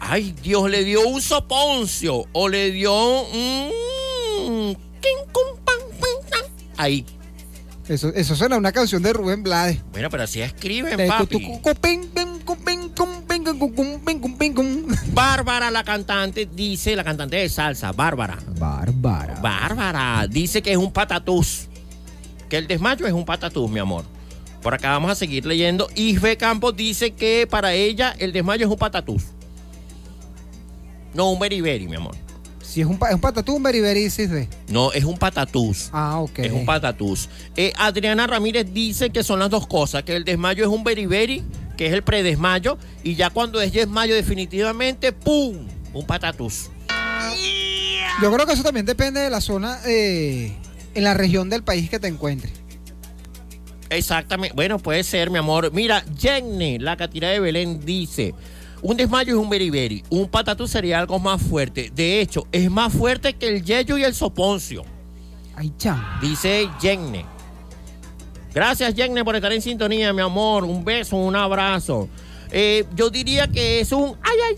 Ay, 0.00 0.34
Dios, 0.42 0.70
le 0.70 0.84
dio 0.84 1.06
un 1.08 1.20
soponcio 1.20 2.26
o 2.32 2.48
le 2.48 2.70
dio 2.70 3.22
un... 3.22 4.76
pam. 5.64 5.74
ahí. 6.76 7.04
Eso, 7.88 8.12
eso 8.14 8.36
suena 8.36 8.56
a 8.56 8.58
una 8.58 8.70
canción 8.70 9.02
de 9.02 9.14
Rubén 9.14 9.42
Blades. 9.42 9.80
Bueno, 9.92 10.10
pero 10.10 10.24
así 10.24 10.42
escriben, 10.42 11.08
papi. 11.08 11.60
Bárbara, 15.12 15.70
la 15.70 15.84
cantante, 15.84 16.46
dice, 16.46 16.94
la 16.94 17.04
cantante 17.04 17.36
de 17.36 17.48
salsa, 17.48 17.92
Bárbara. 17.92 18.38
Bárbara. 18.58 19.40
Bárbara, 19.40 20.26
dice 20.28 20.60
que 20.60 20.72
es 20.72 20.76
un 20.76 20.92
patatús. 20.92 21.68
Que 22.50 22.58
el 22.58 22.66
desmayo 22.66 23.06
es 23.06 23.12
un 23.12 23.24
patatús, 23.24 23.70
mi 23.70 23.78
amor. 23.78 24.04
Por 24.62 24.74
acá 24.74 24.90
vamos 24.90 25.10
a 25.10 25.14
seguir 25.14 25.46
leyendo. 25.46 25.88
Isbe 25.94 26.36
Campos 26.36 26.76
dice 26.76 27.12
que 27.12 27.46
para 27.48 27.72
ella 27.72 28.14
el 28.18 28.32
desmayo 28.32 28.66
es 28.66 28.70
un 28.70 28.78
patatús. 28.78 29.22
No 31.14 31.30
un 31.30 31.38
beriberi, 31.38 31.88
mi 31.88 31.96
amor. 31.96 32.16
Si 32.68 32.82
es 32.82 32.86
un, 32.86 32.98
es 33.08 33.14
un 33.14 33.20
patatú, 33.20 33.56
un 33.56 33.62
beriberi, 33.62 34.04
dices 34.04 34.30
de. 34.30 34.46
No, 34.68 34.92
es 34.92 35.02
un 35.04 35.16
patatús. 35.16 35.88
Ah, 35.90 36.20
ok. 36.20 36.40
Es 36.40 36.52
un 36.52 36.66
patatús. 36.66 37.30
Eh, 37.56 37.72
Adriana 37.78 38.26
Ramírez 38.26 38.66
dice 38.74 39.08
que 39.08 39.22
son 39.22 39.38
las 39.38 39.48
dos 39.48 39.66
cosas, 39.66 40.02
que 40.02 40.14
el 40.14 40.24
desmayo 40.24 40.64
es 40.64 40.70
un 40.70 40.84
beriberi, 40.84 41.42
que 41.78 41.86
es 41.86 41.94
el 41.94 42.02
predesmayo, 42.02 42.76
y 43.02 43.14
ya 43.14 43.30
cuando 43.30 43.58
es 43.62 43.72
desmayo 43.72 44.14
definitivamente, 44.14 45.12
¡pum! 45.12 45.66
Un 45.94 46.06
patatús. 46.06 46.68
Yo 48.20 48.30
creo 48.30 48.46
que 48.46 48.52
eso 48.52 48.62
también 48.62 48.84
depende 48.84 49.20
de 49.20 49.30
la 49.30 49.40
zona, 49.40 49.78
eh, 49.86 50.54
en 50.94 51.04
la 51.04 51.14
región 51.14 51.48
del 51.48 51.62
país 51.62 51.88
que 51.88 51.98
te 51.98 52.08
encuentres. 52.08 52.52
Exactamente. 53.88 54.54
Bueno, 54.54 54.78
puede 54.78 55.04
ser, 55.04 55.30
mi 55.30 55.38
amor. 55.38 55.72
Mira, 55.72 56.04
Jenny, 56.18 56.78
la 56.78 56.98
catira 56.98 57.30
de 57.30 57.40
Belén, 57.40 57.80
dice: 57.82 58.34
Un 58.82 58.96
desmayo 58.96 59.34
es 59.34 59.38
un 59.40 59.50
beriberi. 59.50 60.04
Un 60.10 60.28
patatú 60.28 60.68
sería 60.68 60.98
algo 61.00 61.18
más 61.18 61.42
fuerte. 61.42 61.90
De 61.94 62.20
hecho, 62.20 62.46
es 62.52 62.70
más 62.70 62.92
fuerte 62.92 63.34
que 63.34 63.48
el 63.48 63.64
yeyo 63.64 63.98
y 63.98 64.04
el 64.04 64.14
soponcio. 64.14 64.84
Ay, 65.56 65.72
chao. 65.78 65.98
Dice 66.22 66.68
Jenny. 66.80 67.24
Gracias, 68.54 68.94
Jenny, 68.94 69.22
por 69.24 69.34
estar 69.36 69.52
en 69.52 69.60
sintonía, 69.62 70.12
mi 70.12 70.22
amor. 70.22 70.64
Un 70.64 70.84
beso, 70.84 71.16
un 71.16 71.34
abrazo. 71.36 72.08
Eh, 72.50 72.84
yo 72.94 73.10
diría 73.10 73.46
que 73.48 73.80
es 73.80 73.92
un 73.92 74.16
ay, 74.22 74.36
ay, 74.48 74.56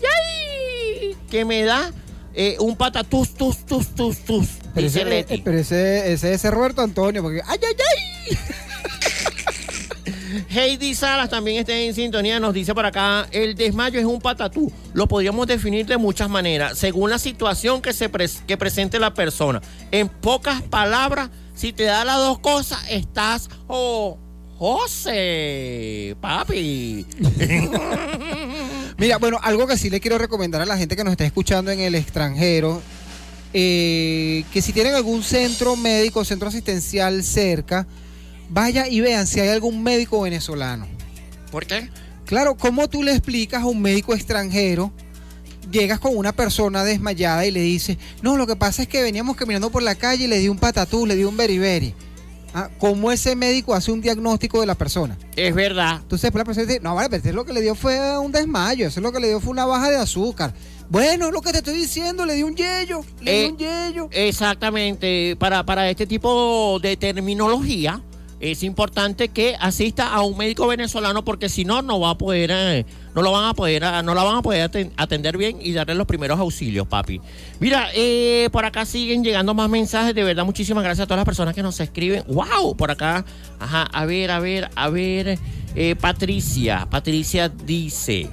ay, 1.09 1.17
que 1.29 1.43
me 1.43 1.63
da 1.63 1.91
eh, 2.33 2.55
un 2.59 2.75
patatús, 2.77 3.33
tus, 3.33 3.65
tus, 3.65 3.87
tus, 3.95 4.19
tus. 4.19 4.47
Pero, 4.73 4.87
Dice 4.87 5.01
ese, 5.01 5.09
Leti. 5.09 5.33
eh, 5.33 5.41
pero 5.43 5.57
ese, 5.57 6.13
ese 6.13 6.33
es 6.33 6.43
Roberto 6.45 6.81
Antonio, 6.81 7.21
porque 7.21 7.41
¡ay, 7.45 7.59
ay, 7.61 7.75
ay! 8.31 8.37
Heidi 10.49 10.95
Salas 10.95 11.29
también 11.29 11.57
está 11.57 11.73
en 11.77 11.93
sintonía, 11.93 12.39
nos 12.39 12.53
dice 12.53 12.73
por 12.73 12.85
acá, 12.85 13.27
el 13.31 13.55
desmayo 13.55 13.99
es 13.99 14.05
un 14.05 14.19
patatú. 14.19 14.71
Lo 14.93 15.07
podríamos 15.07 15.47
definir 15.47 15.85
de 15.85 15.97
muchas 15.97 16.29
maneras, 16.29 16.77
según 16.77 17.09
la 17.09 17.19
situación 17.19 17.81
que, 17.81 17.93
se 17.93 18.11
pres- 18.11 18.41
que 18.45 18.57
presente 18.57 18.99
la 18.99 19.13
persona. 19.13 19.61
En 19.91 20.07
pocas 20.09 20.61
palabras, 20.61 21.29
si 21.53 21.73
te 21.73 21.83
da 21.83 22.05
las 22.05 22.17
dos 22.17 22.39
cosas, 22.39 22.79
estás, 22.89 23.49
oh, 23.67 24.17
José, 24.57 26.15
papi. 26.21 27.05
Mira, 28.97 29.17
bueno, 29.17 29.39
algo 29.41 29.65
que 29.67 29.77
sí 29.77 29.89
le 29.89 29.99
quiero 29.99 30.17
recomendar 30.17 30.61
a 30.61 30.65
la 30.65 30.77
gente 30.77 30.95
que 30.95 31.03
nos 31.03 31.11
está 31.11 31.25
escuchando 31.25 31.71
en 31.71 31.79
el 31.79 31.95
extranjero, 31.95 32.81
eh, 33.53 34.43
que 34.53 34.61
si 34.61 34.71
tienen 34.73 34.93
algún 34.95 35.23
centro 35.23 35.75
médico, 35.75 36.23
centro 36.23 36.47
asistencial 36.49 37.23
cerca, 37.23 37.87
vaya 38.51 38.87
y 38.87 39.01
vean 39.01 39.25
si 39.25 39.39
hay 39.39 39.49
algún 39.49 39.81
médico 39.81 40.21
venezolano. 40.21 40.87
¿Por 41.51 41.65
qué? 41.65 41.89
Claro, 42.25 42.55
¿cómo 42.55 42.87
tú 42.87 43.01
le 43.01 43.11
explicas 43.11 43.63
a 43.63 43.65
un 43.65 43.81
médico 43.81 44.13
extranjero? 44.13 44.91
Llegas 45.71 45.99
con 45.99 46.15
una 46.15 46.33
persona 46.33 46.83
desmayada 46.83 47.45
y 47.45 47.51
le 47.51 47.61
dices, 47.61 47.97
no, 48.21 48.35
lo 48.37 48.45
que 48.45 48.55
pasa 48.55 48.81
es 48.83 48.87
que 48.87 49.01
veníamos 49.01 49.35
caminando 49.35 49.69
por 49.71 49.81
la 49.83 49.95
calle 49.95 50.25
y 50.25 50.27
le 50.27 50.39
di 50.39 50.49
un 50.49 50.57
patatú, 50.57 51.05
le 51.05 51.15
di 51.15 51.23
un 51.23 51.35
beriberi. 51.37 51.93
Ah, 52.53 52.69
¿Cómo 52.79 53.13
ese 53.13 53.33
médico 53.37 53.73
hace 53.73 53.93
un 53.93 54.01
diagnóstico 54.01 54.59
de 54.59 54.67
la 54.67 54.75
persona? 54.75 55.17
Es 55.37 55.55
verdad. 55.55 55.99
Entonces 56.01 56.33
la 56.33 56.43
persona 56.43 56.65
dice, 56.67 56.79
no, 56.81 56.95
vale, 56.95 57.21
pero 57.21 57.33
lo 57.33 57.45
que 57.45 57.53
le 57.53 57.61
dio 57.61 57.75
fue 57.75 58.17
un 58.17 58.33
desmayo, 58.33 58.87
eso 58.87 58.99
lo 58.99 59.13
que 59.13 59.21
le 59.21 59.29
dio 59.29 59.39
fue 59.39 59.51
una 59.51 59.65
baja 59.65 59.89
de 59.89 59.95
azúcar. 59.95 60.53
Bueno, 60.89 61.27
es 61.27 61.31
lo 61.33 61.41
que 61.41 61.53
te 61.53 61.59
estoy 61.59 61.75
diciendo, 61.77 62.25
le 62.25 62.33
di 62.33 62.43
un 62.43 62.53
yello, 62.55 63.05
le 63.21 63.31
Eh, 63.31 63.43
di 63.45 63.51
un 63.51 63.57
yello. 63.57 64.09
Exactamente. 64.11 65.37
Para, 65.37 65.65
para 65.65 65.89
este 65.89 66.05
tipo 66.05 66.77
de 66.81 66.97
terminología 66.97 68.01
es 68.41 68.63
importante 68.63 69.29
que 69.29 69.55
asista 69.59 70.13
a 70.13 70.21
un 70.23 70.37
médico 70.37 70.67
venezolano 70.67 71.23
porque 71.23 71.47
si 71.47 71.63
no 71.63 71.81
no 71.81 71.99
va 71.99 72.11
a 72.11 72.17
poder 72.17 72.49
eh, 72.51 72.85
no 73.15 73.21
lo 73.21 73.31
van 73.31 73.45
a 73.45 73.53
poder 73.53 73.83
ah, 73.83 74.01
no 74.01 74.13
la 74.15 74.23
van 74.23 74.37
a 74.37 74.41
poder 74.41 74.69
aten- 74.69 74.91
atender 74.97 75.37
bien 75.37 75.57
y 75.61 75.73
darle 75.73 75.95
los 75.95 76.07
primeros 76.07 76.39
auxilios, 76.39 76.87
papi. 76.87 77.21
Mira, 77.59 77.89
eh, 77.93 78.49
por 78.51 78.65
acá 78.65 78.85
siguen 78.85 79.23
llegando 79.23 79.53
más 79.53 79.69
mensajes. 79.69 80.15
De 80.15 80.23
verdad, 80.23 80.43
muchísimas 80.45 80.83
gracias 80.83 81.03
a 81.03 81.07
todas 81.07 81.19
las 81.19 81.25
personas 81.25 81.53
que 81.53 81.61
nos 81.61 81.79
escriben. 81.79 82.23
¡Wow! 82.27 82.75
Por 82.75 82.89
acá, 82.91 83.23
ajá, 83.59 83.83
a 83.83 84.05
ver, 84.05 84.31
a 84.31 84.39
ver, 84.39 84.69
a 84.75 84.89
ver. 84.89 85.37
eh, 85.75 85.95
Patricia, 85.95 86.87
Patricia 86.89 87.47
dice: 87.49 88.27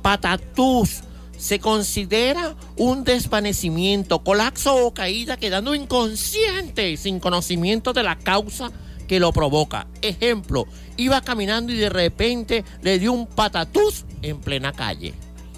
Patatús 0.00 1.02
se 1.36 1.58
considera 1.58 2.54
un 2.76 3.04
desvanecimiento, 3.04 4.22
colapso 4.24 4.86
o 4.86 4.92
caída 4.94 5.36
quedando 5.36 5.74
inconsciente 5.74 6.96
sin 6.96 7.18
conocimiento 7.20 7.92
de 7.92 8.02
la 8.02 8.16
causa 8.18 8.70
que 9.10 9.18
lo 9.18 9.32
provoca. 9.32 9.88
Ejemplo, 10.02 10.68
iba 10.96 11.20
caminando 11.20 11.72
y 11.72 11.76
de 11.76 11.88
repente 11.90 12.64
le 12.80 13.00
dio 13.00 13.12
un 13.12 13.26
patatús 13.26 14.04
en 14.22 14.38
plena 14.38 14.72
calle. 14.72 15.14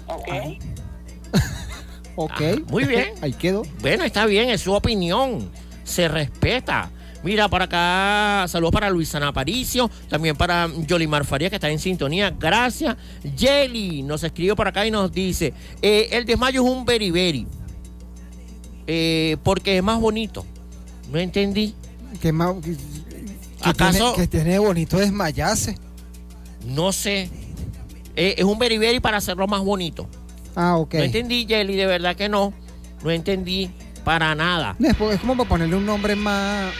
Ok. 0.07 0.27
Ah, 2.15 2.37
muy 2.67 2.83
bien. 2.83 3.15
Ahí 3.21 3.33
quedó. 3.33 3.63
Bueno, 3.81 4.03
está 4.03 4.27
bien, 4.27 4.47
es 4.49 4.61
su 4.61 4.71
opinión. 4.71 5.49
Se 5.83 6.07
respeta. 6.07 6.91
Mira, 7.23 7.47
por 7.47 7.63
acá, 7.63 8.45
saludos 8.47 8.71
para 8.71 8.91
Luisana 8.91 9.29
Aparicio, 9.29 9.89
también 10.09 10.35
para 10.35 10.69
Yolimar 10.85 11.25
Faría, 11.25 11.49
que 11.49 11.55
está 11.55 11.71
en 11.71 11.79
sintonía. 11.79 12.29
Gracias. 12.29 12.95
Jelly 13.35 14.03
nos 14.03 14.23
escribe 14.23 14.55
por 14.55 14.67
acá 14.67 14.85
y 14.85 14.91
nos 14.91 15.11
dice: 15.11 15.55
eh, 15.81 16.09
el 16.11 16.25
desmayo 16.25 16.63
es 16.63 16.69
un 16.69 16.85
beriberi. 16.85 17.47
Eh, 18.85 19.37
porque 19.41 19.77
es 19.77 19.83
más 19.83 19.99
bonito. 19.99 20.45
No 21.11 21.17
entendí. 21.17 21.73
¿Qué 22.21 22.31
más? 22.31 22.55
Que- 23.63 23.69
¿Acaso? 23.69 24.13
tiene, 24.13 24.15
que 24.15 24.27
tiene 24.37 24.59
bonito 24.59 24.97
desmayarse. 24.97 25.77
No 26.65 26.91
sé. 26.91 27.29
Eh, 28.15 28.35
es 28.37 28.43
un 28.43 28.59
beriberi 28.59 28.99
para 28.99 29.17
hacerlo 29.17 29.47
más 29.47 29.61
bonito. 29.61 30.07
Ah, 30.55 30.77
ok. 30.77 30.93
No 30.95 31.03
entendí, 31.03 31.45
Jelly, 31.47 31.75
de 31.75 31.85
verdad 31.85 32.15
que 32.15 32.29
no. 32.29 32.53
No 33.03 33.11
entendí 33.11 33.69
para 34.03 34.35
nada. 34.35 34.75
Es, 34.79 34.89
es 35.13 35.19
como 35.19 35.35
para 35.35 35.49
ponerle 35.49 35.75
un 35.75 35.85
nombre 35.85 36.15
más. 36.15 36.71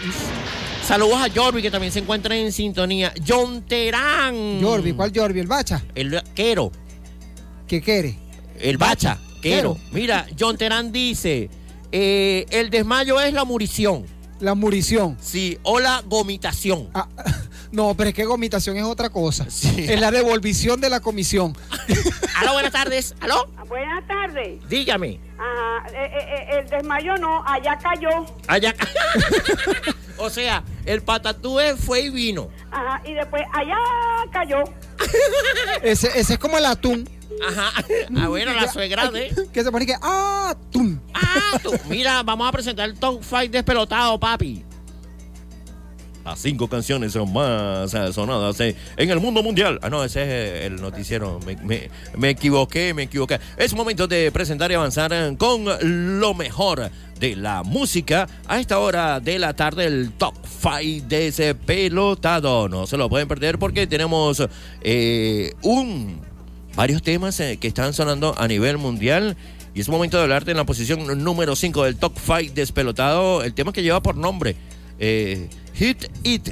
Saludos 0.85 1.17
a 1.21 1.27
Jorvi, 1.33 1.61
que 1.61 1.71
también 1.71 1.91
se 1.91 1.99
encuentra 1.99 2.35
en 2.35 2.51
sintonía. 2.51 3.13
John 3.27 3.63
Terán. 3.63 4.61
Jorvi, 4.61 4.93
¿cuál 4.93 5.11
Jorvi? 5.15 5.39
¿El 5.39 5.47
Bacha? 5.47 5.81
El 5.95 6.21
Quero. 6.35 6.71
¿Qué 7.67 7.81
quiere? 7.81 8.15
El 8.59 8.77
Bacha. 8.77 9.17
Quero. 9.41 9.75
Quero. 9.75 9.77
Mira, 9.91 10.27
John 10.39 10.57
Terán 10.57 10.91
dice: 10.91 11.49
eh, 11.91 12.45
el 12.49 12.69
desmayo 12.69 13.19
es 13.19 13.33
la 13.33 13.43
murición. 13.45 14.05
La 14.43 14.55
murición. 14.55 15.17
Sí, 15.21 15.57
o 15.63 15.79
la 15.79 16.03
gomitación. 16.05 16.89
No, 17.71 17.95
pero 17.95 18.09
es 18.09 18.15
que 18.15 18.23
gomitación 18.23 18.77
es 18.77 18.83
otra 18.83 19.09
cosa. 19.09 19.47
Es 19.47 19.99
la 19.99 20.11
devolvición 20.11 20.79
de 20.79 20.91
la 20.91 20.99
comisión. 20.99 21.57
Aló, 22.35 22.53
buenas 22.53 22.71
tardes. 22.71 23.15
Aló, 23.19 23.47
Buenas 23.67 24.07
tardes. 24.07 24.59
dígame. 24.69 25.19
Ajá, 25.39 25.87
eh, 25.87 26.05
eh, 26.05 26.19
eh, 26.21 26.59
el 26.59 26.69
desmayo 26.69 27.17
no, 27.17 27.43
allá 27.47 27.75
cayó. 27.81 28.27
Allá. 28.47 28.75
o 30.19 30.29
sea, 30.29 30.63
el 30.85 31.01
patatúe 31.01 31.75
fue 31.75 32.01
y 32.01 32.09
vino. 32.11 32.49
Ajá, 32.69 33.01
y 33.05 33.13
después 33.15 33.41
allá 33.51 33.77
cayó. 34.31 34.63
Ese, 35.81 36.11
ese 36.13 36.33
es 36.33 36.39
como 36.39 36.59
el 36.59 36.65
atún. 36.67 37.09
Ajá. 37.47 37.71
Ah, 38.19 38.27
bueno, 38.27 38.53
la 38.53 38.71
suegra 38.71 39.09
de. 39.09 39.47
Que 39.51 39.63
se 39.63 39.71
pone 39.71 39.87
que. 39.87 39.95
¡Ah! 39.99 40.55
¡Tum! 40.69 40.92
Ah, 41.13 41.59
tú. 41.61 41.71
Mira, 41.89 42.23
vamos 42.23 42.47
a 42.47 42.51
presentar 42.51 42.89
el 42.89 42.95
Top 42.95 43.21
Fight 43.23 43.51
despelotado, 43.51 44.19
papi. 44.19 44.63
Las 46.25 46.39
cinco 46.39 46.69
canciones 46.69 47.17
más 47.33 47.93
eh, 47.93 48.13
sonadas 48.13 48.57
eh, 48.61 48.77
en 48.95 49.09
el 49.09 49.19
mundo 49.19 49.43
mundial. 49.43 49.77
Ah, 49.81 49.89
no, 49.89 50.05
ese 50.05 50.21
es 50.21 50.27
eh, 50.29 50.65
el 50.67 50.77
noticiero. 50.81 51.37
Me, 51.45 51.57
me- 51.57 51.89
me 52.15 52.29
equivoqué, 52.29 52.93
me 52.93 53.03
equivoqué. 53.03 53.41
Es 53.57 53.73
momento 53.73 54.07
de 54.07 54.31
presentar 54.31 54.71
y 54.71 54.75
avanzar 54.75 55.11
con 55.37 55.65
lo 56.21 56.33
mejor 56.33 56.89
de 57.19 57.35
la 57.35 57.63
música 57.63 58.29
a 58.47 58.57
esta 58.61 58.79
hora 58.79 59.19
de 59.19 59.37
la 59.37 59.53
tarde, 59.53 59.83
el 59.85 60.13
Top 60.13 60.35
5 60.45 61.07
de 61.09 61.27
ese 61.27 61.55
pelotado. 61.55 62.69
No 62.69 62.87
se 62.87 62.95
lo 62.95 63.09
pueden 63.09 63.27
perder 63.27 63.59
porque 63.59 63.85
tenemos 63.85 64.41
un 65.61 66.21
varios 66.75 67.03
temas 67.03 67.37
que 67.37 67.67
están 67.67 67.93
sonando 67.93 68.33
a 68.37 68.47
nivel 68.47 68.77
mundial. 68.77 69.35
Y 69.75 69.81
es 69.81 69.89
momento 69.89 70.17
de 70.17 70.23
hablarte 70.23 70.51
en 70.51 70.57
la 70.57 70.65
posición 70.65 71.23
número 71.23 71.55
5 71.55 71.83
del 71.85 71.95
Top 71.97 72.13
5 72.17 72.53
despelotado. 72.53 73.43
El 73.43 73.53
tema 73.53 73.73
que 73.73 73.81
lleva 73.81 74.03
por 74.03 74.15
nombre 74.15 74.55
eh, 74.99 75.49
Hit 75.73 76.05
It. 76.23 76.49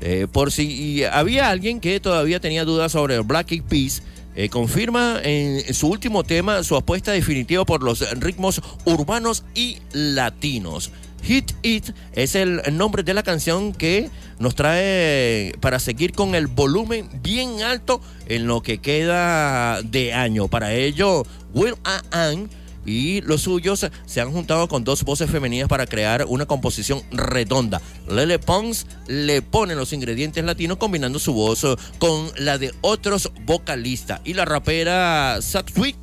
Eh, 0.00 0.26
por 0.30 0.52
si 0.52 1.04
había 1.04 1.50
alguien 1.50 1.80
que 1.80 2.00
todavía 2.00 2.40
tenía 2.40 2.64
dudas 2.64 2.92
sobre 2.92 3.18
Black 3.20 3.52
Eyed 3.52 3.64
Peas, 3.64 4.02
eh, 4.36 4.48
confirma 4.48 5.20
en 5.24 5.74
su 5.74 5.88
último 5.88 6.22
tema 6.22 6.62
su 6.62 6.76
apuesta 6.76 7.10
definitiva 7.10 7.64
por 7.64 7.82
los 7.82 8.08
ritmos 8.20 8.62
urbanos 8.84 9.44
y 9.54 9.78
latinos. 9.92 10.92
Hit 11.28 11.52
It 11.62 11.90
es 12.14 12.34
el 12.34 12.62
nombre 12.72 13.02
de 13.02 13.12
la 13.12 13.22
canción 13.22 13.74
que 13.74 14.08
nos 14.38 14.54
trae 14.54 15.52
para 15.60 15.78
seguir 15.78 16.12
con 16.12 16.34
el 16.34 16.46
volumen 16.46 17.06
bien 17.22 17.60
alto 17.60 18.00
en 18.28 18.46
lo 18.46 18.62
que 18.62 18.78
queda 18.78 19.82
de 19.82 20.14
año. 20.14 20.48
Para 20.48 20.72
ello, 20.72 21.26
Will 21.52 21.74
Ann 22.12 22.48
y 22.86 23.20
los 23.20 23.42
suyos 23.42 23.86
se 24.06 24.20
han 24.22 24.32
juntado 24.32 24.68
con 24.68 24.84
dos 24.84 25.04
voces 25.04 25.30
femeninas 25.30 25.68
para 25.68 25.84
crear 25.84 26.24
una 26.26 26.46
composición 26.46 27.02
redonda. 27.10 27.82
Lele 28.08 28.38
Pons 28.38 28.86
le 29.06 29.42
pone 29.42 29.74
los 29.74 29.92
ingredientes 29.92 30.42
latinos 30.42 30.78
combinando 30.78 31.18
su 31.18 31.34
voz 31.34 31.66
con 31.98 32.30
la 32.38 32.56
de 32.56 32.72
otros 32.80 33.30
vocalistas. 33.44 34.22
Y 34.24 34.32
la 34.32 34.46
rapera 34.46 35.42
Satwick 35.42 35.98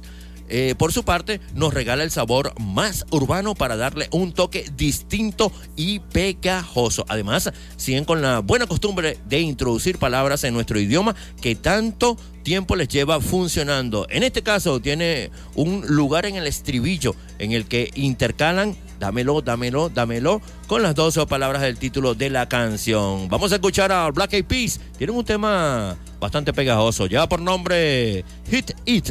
eh, 0.47 0.75
por 0.77 0.93
su 0.93 1.03
parte, 1.03 1.39
nos 1.53 1.73
regala 1.73 2.03
el 2.03 2.11
sabor 2.11 2.53
más 2.59 3.05
urbano 3.11 3.55
para 3.55 3.75
darle 3.75 4.07
un 4.11 4.33
toque 4.33 4.65
distinto 4.75 5.51
y 5.75 5.99
pegajoso. 5.99 7.05
Además, 7.07 7.51
siguen 7.77 8.05
con 8.05 8.21
la 8.21 8.39
buena 8.39 8.67
costumbre 8.67 9.17
de 9.27 9.39
introducir 9.39 9.97
palabras 9.97 10.43
en 10.43 10.53
nuestro 10.53 10.79
idioma 10.79 11.15
que 11.41 11.55
tanto 11.55 12.17
tiempo 12.43 12.75
les 12.75 12.87
lleva 12.87 13.19
funcionando. 13.19 14.07
En 14.09 14.23
este 14.23 14.43
caso, 14.43 14.79
tiene 14.79 15.31
un 15.55 15.83
lugar 15.87 16.25
en 16.25 16.35
el 16.35 16.47
estribillo 16.47 17.15
en 17.39 17.51
el 17.51 17.65
que 17.65 17.89
intercalan 17.95 18.75
dámelo, 18.99 19.41
dámelo, 19.41 19.89
dámelo, 19.89 20.41
con 20.67 20.81
las 20.81 20.95
dos 20.95 21.17
palabras 21.27 21.61
del 21.61 21.77
título 21.77 22.15
de 22.15 22.29
la 22.29 22.47
canción. 22.47 23.27
Vamos 23.29 23.51
a 23.51 23.55
escuchar 23.55 23.91
a 23.91 24.09
Black 24.11 24.33
Eyed 24.33 24.45
Peas. 24.45 24.79
Tienen 24.97 25.15
un 25.15 25.25
tema 25.25 25.97
bastante 26.19 26.53
pegajoso, 26.53 27.05
ya 27.07 27.27
por 27.27 27.41
nombre 27.41 28.23
Hit 28.49 28.71
It 28.85 29.09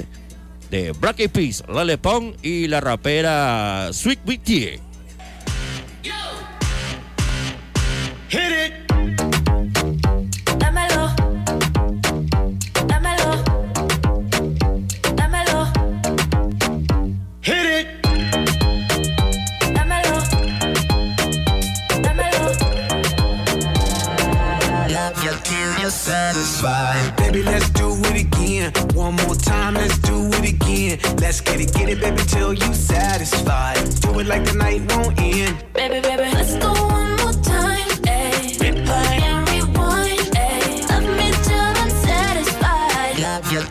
de 0.71 0.93
Black 0.93 1.21
Eyed 1.21 1.31
Peas, 1.31 1.63
Lale 1.69 1.99
Pong 1.99 2.35
y 2.43 2.67
la 2.69 2.81
rapera 2.81 3.91
Sweet 3.93 4.21
Witty. 4.27 4.81
Hit 8.29 8.51
it. 8.51 8.85
Satisfied. 26.05 27.17
Baby, 27.17 27.43
let's 27.43 27.71
do 27.71 27.91
it 28.05 28.21
again. 28.21 28.34
One 28.95 29.17
more 29.17 29.35
time, 29.35 29.75
let's 29.75 29.99
do 29.99 30.29
it 30.29 30.53
again. 30.55 30.99
Let's 31.19 31.41
get 31.41 31.61
it, 31.61 31.73
get 31.75 31.89
it, 31.89 32.01
baby, 32.01 32.23
till 32.27 32.53
you 32.53 32.73
satisfied. 32.75 33.77
Do 34.01 34.19
it 34.21 34.27
like 34.27 34.45
the 34.45 34.55
night 34.55 34.81
won't 34.93 35.19
end. 35.21 35.65
Baby, 35.75 36.01
baby, 36.01 36.31
let's 36.33 36.57
go 36.57 36.73
one 36.73 37.17
more 37.17 37.33
time. 37.43 37.94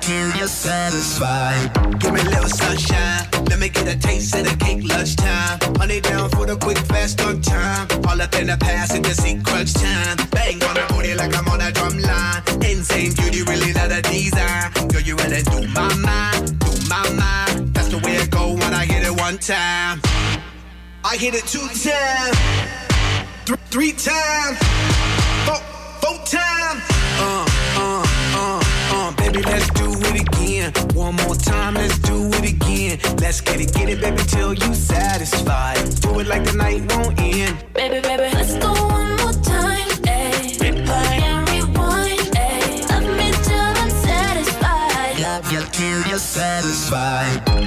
Till 0.01 0.29
you're 0.37 0.47
satisfied. 0.47 1.71
Give 1.99 2.13
me 2.13 2.21
a 2.21 2.23
little 2.23 2.49
sunshine. 2.49 3.27
Let 3.49 3.59
me 3.59 3.69
get 3.69 3.87
a 3.87 3.97
taste 3.97 4.35
of 4.35 4.45
the 4.45 4.55
cake 4.57 4.83
lunchtime. 4.87 5.59
Honey 5.77 6.01
down 6.01 6.29
for 6.29 6.45
the 6.45 6.55
quick, 6.55 6.77
fast 6.77 7.21
on 7.21 7.41
time. 7.41 7.87
All 8.07 8.21
up 8.21 8.33
in 8.35 8.47
the 8.47 8.57
past 8.57 8.93
and 8.95 9.03
the 9.03 9.41
crunch 9.43 9.73
time. 9.73 10.17
Bang 10.31 10.61
on 10.63 10.75
the 10.75 10.85
booty 10.89 11.15
like 11.15 11.35
I'm 11.35 11.47
on 11.47 11.61
a 11.61 11.71
drum 11.71 11.97
line. 11.99 12.41
Insane 12.63 13.13
beauty, 13.13 13.43
really 13.43 13.73
not 13.73 13.91
a 13.91 14.01
design. 14.01 14.71
Girl, 14.89 15.01
you 15.01 15.15
really 15.15 15.41
do 15.43 15.67
my 15.73 15.93
mind, 15.95 16.59
do 16.59 16.71
my 16.87 17.03
mind. 17.13 17.73
That's 17.73 17.89
the 17.89 17.99
way 17.99 18.15
it 18.15 18.31
go 18.31 18.53
when 18.53 18.73
I 18.73 18.85
hit 18.85 19.03
it 19.03 19.15
one 19.19 19.37
time. 19.37 20.01
I 21.05 21.17
hit 21.17 21.35
it 21.35 21.45
two 21.45 21.67
times, 21.67 22.37
th- 23.45 23.59
three 23.69 23.91
times, 23.91 24.57
four, 25.45 25.59
four 26.01 26.17
times. 26.25 26.81
Uh, 27.19 27.62
uh, 28.93 29.11
baby, 29.15 29.41
let's 29.41 29.69
do 29.71 29.87
it 30.09 30.21
again. 30.21 30.71
One 30.93 31.15
more 31.15 31.35
time, 31.35 31.73
let's 31.75 31.97
do 31.99 32.27
it 32.37 32.45
again. 32.53 32.99
Let's 33.17 33.41
get 33.41 33.59
it, 33.59 33.73
get 33.73 33.89
it, 33.89 33.99
baby, 34.01 34.23
till 34.23 34.53
you 34.53 34.73
satisfied. 34.73 35.77
Do 36.01 36.19
it 36.19 36.27
like 36.27 36.43
the 36.45 36.53
night 36.53 36.81
won't 36.91 37.19
end. 37.19 37.57
Baby, 37.73 37.99
baby, 38.01 38.29
let's 38.33 38.55
go 38.57 38.71
one 38.71 39.11
more 39.21 39.33
time. 39.43 39.89
Ayy. 40.05 40.57
Replay 40.63 41.21
and 41.29 41.49
rewind. 41.49 42.25
Love 42.89 43.07
me 43.17 43.31
till 43.47 43.71
I'm 43.81 43.89
satisfied. 43.89 45.19
Love 45.19 45.51
you 45.51 45.61
till 45.71 46.01
you're 46.09 46.19
satisfied. 46.19 47.62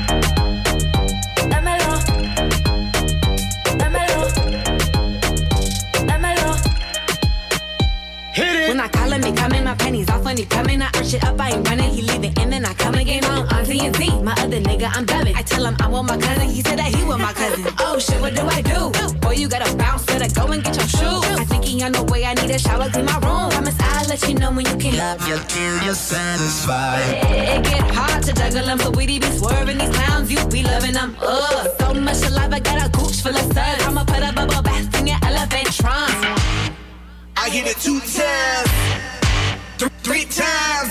Call 9.49 9.59
him, 9.59 9.65
he 9.65 9.65
coming, 9.65 9.65
my 9.65 9.75
pennies 9.75 10.25
when 10.25 10.37
he 10.37 10.45
coming. 10.45 10.83
I 10.83 10.87
arch 10.87 11.15
it 11.15 11.25
up, 11.25 11.41
I 11.41 11.51
ain't 11.51 11.69
running, 11.69 11.91
he 11.91 12.03
leaving, 12.03 12.33
and 12.39 12.53
then 12.53 12.65
I 12.65 12.75
come 12.75 12.95
again. 12.95 13.25
I'm 13.25 13.41
on 13.41 13.65
TNT, 13.65 14.23
my 14.23 14.33
other 14.33 14.61
nigga, 14.61 14.91
I'm 14.95 15.05
dubbing. 15.05 15.35
I 15.37 15.43
tell 15.43 15.65
him 15.65 15.77
I 15.81 15.89
want 15.89 16.09
my 16.09 16.17
cousin, 16.19 16.49
he 16.49 16.63
said 16.63 16.79
that 16.79 16.95
he 16.95 17.05
want 17.05 17.23
my 17.23 17.33
cousin. 17.33 17.65
Oh 17.79 17.99
shit, 17.99 18.21
what 18.21 18.35
do 18.35 18.43
I 18.43 18.63
do? 18.63 19.19
Boy, 19.21 19.33
you 19.33 19.49
gotta 19.49 19.75
bounce, 19.77 20.05
better 20.07 20.29
go 20.35 20.53
and 20.53 20.63
get 20.63 20.77
your 20.77 20.87
shoes. 20.87 21.39
I 21.41 21.45
think 21.45 21.65
he 21.65 21.83
on 21.83 21.93
the 21.93 22.05
way, 22.05 22.25
I 22.25 22.35
need 22.35 22.51
a 22.51 22.59
shower, 22.59 22.89
clean 22.91 23.07
my 23.07 23.19
room. 23.19 23.51
Promise 23.51 23.77
I'll 23.81 24.09
let 24.09 24.29
you 24.29 24.35
know 24.35 24.53
when 24.53 24.67
you 24.67 24.77
can. 24.77 24.97
Love 24.97 25.29
you 25.29 25.39
till 25.49 25.85
you're 25.85 25.95
satisfied. 25.95 27.03
It 27.31 27.65
get 27.65 27.91
hard 27.95 28.23
to 28.25 28.33
juggle 28.33 28.67
them, 28.67 28.79
so 28.79 28.91
we 28.91 29.07
be 29.07 29.21
swerving 29.39 29.79
these 29.79 29.91
clowns, 29.91 30.31
you 30.31 30.45
be 30.49 30.63
loving 30.63 30.93
them. 30.93 31.17
Ugh, 31.21 31.69
so 31.79 31.95
much 31.95 32.17
saliva, 32.17 32.61
got 32.61 32.87
a 32.87 32.91
gooch 32.91 33.21
full 33.23 33.37
of 33.37 33.53
suds. 33.53 33.83
I'ma 33.85 34.05
put 34.05 34.23
a 34.23 34.33
bubble 34.33 34.63
bath 34.63 34.99
in 34.99 35.07
your 35.07 35.19
elephant 35.23 35.73
trunk. 35.73 36.57
I 37.39 37.51
hit 37.51 37.67
it 37.67 37.77
two 37.79 38.01
times, 38.01 38.71
three 40.07 40.25
times, 40.27 40.91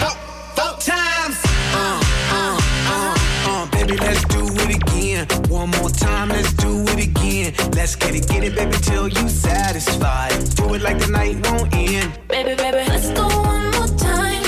four, 0.00 0.14
four 0.54 0.74
times. 0.80 1.36
Uh, 1.72 1.98
uh, 2.30 2.60
uh, 2.92 3.16
uh, 3.48 3.70
baby, 3.70 3.96
let's 3.96 4.22
do 4.26 4.44
it 4.44 4.76
again. 4.76 5.26
One 5.48 5.70
more 5.70 5.88
time, 5.88 6.28
let's 6.28 6.52
do 6.52 6.82
it 6.88 7.06
again. 7.08 7.54
Let's 7.72 7.96
get 7.96 8.14
it, 8.14 8.28
get 8.28 8.44
it, 8.44 8.54
baby, 8.54 8.76
till 8.82 9.08
you 9.08 9.30
satisfied. 9.30 10.32
Do 10.56 10.74
it 10.74 10.82
like 10.82 10.98
the 10.98 11.06
night 11.06 11.36
won't 11.48 11.74
end. 11.74 12.18
Baby, 12.28 12.54
baby, 12.54 12.84
let's 12.90 13.08
go 13.12 13.26
one 13.28 13.70
more 13.70 13.88
time. 13.96 14.44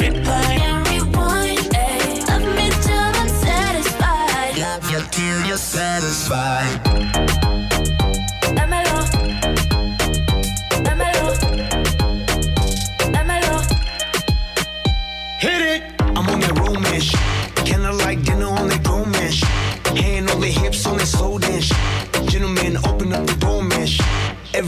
Replay 0.00 0.56
and 0.68 0.88
rewind. 0.88 1.68
Love 2.28 2.48
me 2.56 2.70
till 2.80 3.12
I'm 3.20 3.28
satisfied. 3.28 4.56
Love 4.56 4.90
you 4.90 5.00
till 5.10 5.46
you're 5.48 5.58
satisfied. 5.58 7.31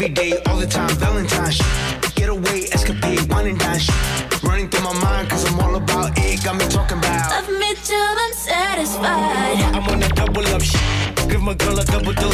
Every 0.05 0.17
day, 0.17 0.33
all 0.49 0.59
the 0.59 0.67
time, 0.67 0.95
Valentine's. 0.97 1.57
Get 2.15 2.29
away, 2.29 2.69
escapade, 2.73 3.23
wine 3.33 3.47
and 3.47 3.59
dine. 3.59 3.81
Running 4.43 4.69
through 4.69 4.85
my 4.85 4.93
mind, 5.01 5.31
cause 5.31 5.51
I'm 5.51 5.59
all 5.59 5.77
about 5.77 6.13
it. 6.19 6.45
Got 6.45 6.57
me 6.57 6.67
talking 6.69 6.99
about. 6.99 7.31
Love 7.31 7.49
me 7.49 7.73
till 7.83 7.97
I'm 7.97 8.35
satisfied. 8.35 9.65
I'm 9.73 9.89
on 9.89 10.03
a 10.03 10.09
double 10.11 10.47
up 10.49 10.61
shit. 10.61 10.79
Give 11.31 11.41
my 11.41 11.55
girl 11.55 11.79
a 11.79 11.85
double 11.87 12.13
dose, 12.13 12.34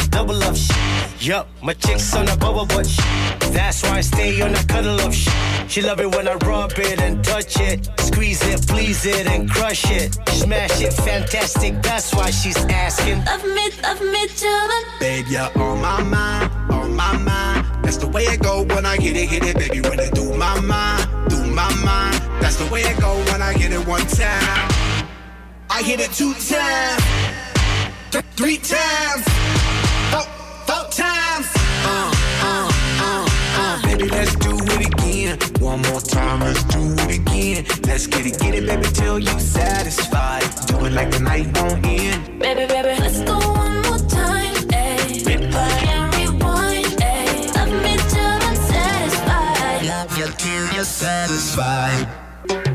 Yup, 1.21 1.47
my 1.61 1.73
chick's 1.73 2.15
on 2.15 2.27
a 2.29 2.35
bubble 2.35 2.65
butt 2.65 2.87
shit. 2.87 3.05
That's 3.53 3.83
why 3.83 3.97
I 3.97 4.01
stay 4.01 4.41
on 4.41 4.55
a 4.55 4.63
cuddle 4.63 4.99
up 5.01 5.13
shit. 5.13 5.31
She 5.67 5.79
love 5.83 5.99
it 5.99 6.15
when 6.15 6.27
I 6.27 6.33
rub 6.33 6.71
it 6.79 6.99
and 6.99 7.23
touch 7.23 7.59
it. 7.59 7.87
Squeeze 7.99 8.41
it, 8.47 8.67
please 8.67 9.05
it, 9.05 9.27
and 9.27 9.47
crush 9.47 9.91
it. 9.91 10.17
Smash 10.29 10.81
it, 10.81 10.93
fantastic. 10.93 11.79
That's 11.83 12.15
why 12.15 12.31
she's 12.31 12.57
asking. 12.65 13.23
Love 13.25 13.43
me, 13.43 13.69
love 13.83 14.01
me 14.01 14.27
till 14.29 14.49
I'm 14.49 14.83
Babe, 14.99 15.27
you're 15.27 15.57
on 15.61 15.79
my 15.79 16.01
mind, 16.01 16.51
on 16.71 16.95
my 16.95 17.15
mind. 17.17 17.67
That's 17.85 17.97
the 17.97 18.07
way 18.07 18.23
it 18.23 18.41
go 18.41 18.63
when 18.63 18.87
I 18.87 18.97
get 18.97 19.15
it, 19.15 19.29
hit 19.29 19.43
it, 19.43 19.55
baby. 19.57 19.79
When 19.87 19.99
it 19.99 20.15
do 20.15 20.33
my 20.35 20.59
mind, 20.59 21.29
do 21.29 21.37
my 21.45 21.71
mind. 21.85 22.15
That's 22.41 22.55
the 22.55 22.67
way 22.73 22.81
it 22.81 22.99
go 22.99 23.13
when 23.31 23.43
I 23.43 23.53
get 23.53 23.71
it 23.71 23.87
one 23.87 24.07
time. 24.07 24.71
I 25.69 25.83
hit 25.83 25.99
it 25.99 26.11
two 26.13 26.33
times, 26.33 27.03
th- 28.09 28.25
three 28.35 28.57
times, 28.57 29.23
baby, 34.01 34.15
let's 34.15 34.35
do 34.35 34.55
it 34.57 34.87
again. 34.87 35.37
One 35.59 35.81
more 35.83 36.01
time, 36.01 36.39
let's 36.39 36.63
do 36.65 36.81
it 37.03 37.19
again. 37.19 37.65
Let's 37.83 38.07
get 38.07 38.25
it, 38.25 38.39
get 38.39 38.55
it, 38.55 38.65
baby, 38.65 38.87
till 38.93 39.19
you 39.19 39.39
satisfied. 39.39 40.43
Do 40.67 40.85
it 40.85 40.93
like 40.93 41.11
the 41.11 41.19
night 41.19 41.45
won't 41.57 41.85
end. 41.85 42.39
Baby, 42.39 42.65
baby, 42.67 42.95
let's 42.99 43.21
go 43.21 43.37
one 43.37 43.81
more 43.83 43.99
time. 44.09 44.53
Ayy. 44.73 45.27
And 45.27 46.13
rewind. 46.15 46.97
Ayy. 47.01 47.37
Me 47.83 47.95
till 48.11 48.37
I'm 48.47 48.55
satisfied. 48.71 49.85
Love 49.85 50.17
you 50.17 50.27
till 50.37 50.65
you're 50.75 50.85
satisfied. 50.85 52.07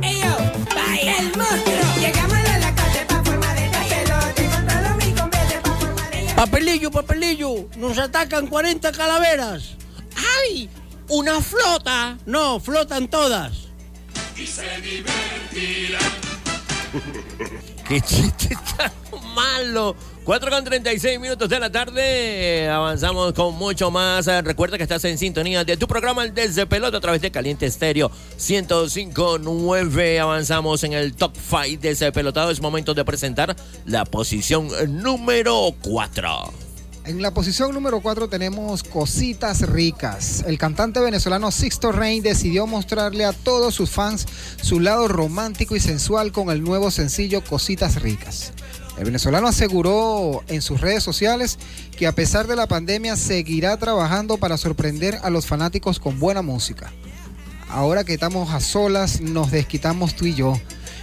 Ayo, 0.03 0.35
bye. 0.75 1.01
El 1.17 1.27
monstruo. 1.37 1.89
Llegamos 1.99 2.39
a 2.55 2.59
la 2.59 2.75
calle 2.75 3.05
pa' 3.09 3.25
formar 3.25 3.57
el 3.59 3.71
papelote. 3.71 4.43
Controlo 4.55 4.97
mi 4.97 5.13
compete 5.13 5.61
pa' 5.63 5.75
formar 5.81 6.15
el... 6.15 6.35
Papelillo, 6.35 6.91
papelillo, 6.91 7.69
nos 7.77 7.99
atacan 7.99 8.47
40 8.47 8.93
calaveras. 8.93 9.77
¡Ay! 10.39 10.71
¿Una 11.09 11.41
flota? 11.41 12.19
No, 12.27 12.59
flotan 12.59 13.09
todas. 13.09 13.53
Y 14.37 14.47
se 14.47 14.81
divertirán. 14.81 16.03
Qué 17.89 18.01
chiste 18.01 18.57
tan 18.77 18.91
malo. 19.35 19.95
4 20.25 20.51
con 20.51 20.65
36 20.65 21.21
minutos 21.21 21.49
de 21.49 21.61
la 21.61 21.71
tarde. 21.71 22.69
Avanzamos 22.69 23.33
con 23.33 23.55
mucho 23.55 23.93
más. 23.93 24.27
Recuerda 24.27 24.77
que 24.77 24.83
estás 24.83 25.05
en 25.05 25.19
sintonía 25.19 25.63
de 25.63 25.77
tu 25.77 25.87
programa 25.87 26.25
El 26.25 26.35
Desde 26.35 26.67
Pelota 26.67 26.97
a 26.97 27.01
través 27.01 27.23
de 27.23 27.31
Caliente 27.31 27.67
Estéreo 27.67 28.11
1059. 28.37 30.19
Avanzamos 30.19 30.83
en 30.83 30.95
el 30.95 31.15
top 31.15 31.37
5 31.37 31.81
de 31.81 31.91
ese 31.91 32.11
pelotado. 32.11 32.51
Es 32.51 32.61
momento 32.61 32.93
de 32.93 33.05
presentar 33.05 33.55
la 33.85 34.05
posición 34.05 34.69
número 35.01 35.73
4. 35.81 36.66
En 37.07 37.23
la 37.23 37.31
posición 37.31 37.73
número 37.73 38.01
4 38.01 38.29
tenemos 38.29 38.83
Cositas 38.83 39.61
Ricas. 39.63 40.43
El 40.45 40.59
cantante 40.59 40.99
venezolano 40.99 41.53
Sixto 41.53 41.93
Rain 41.93 42.21
decidió 42.21 42.67
mostrarle 42.67 43.25
a 43.25 43.33
todos 43.33 43.77
sus 43.77 43.91
fans 43.91 44.27
su 44.61 44.81
lado 44.81 45.07
romántico 45.07 45.77
y 45.77 45.81
sensual 45.81 46.33
con 46.33 46.51
el 46.51 46.65
nuevo 46.65 46.91
sencillo 46.91 47.45
Cositas 47.45 48.03
Ricas. 48.03 48.53
El 48.99 49.05
venezolano 49.05 49.47
aseguró 49.47 50.43
en 50.49 50.63
sus 50.63 50.81
redes 50.81 51.05
sociales 51.05 51.61
que 51.97 52.09
a 52.09 52.13
pesar 52.13 52.49
de 52.49 52.57
la 52.57 52.67
pandemia 52.67 53.15
seguirá 53.15 53.77
trabajando 53.77 54.37
para 54.37 54.57
sorprender 54.57 55.21
a 55.23 55.31
los 55.31 55.47
fanáticos 55.47 56.01
con 56.01 56.19
buena 56.19 56.43
música. 56.43 56.93
Ahora 57.69 58.03
que 58.03 58.15
estamos 58.15 58.53
a 58.53 58.59
solas, 58.59 59.21
nos 59.21 59.53
desquitamos 59.53 60.17
tú 60.17 60.27
y 60.27 60.35
yo. 60.35 60.61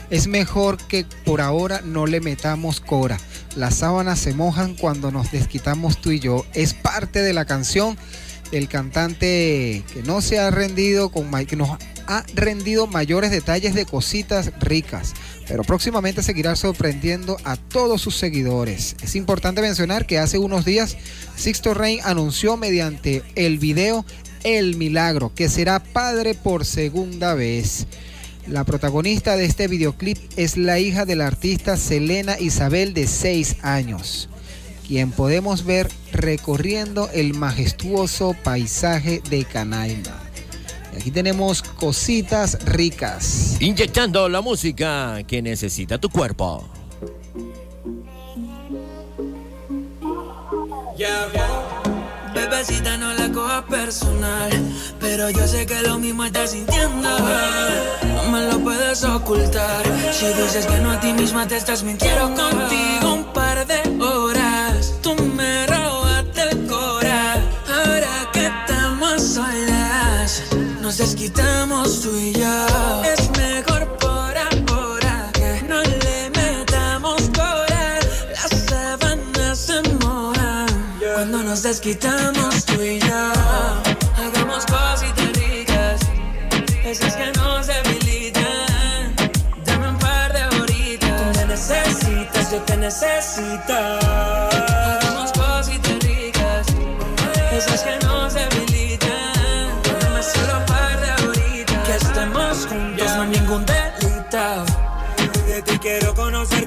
Es 0.09 0.27
mejor 0.27 0.77
que 0.77 1.05
por 1.25 1.41
ahora 1.41 1.81
no 1.83 2.05
le 2.05 2.21
metamos 2.21 2.79
cora. 2.79 3.17
Las 3.55 3.75
sábanas 3.75 4.19
se 4.19 4.33
mojan 4.33 4.75
cuando 4.75 5.11
nos 5.11 5.31
desquitamos 5.31 6.01
tú 6.01 6.11
y 6.11 6.19
yo. 6.19 6.45
Es 6.53 6.73
parte 6.73 7.21
de 7.21 7.33
la 7.33 7.45
canción 7.45 7.97
del 8.51 8.67
cantante 8.67 9.83
que 9.91 10.03
no 10.05 10.21
se 10.21 10.39
ha 10.39 10.51
rendido 10.51 11.09
con 11.09 11.31
que 11.45 11.55
nos 11.55 11.69
ha 12.05 12.23
rendido 12.35 12.85
mayores 12.87 13.31
detalles 13.31 13.73
de 13.73 13.85
cositas 13.85 14.51
ricas, 14.59 15.13
pero 15.47 15.63
próximamente 15.63 16.21
seguirá 16.21 16.55
sorprendiendo 16.55 17.37
a 17.45 17.55
todos 17.55 18.01
sus 18.01 18.15
seguidores. 18.15 18.95
Es 19.01 19.15
importante 19.15 19.61
mencionar 19.61 20.05
que 20.05 20.19
hace 20.19 20.37
unos 20.37 20.65
días 20.65 20.97
Sixto 21.35 21.73
Rain 21.73 21.99
anunció 22.03 22.57
mediante 22.57 23.23
el 23.35 23.57
video 23.57 24.05
El 24.43 24.75
Milagro 24.75 25.33
que 25.33 25.49
será 25.49 25.79
padre 25.81 26.35
por 26.35 26.65
segunda 26.65 27.33
vez. 27.33 27.87
La 28.47 28.65
protagonista 28.65 29.37
de 29.37 29.45
este 29.45 29.67
videoclip 29.67 30.17
es 30.35 30.57
la 30.57 30.77
hija 30.77 31.05
del 31.05 31.21
artista 31.21 31.77
Selena 31.77 32.37
Isabel 32.39 32.93
de 32.93 33.07
6 33.07 33.57
años, 33.61 34.27
quien 34.85 35.11
podemos 35.11 35.63
ver 35.63 35.89
recorriendo 36.11 37.09
el 37.13 37.33
majestuoso 37.35 38.35
paisaje 38.43 39.21
de 39.29 39.45
Canaima. 39.45 40.19
Y 40.93 40.99
aquí 40.99 41.11
tenemos 41.11 41.63
cositas 41.63 42.57
ricas. 42.65 43.57
Inyectando 43.61 44.27
la 44.27 44.41
música 44.41 45.23
que 45.25 45.41
necesita 45.41 45.97
tu 45.97 46.09
cuerpo. 46.09 46.69
Bebecita, 52.33 52.97
no 52.97 53.13
la 53.13 53.29
cojas 53.31 53.63
personal. 53.63 54.51
Pero 54.99 55.29
yo 55.29 55.47
sé 55.47 55.65
que 55.65 55.81
lo 55.81 55.99
mismo 55.99 56.25
estás 56.25 56.51
sintiendo. 56.51 57.09
No 58.15 58.31
me 58.31 58.47
lo 58.47 58.59
puedes 58.59 59.03
ocultar. 59.03 59.83
Si 60.11 60.25
dices 60.27 60.65
que 60.65 60.77
no 60.79 60.91
a 60.91 60.99
ti 60.99 61.13
misma 61.13 61.47
te 61.47 61.57
estás 61.57 61.83
mintiendo 61.83 62.33
contigo 62.33 63.13
un 63.13 63.25
par 63.33 63.65
de 63.67 63.81
horas. 64.03 64.93
Tú 65.01 65.15
me 65.15 65.67
robaste 65.67 66.41
el 66.49 66.67
cora. 66.67 67.35
Ahora 67.67 68.31
que 68.31 68.45
estamos 68.47 69.21
solas, 69.21 70.43
nos 70.81 70.97
desquitamos 70.97 72.01
tú 72.01 72.17
y 72.17 72.33
yo. 72.33 73.02
Cuando 81.81 82.29
nos 82.29 82.49
desquitamos 82.49 82.65
tú 82.65 82.81
y 82.81 82.99
yo. 82.99 83.31
Hagamos 84.17 84.65
cositas 84.65 85.31
ricas, 85.33 86.01
esas 86.85 87.15
que 87.15 87.31
nos 87.33 87.67
debilitan. 87.67 89.15
Dame 89.65 89.89
un 89.89 89.97
par 89.97 90.33
de 90.33 90.45
horitas. 90.57 91.33
Tú 91.33 91.39
me 91.39 91.45
necesitas, 91.45 92.51
yo 92.51 92.59
te 92.61 92.77
necesito. 92.77 93.73
Hagamos 93.73 95.31
cositas 95.31 95.99
ricas, 96.03 96.67
esas 97.51 97.81
que 97.81 97.97
nos 98.05 98.33
debilitan. 98.33 99.81
Dame 100.01 100.23
solo 100.23 100.59
un 100.59 100.65
par 100.65 100.99
de 101.01 101.27
horitas. 101.27 101.87
Que 101.87 101.95
estemos 101.95 102.67
juntos, 102.67 103.11
no 103.15 103.21
hay 103.23 103.29
ningún 103.29 103.65
delito. 103.65 104.65
De 105.47 105.61
ti 105.61 105.79
quiero 105.79 106.13
conocer 106.13 106.65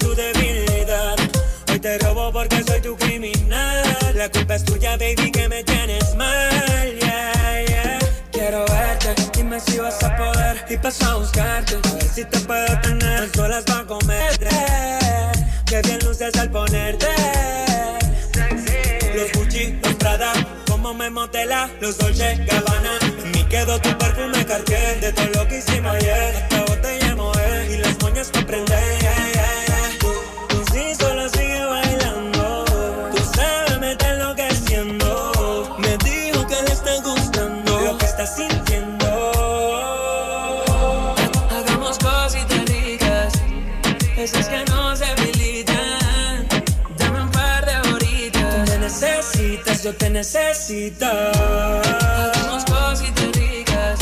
La 4.27 4.33
culpa 4.33 4.57
es 4.57 4.65
tuya, 4.65 4.97
baby, 4.97 5.31
que 5.31 5.49
me 5.49 5.63
tienes 5.63 6.17
mal. 6.17 6.99
Yeah, 6.99 7.65
yeah. 7.65 7.99
Quiero 8.33 8.65
verte, 8.67 9.15
dime 9.37 9.61
si 9.61 9.79
vas 9.79 10.03
a 10.03 10.17
poder. 10.17 10.65
Y 10.69 10.77
paso 10.79 11.07
a 11.07 11.15
buscarte, 11.15 11.77
a 11.77 12.01
si 12.13 12.25
te 12.25 12.41
puedo 12.41 12.81
tener. 12.81 13.23
En 13.23 13.33
solas 13.33 13.63
para 13.63 13.85
comerte. 13.85 14.49
Que 15.65 15.81
bien 15.83 16.01
luces 16.05 16.37
al 16.39 16.51
ponerte. 16.51 17.07
Los 19.15 19.33
Gucci, 19.33 19.79
los 19.81 19.95
Prada, 19.95 20.33
como 20.67 20.93
me 20.93 21.09
motela, 21.09 21.71
los 21.81 21.97
Dolce 21.97 22.35
Gabbana. 22.47 22.99
En 23.23 23.31
mí 23.31 23.45
quedó 23.45 23.81
tu 23.81 23.97
perfume 23.97 24.45
Cartier 24.45 25.01
de 25.03 25.13
todo 25.13 25.27
lo 25.37 25.47
que 25.47 25.59
hicimos 25.59 25.95
ayer. 25.95 26.46
Yo 49.87 49.95
te 49.95 50.11
necesito. 50.11 51.07
Hagamos 51.07 52.65
cositas 52.65 53.31
ricas, 53.37 54.01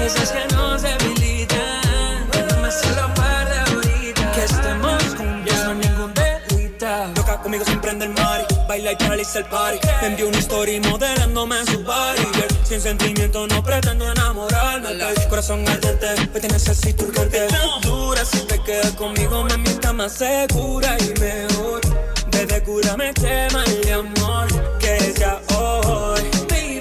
esas 0.00 0.30
que 0.30 0.54
nos 0.54 0.80
debilitan. 0.82 2.30
Dame 2.30 2.70
solo 2.70 3.08
un 3.08 3.14
par 3.14 3.48
de 3.50 3.76
horitas. 3.76 4.36
Que 4.36 4.44
estemos 4.44 5.02
juntos, 5.16 5.54
no 5.64 5.70
hay 5.70 5.76
ningún 5.76 6.14
delito. 6.14 6.86
Loca 7.16 7.42
conmigo 7.42 7.64
sin 7.64 7.80
prender 7.80 8.10
el 8.10 8.14
mari. 8.14 8.44
Baila 8.68 8.92
y 8.92 8.96
paraliza 8.96 9.40
el 9.40 9.46
party. 9.46 9.88
Me 10.02 10.06
envió 10.06 10.28
una 10.28 10.38
story 10.38 10.78
modelándome 10.78 11.58
en 11.58 11.66
su 11.66 11.82
body. 11.82 12.22
Girl, 12.34 12.58
Sin 12.62 12.80
sentimiento 12.80 13.48
no 13.48 13.60
pretendo 13.60 14.08
enamorarme. 14.08 14.90
El 14.90 15.28
corazón 15.28 15.68
ardiente, 15.68 16.06
hoy 16.32 16.40
te 16.40 16.46
necesito 16.46 17.06
urgente. 17.06 17.48
Dura, 17.82 18.24
si 18.24 18.38
te 18.42 18.62
quedas 18.62 18.92
conmigo 18.92 19.42
me 19.42 19.58
mienta 19.58 19.92
más 19.92 20.12
segura 20.12 20.96
y 21.00 21.18
mejor. 21.18 22.01
Bebé, 22.44 22.60
cúrame 22.64 23.10
este 23.10 23.48
mal 23.52 23.80
de 23.82 23.92
amor 23.92 24.48
que 24.80 25.14
ya 25.16 25.40
hoy. 25.54 26.22
Baby, 26.48 26.80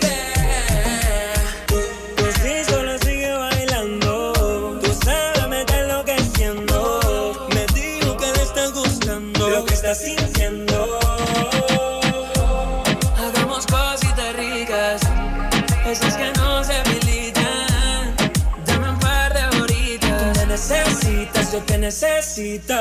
tú 1.67 2.23
sí 2.41 2.63
solo 2.67 2.97
sigue 2.97 3.31
bailando. 3.31 4.79
Tú 4.81 4.91
sabes, 5.05 5.47
me 5.49 5.59
está 5.59 5.81
enloqueciendo. 5.81 7.47
Me 7.53 7.67
dijo 7.79 8.17
que 8.17 8.25
le 8.25 8.41
está 8.41 8.69
gustando 8.69 9.49
lo 9.51 9.63
que 9.65 9.75
está 9.75 9.93
sintiendo. 9.93 10.99
Hagamos 13.19 13.67
cositas 13.67 14.35
ricas, 14.37 15.01
esas 15.85 16.15
que 16.15 16.31
nos 16.39 16.69
debilitan. 16.69 18.15
Dame 18.65 18.89
un 18.89 18.99
par 18.99 19.31
de 19.31 19.59
horitas. 19.59 20.33
Tú 20.33 20.39
me 20.39 20.45
necesitas, 20.47 21.51
yo 21.51 21.59
te 21.59 21.77
necesito. 21.77 22.73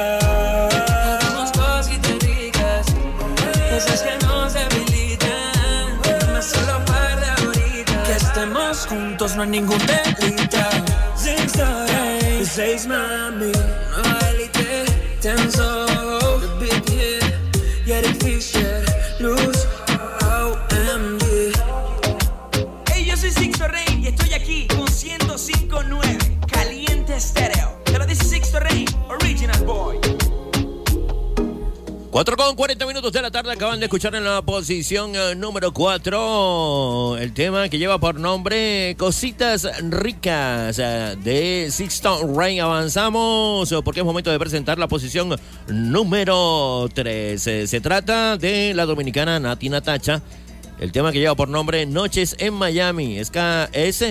Esas 3.80 4.02
que 4.02 4.26
nos 4.26 4.52
debilitan. 4.52 6.00
Dame 6.20 6.42
solo 6.42 6.76
un 6.78 6.84
par 6.84 7.18
de 7.18 7.46
horitas. 7.46 8.06
Que 8.06 8.12
estemos 8.12 8.86
juntos, 8.86 9.36
no 9.36 9.42
hay 9.42 9.48
ningún 9.48 9.78
delito. 9.86 10.58
Six 11.16 11.56
Rain, 11.56 12.44
seis 12.44 12.86
mami, 12.86 13.52
nueva 13.52 14.18
élite, 14.32 14.84
tenso, 15.22 15.86
the 16.40 16.48
big 16.60 16.90
hit, 16.90 17.24
Eric 17.86 18.22
Fisher, 18.22 18.84
Luz, 19.18 19.66
OMG. 20.22 21.52
Hey, 22.92 23.04
yo 23.06 23.16
soy 23.16 23.30
Sixto 23.30 23.66
Rey 23.66 24.00
y 24.02 24.08
estoy 24.08 24.34
aquí 24.34 24.66
con 24.68 24.88
105.9 24.88 26.46
Caliente 26.50 27.16
Estéreo. 27.16 27.79
4 32.10 32.36
con 32.36 32.56
40 32.56 32.86
minutos 32.86 33.12
de 33.12 33.22
la 33.22 33.30
tarde 33.30 33.52
acaban 33.52 33.78
de 33.78 33.86
escuchar 33.86 34.16
en 34.16 34.24
la 34.24 34.42
posición 34.42 35.14
eh, 35.14 35.36
número 35.36 35.72
4 35.72 37.18
el 37.18 37.32
tema 37.32 37.68
que 37.68 37.78
lleva 37.78 38.00
por 38.00 38.18
nombre 38.18 38.96
Cositas 38.98 39.68
Ricas 39.80 40.80
eh, 40.80 41.16
de 41.22 41.68
Sixton 41.70 42.36
Rain. 42.36 42.60
Avanzamos 42.62 43.70
eh, 43.70 43.76
porque 43.84 44.00
es 44.00 44.06
momento 44.06 44.32
de 44.32 44.40
presentar 44.40 44.76
la 44.76 44.88
posición 44.88 45.36
número 45.68 46.88
3. 46.92 47.40
se 47.40 47.80
trata 47.80 48.36
de 48.36 48.74
la 48.74 48.86
dominicana 48.86 49.38
Nati 49.38 49.68
Natacha. 49.68 50.20
El 50.80 50.90
tema 50.90 51.12
que 51.12 51.20
lleva 51.20 51.36
por 51.36 51.48
nombre 51.48 51.86
Noches 51.86 52.34
en 52.40 52.54
Miami. 52.54 53.18
Es, 53.18 53.30
es 53.72 54.04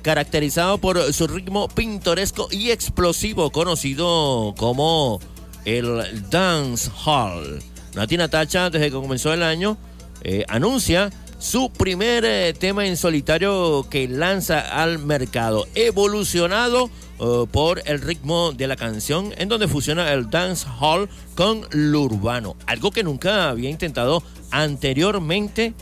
caracterizado 0.00 0.78
por 0.78 1.12
su 1.12 1.26
ritmo 1.26 1.66
pintoresco 1.66 2.46
y 2.52 2.70
explosivo 2.70 3.50
conocido 3.50 4.54
como 4.56 5.18
el 5.64 6.28
Dance 6.30 6.90
Hall. 7.04 7.62
Nati 7.94 8.16
Natacha, 8.16 8.70
desde 8.70 8.86
que 8.86 8.92
comenzó 8.96 9.32
el 9.32 9.42
año, 9.42 9.76
eh, 10.22 10.44
anuncia 10.48 11.10
su 11.38 11.70
primer 11.70 12.24
eh, 12.24 12.54
tema 12.54 12.86
en 12.86 12.96
solitario 12.96 13.84
que 13.90 14.06
lanza 14.06 14.60
al 14.60 15.00
mercado, 15.00 15.66
evolucionado 15.74 16.88
eh, 17.18 17.46
por 17.50 17.82
el 17.84 18.00
ritmo 18.00 18.52
de 18.52 18.68
la 18.68 18.76
canción, 18.76 19.34
en 19.36 19.48
donde 19.48 19.66
fusiona 19.66 20.12
el 20.12 20.30
dance 20.30 20.66
hall 20.80 21.08
con 21.34 21.66
lo 21.70 22.02
urbano, 22.02 22.56
algo 22.66 22.92
que 22.92 23.02
nunca 23.02 23.48
había 23.48 23.70
intentado 23.70 24.22
anteriormente 24.52 25.74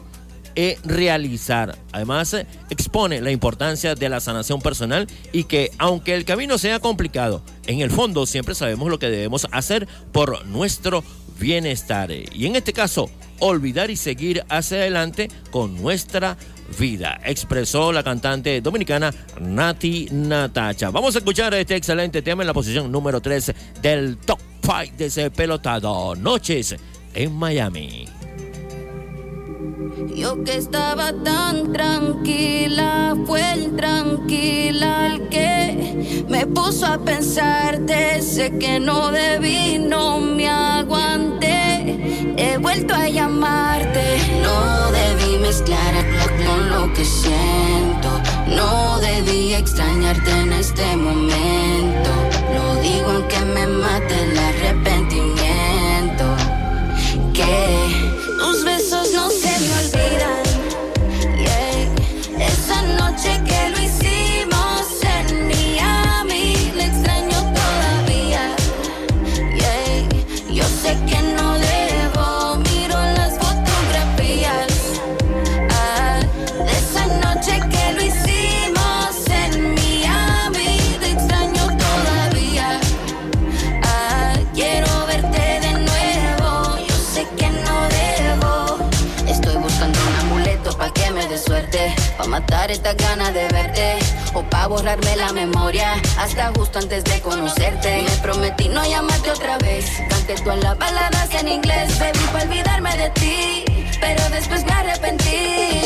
eh, 0.57 0.79
realizar. 0.85 1.77
Además, 1.93 2.37
expone 2.71 3.21
la 3.21 3.31
importancia 3.31 3.95
de 3.95 4.09
la 4.09 4.21
sanación 4.21 4.61
personal 4.61 5.07
y 5.33 5.45
que 5.45 5.71
aunque 5.79 6.15
el 6.15 6.25
camino 6.25 6.59
sea 6.59 6.81
complicado, 6.81 7.43
en 7.67 7.81
el 7.81 7.91
fondo 7.91 8.27
siempre 8.27 8.55
sabemos 8.55 8.91
lo 8.91 8.99
que 8.99 9.11
debemos 9.11 9.47
hacer 9.53 9.87
por 10.13 10.47
nuestro 10.47 11.05
bienestar. 11.39 12.11
Y 12.11 12.47
en 12.47 12.57
este 12.57 12.73
caso, 12.73 13.11
olvidar 13.41 13.91
y 13.91 13.97
seguir 13.97 14.45
hacia 14.49 14.79
adelante 14.79 15.29
con 15.51 15.81
nuestra 15.81 16.37
vida, 16.79 17.21
expresó 17.25 17.93
la 17.93 18.03
cantante 18.03 18.61
dominicana 18.61 19.13
Nati 19.41 20.09
Natacha. 20.13 20.91
Vamos 20.91 21.15
a 21.15 21.19
escuchar 21.19 21.53
este 21.55 21.77
excelente 21.77 22.23
tema 22.23 22.43
en 22.43 22.47
la 22.47 22.55
posición 22.55 22.93
número 22.93 23.21
3 23.21 23.53
del 23.83 24.19
Top 24.19 24.39
5 24.63 24.97
de 24.97 25.07
ese 25.07 25.31
pelotado. 25.31 26.15
Noches 26.15 26.77
en 27.15 27.33
Miami. 27.33 28.20
Yo 30.09 30.43
que 30.45 30.57
estaba 30.57 31.13
tan 31.13 31.73
tranquila, 31.73 33.15
fue 33.27 33.53
el 33.53 33.77
tranquila 33.77 35.07
el 35.07 35.29
que 35.29 36.25
me 36.29 36.47
puso 36.47 36.87
a 36.87 36.99
pensarte. 36.99 38.23
Sé 38.23 38.57
que 38.59 38.81
no 38.81 39.11
debí, 39.11 39.79
no 39.79 40.21
me 40.21 40.49
aguanté. 40.49 42.35
He 42.37 42.57
vuelto 42.57 42.95
a 42.95 43.09
llamarte. 43.09 44.19
No 44.43 44.91
debí 44.91 45.39
mezclar 45.39 45.95
con 46.47 46.71
lo 46.71 46.93
que 46.95 47.05
siento. 47.05 48.09
No 48.57 48.99
debí 49.01 49.53
extrañarte 49.53 50.31
en 50.31 50.53
este 50.55 50.97
momento. 50.97 52.11
Lo 52.55 52.81
digo 52.81 53.11
aunque 53.11 53.41
me 53.41 53.67
mate 53.67 54.15
el 54.25 54.39
arrepentimiento. 54.39 56.25
Que 57.35 58.10
besos 58.65 59.13
no 59.13 59.31
se 59.31 59.49
me 59.61 59.73
olvidan. 59.79 60.50
Pa' 92.21 92.27
matar 92.27 92.71
esta 92.71 92.93
ganas 92.93 93.33
de 93.33 93.49
verte. 93.49 93.99
O 94.35 94.43
pa' 94.43 94.67
borrarme 94.67 95.17
la 95.17 95.33
memoria. 95.33 95.95
Hasta 96.19 96.53
justo 96.55 96.79
antes 96.79 97.03
de 97.05 97.19
conocerte. 97.23 98.03
Me 98.03 98.17
prometí 98.21 98.69
no 98.69 98.85
llamarte 98.85 99.31
otra 99.31 99.57
vez. 99.57 99.87
Canté 100.11 100.35
todas 100.35 100.63
las 100.63 100.77
baladas 100.77 101.33
en 101.33 101.49
inglés. 101.49 101.99
Bebí 101.99 102.19
pa' 102.31 102.43
olvidarme 102.43 102.95
de 102.99 103.09
ti. 103.21 103.65
Pero 104.03 104.23
después 104.29 104.67
me 104.67 104.73
arrepentí. 104.73 105.81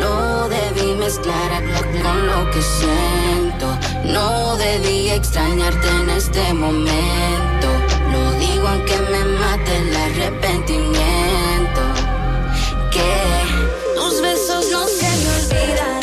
No 0.00 0.48
debí 0.48 0.94
mezclar 0.94 1.62
con 2.02 2.26
lo 2.26 2.50
que 2.52 2.62
siento. 2.62 3.78
No 4.04 4.56
debí 4.56 5.10
extrañarte 5.10 5.88
en 6.00 6.08
este 6.08 6.54
momento. 6.54 7.68
Lo 8.10 8.32
digo 8.38 8.68
aunque 8.68 8.96
me 8.96 9.22
mate 9.38 9.76
el 9.76 9.96
arrepentimiento. 9.96 11.82
Que 12.90 13.41
me 15.66 16.01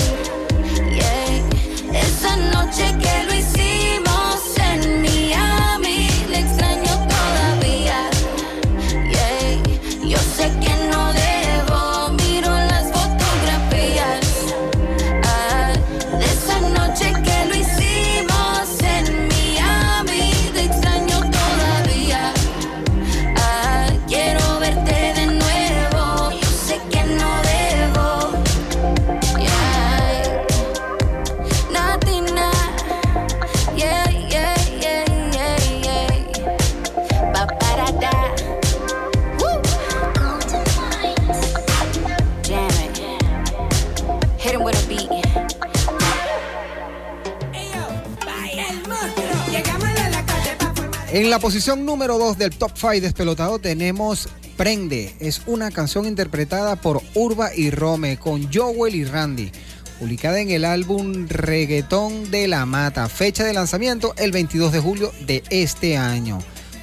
En 51.30 51.32
la 51.32 51.40
posición 51.40 51.86
número 51.86 52.18
2 52.18 52.40
del 52.40 52.50
Top 52.50 52.72
5 52.74 53.02
despelotado 53.02 53.60
tenemos 53.60 54.28
Prende. 54.58 55.14
Es 55.20 55.44
una 55.46 55.70
canción 55.70 56.08
interpretada 56.08 56.76
por 56.76 57.04
Urba 57.14 57.54
y 57.56 57.70
Rome 57.70 58.18
con 58.18 58.52
Joel 58.52 58.96
y 58.96 59.06
Randy. 59.06 59.52
Publicada 60.00 60.40
en 60.40 60.50
el 60.50 60.66
álbum 60.66 61.28
Reggaetón 61.28 62.32
de 62.32 62.48
la 62.48 62.66
Mata. 62.66 63.08
Fecha 63.10 63.44
de 63.44 63.54
lanzamiento 63.54 64.16
el 64.18 64.32
22 64.32 64.72
de 64.72 64.80
julio 64.80 65.12
de 65.28 65.44
este 65.52 65.98
año. 65.98 66.40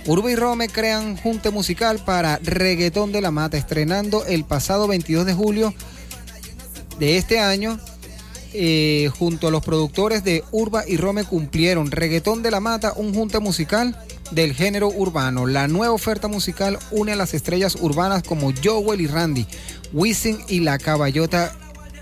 Urba 0.07 0.31
y 0.31 0.37
Rome 0.37 0.69
crean 0.69 1.17
junte 1.17 1.51
musical 1.51 1.99
para 2.05 2.39
Reggaetón 2.39 3.11
de 3.11 3.23
la 3.23 3.33
Mata, 3.33 3.57
estrenando 3.57 4.25
el 4.27 4.45
pasado 4.45 4.87
22 4.87 5.27
de 5.27 5.35
julio 5.35 5.75
de 7.01 7.17
este 7.17 7.41
año 7.41 7.81
eh, 8.53 9.11
junto 9.19 9.49
a 9.49 9.51
los 9.51 9.65
productores 9.65 10.23
de 10.23 10.45
Urba 10.53 10.85
y 10.87 10.99
Rome 10.99 11.25
cumplieron 11.25 11.91
Reggaetón 11.91 12.45
de 12.45 12.53
la 12.53 12.61
Mata, 12.61 12.93
un 12.95 13.13
junte 13.13 13.41
musical 13.41 13.99
del 14.31 14.55
género 14.55 14.89
urbano. 14.89 15.47
La 15.47 15.69
nueva 15.69 15.93
oferta 15.93 16.29
musical 16.29 16.79
une 16.91 17.13
a 17.13 17.17
las 17.17 17.35
estrellas 17.35 17.77
urbanas 17.81 18.23
como 18.23 18.53
Joel 18.63 19.01
y 19.01 19.07
Randy, 19.07 19.47
Wisin 19.93 20.39
y 20.49 20.61
la 20.61 20.79
caballota 20.79 21.53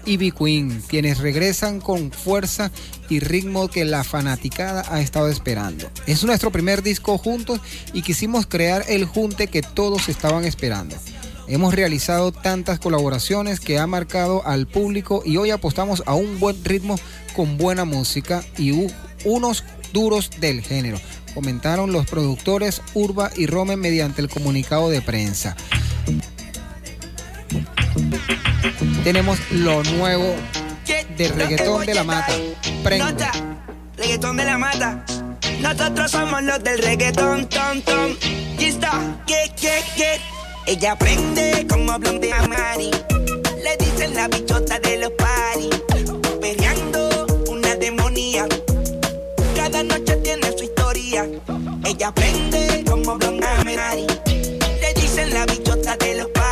Ivy 0.07 0.33
Queen, 0.33 0.83
quienes 0.89 1.19
regresan 1.19 1.81
con 1.81 2.13
fuerza 2.13 2.71
y 3.09 3.21
ritmo 3.21 3.69
que 3.69 3.85
la 3.85 4.05
fanaticada 4.05 4.85
ha 4.89 5.01
estado 5.01 5.29
esperando. 5.29 5.91
Es 6.07 6.25
nuestro 6.25 6.51
primer 6.51 6.83
disco 6.83 7.19
juntos 7.19 7.61
y 7.93 8.03
quisimos 8.03 8.47
crear 8.47 8.85
el 8.89 9.05
junte 9.05 9.47
que 9.47 9.63
todos 9.63 10.09
estaban 10.09 10.45
esperando. 10.45 10.97
Hemos 11.47 11.75
realizado 11.75 12.33
tantas 12.33 12.79
colaboraciones 12.79 13.61
que 13.61 13.79
ha 13.79 13.87
marcado 13.87 14.47
al 14.47 14.67
público 14.67 15.23
y 15.27 15.37
hoy 15.37 15.51
apostamos 15.51 16.03
a 16.07 16.15
un 16.15 16.41
buen 16.41 16.65
ritmo 16.65 16.97
con 17.37 17.59
buena 17.59 17.85
música 17.85 18.43
y 18.57 18.89
unos 19.25 19.65
duros 19.93 20.31
del 20.41 20.63
género, 20.63 20.99
comentaron 21.35 21.93
los 21.93 22.07
productores 22.07 22.81
Urba 22.95 23.31
y 23.37 23.47
Rome 23.47 23.77
mediante 23.77 24.23
el 24.23 24.29
comunicado 24.29 24.89
de 24.89 25.03
prensa. 25.03 25.57
Tenemos 29.03 29.39
lo 29.51 29.83
nuevo 29.83 30.35
de 31.19 31.29
reggaetón 31.29 31.85
de 31.85 31.95
la 31.95 32.05
mata. 32.05 32.33
Prende. 32.83 33.05
Nota, 33.05 33.33
reggaetón 33.97 34.37
de 34.37 34.45
la 34.45 34.59
mata. 34.59 35.05
Nosotros 35.61 36.11
somos 36.11 36.43
los 36.43 36.63
del 36.63 36.79
reggaetón, 36.79 37.49
ton, 37.49 37.83
ton. 37.83 38.17
Que, 39.27 39.53
que, 39.57 39.83
que. 39.97 40.21
Ella 40.67 40.93
aprende 40.93 41.67
como 41.69 41.93
hablan 41.93 42.21
de 42.21 42.31
Mari. 42.49 42.91
Le 43.63 43.77
dicen 43.77 44.15
la 44.15 44.29
bichota 44.29 44.79
de 44.81 44.99
los 44.99 45.11
paris. 45.13 45.94
Historia. 51.05 51.29
Ella 51.85 52.09
aprende 52.09 52.85
como 52.89 53.13
hablan 53.13 53.41
de 53.41 53.77
Mari. 53.77 54.07
Le 54.81 54.95
dicen 55.01 55.33
la 55.33 55.47
bichota 55.47 55.97
de 55.97 56.15
los 56.17 56.29
paris. 56.29 56.44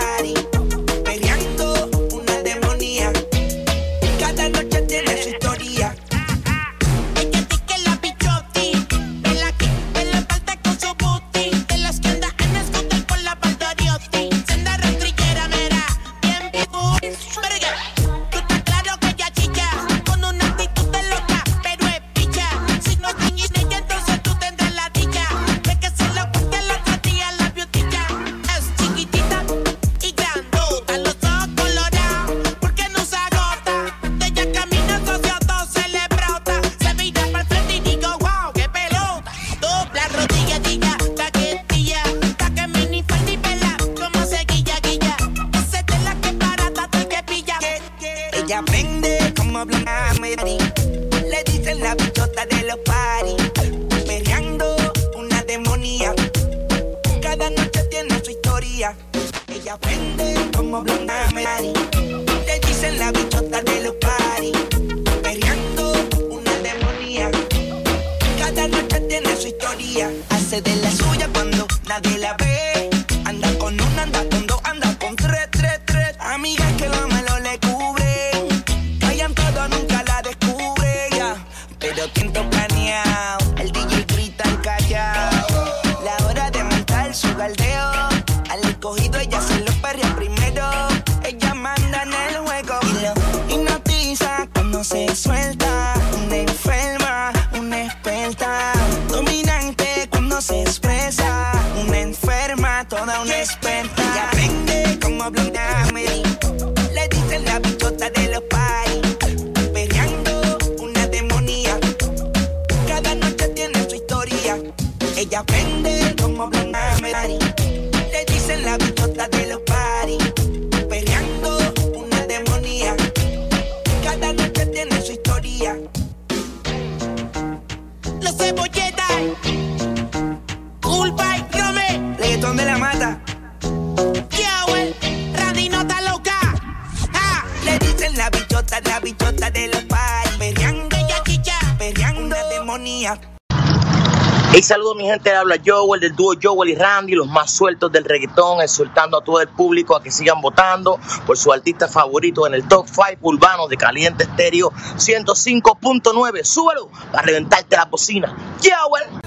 Gente, 145.12 145.30
habla 145.34 145.56
Joel 145.64 146.01
del 146.01 146.16
dúo 146.16 146.34
Joel 146.40 146.70
y 146.70 146.74
Randy, 146.74 147.14
los 147.14 147.28
más 147.28 147.51
sueltos 147.51 147.93
del 147.93 148.05
reggaetón, 148.05 148.62
exhortando 148.62 149.18
a 149.18 149.24
todo 149.24 149.40
el 149.40 149.48
público 149.48 149.94
a 149.94 150.02
que 150.02 150.10
sigan 150.10 150.40
votando 150.40 150.98
por 151.26 151.36
su 151.36 151.52
artista 151.52 151.86
favorito 151.86 152.47
en 152.47 152.55
el 152.55 152.66
top 152.66 152.86
5 152.86 153.18
urbano 153.20 153.68
de 153.68 153.76
Caliente 153.76 154.24
Estéreo 154.24 154.70
105.9. 154.70 156.44
Súbelo 156.44 156.89
para 157.10 157.24
reventarte 157.24 157.76
la 157.76 157.84
bocina. 157.84 158.34
Joel. 158.62 159.22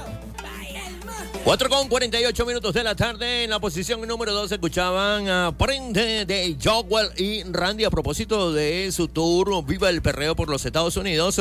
4 1.43 1.69
con 1.69 1.87
48 1.87 2.45
minutos 2.47 2.73
de 2.73 2.83
la 2.83 2.95
tarde. 2.95 3.43
En 3.43 3.51
la 3.51 3.59
posición 3.59 4.01
número 4.07 4.33
2 4.33 4.51
escuchaban 4.51 5.29
a 5.29 5.53
Prende 5.55 6.25
de 6.25 6.57
Jogwell 6.61 7.11
y 7.17 7.43
Randy 7.43 7.83
a 7.83 7.91
propósito 7.91 8.51
de 8.51 8.91
su 8.91 9.07
tour 9.07 9.63
Viva 9.63 9.91
el 9.91 10.01
Perreo 10.01 10.35
por 10.35 10.49
los 10.49 10.65
Estados 10.65 10.97
Unidos. 10.97 11.39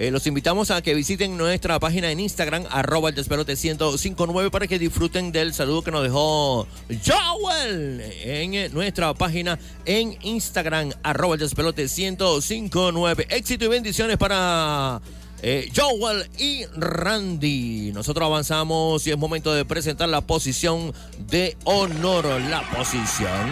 Eh, 0.00 0.12
los 0.12 0.28
invitamos 0.28 0.70
a 0.70 0.80
que 0.80 0.94
visiten 0.94 1.36
nuestra 1.36 1.80
página 1.80 2.08
en 2.12 2.20
Instagram, 2.20 2.64
arroba 2.70 3.08
el 3.08 3.16
despelote 3.16 3.56
1059, 3.56 4.48
para 4.48 4.68
que 4.68 4.78
disfruten 4.78 5.32
del 5.32 5.52
saludo 5.52 5.82
que 5.82 5.90
nos 5.90 6.04
dejó 6.04 6.68
Joel 7.04 8.00
en 8.22 8.54
eh, 8.54 8.68
nuestra 8.68 9.12
página 9.14 9.58
en 9.86 10.16
Instagram, 10.22 10.92
arroba 11.02 11.34
el 11.34 11.40
despelote 11.40 11.82
1059. 11.82 13.26
Éxito 13.28 13.64
y 13.64 13.68
bendiciones 13.68 14.18
para 14.18 15.00
eh, 15.42 15.70
Joel 15.74 16.28
y 16.38 16.64
Randy. 16.76 17.92
Nosotros 17.92 18.26
avanzamos 18.26 19.06
y 19.06 19.10
es 19.10 19.18
momento 19.18 19.54
de 19.54 19.64
presentar 19.64 20.08
la 20.08 20.20
posición 20.20 20.92
de 21.30 21.56
honor. 21.64 22.26
La 22.48 22.62
posición 22.70 23.50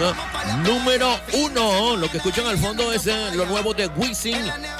número 0.65 1.09
uno. 1.35 1.97
Lo 1.97 2.11
que 2.11 2.19
escuchan 2.19 2.47
al 2.47 2.59
fondo 2.59 2.93
es 2.93 3.07
eh, 3.07 3.31
lo 3.35 3.47
nuevo 3.47 3.75
de 3.75 3.87
Wisin 3.89 4.37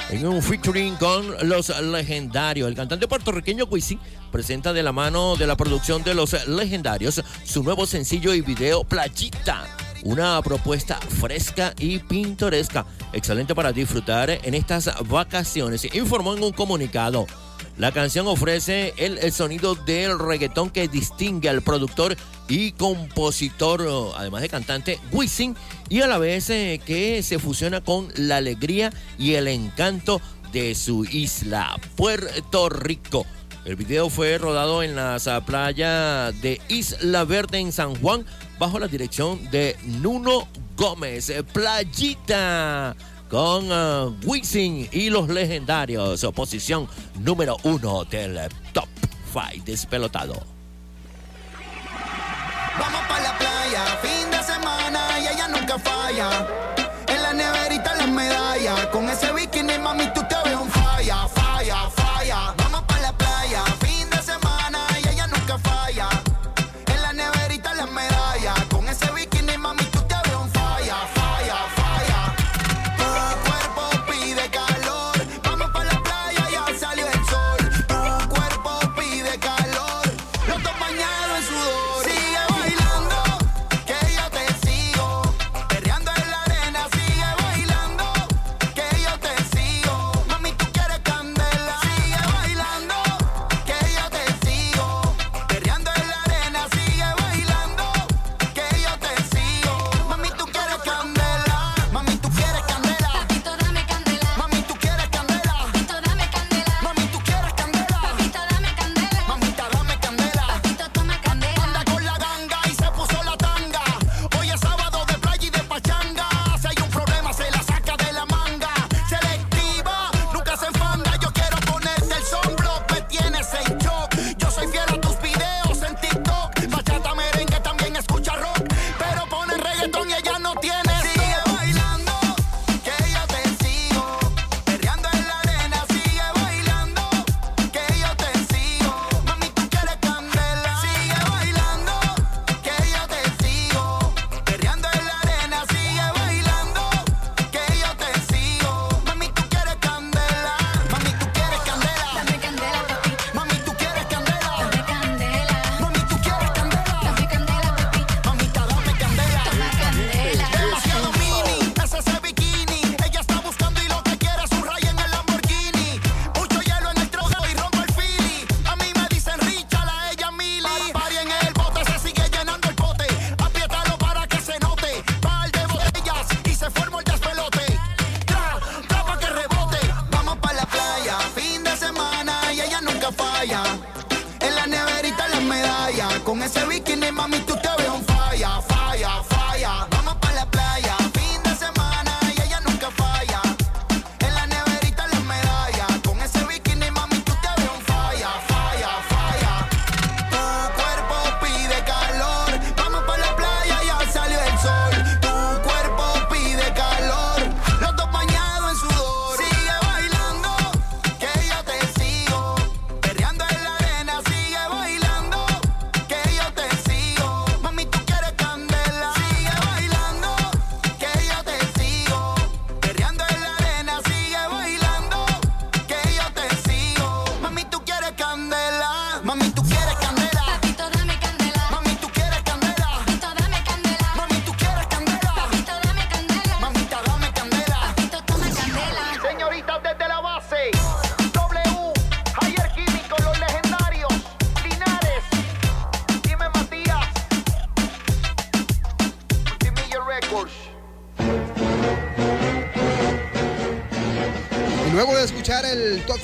en 0.09 0.27
un 0.27 0.41
featuring 0.41 0.95
con 0.95 1.47
los 1.47 1.69
legendarios. 1.81 2.67
El 2.67 2.75
cantante 2.75 3.07
puertorriqueño 3.07 3.65
Wisin 3.65 3.99
presenta 4.31 4.73
de 4.73 4.83
la 4.83 4.91
mano 4.91 5.35
de 5.35 5.47
la 5.47 5.55
producción 5.55 6.03
de 6.03 6.13
los 6.13 6.47
legendarios 6.47 7.21
su 7.43 7.63
nuevo 7.63 7.85
sencillo 7.85 8.33
y 8.33 8.41
video 8.41 8.83
Playita. 8.83 9.86
Una 10.07 10.41
propuesta 10.41 10.97
fresca 11.19 11.73
y 11.77 11.99
pintoresca, 11.99 12.85
excelente 13.11 13.53
para 13.53 13.73
disfrutar 13.73 14.29
en 14.29 14.53
estas 14.53 14.89
vacaciones. 15.09 15.93
Informó 15.93 16.33
en 16.33 16.43
un 16.43 16.53
comunicado. 16.53 17.27
La 17.77 17.91
canción 17.91 18.25
ofrece 18.25 18.93
el, 18.95 19.17
el 19.17 19.33
sonido 19.33 19.75
del 19.75 20.17
reggaetón 20.17 20.69
que 20.69 20.87
distingue 20.87 21.49
al 21.49 21.61
productor 21.61 22.15
y 22.47 22.71
compositor, 22.71 23.85
además 24.15 24.43
de 24.43 24.47
cantante, 24.47 24.99
Wisin, 25.11 25.57
y 25.89 25.99
a 25.99 26.07
la 26.07 26.19
vez 26.19 26.49
eh, 26.51 26.79
que 26.85 27.21
se 27.21 27.37
fusiona 27.37 27.81
con 27.81 28.07
la 28.15 28.37
alegría 28.37 28.93
y 29.19 29.33
el 29.33 29.49
encanto 29.49 30.21
de 30.53 30.73
su 30.75 31.03
isla, 31.03 31.77
Puerto 31.97 32.69
Rico. 32.69 33.25
El 33.67 33.75
video 33.75 34.09
fue 34.09 34.37
rodado 34.37 34.81
en 34.81 34.95
las 34.95 35.27
ah, 35.27 35.43
playas 35.45 36.41
de 36.41 36.61
Isla 36.69 37.25
Verde 37.25 37.59
en 37.59 37.73
San 37.73 37.95
Juan 37.95 38.25
bajo 38.57 38.79
la 38.79 38.87
dirección 38.87 39.51
de 39.51 39.75
Nuno 39.83 40.47
Gómez. 40.77 41.29
Eh, 41.29 41.43
Playita 41.43 42.95
con 43.29 43.69
uh, 43.69 44.17
Wisin 44.23 44.87
y 44.89 45.09
los 45.09 45.27
legendarios. 45.27 46.25
Posición 46.33 46.87
número 47.19 47.57
uno 47.63 48.05
del 48.05 48.39
Top 48.71 48.87
5 49.33 49.65
despelotado. 49.65 50.41
Vamos 52.79 53.01
para 53.09 53.21
la 53.21 53.37
playa, 53.37 53.83
fin 54.01 54.31
de 54.31 54.43
semana 54.43 55.19
y 55.19 55.27
ella 55.27 55.49
nunca 55.49 55.77
falla. 55.77 56.47
En 57.05 57.21
la 57.21 57.33
neverita 57.33 57.95
las 57.97 58.09
medallas, 58.09 58.85
con 58.93 59.09
ese 59.09 59.33
bikini 59.33 59.77
mami 59.77 60.07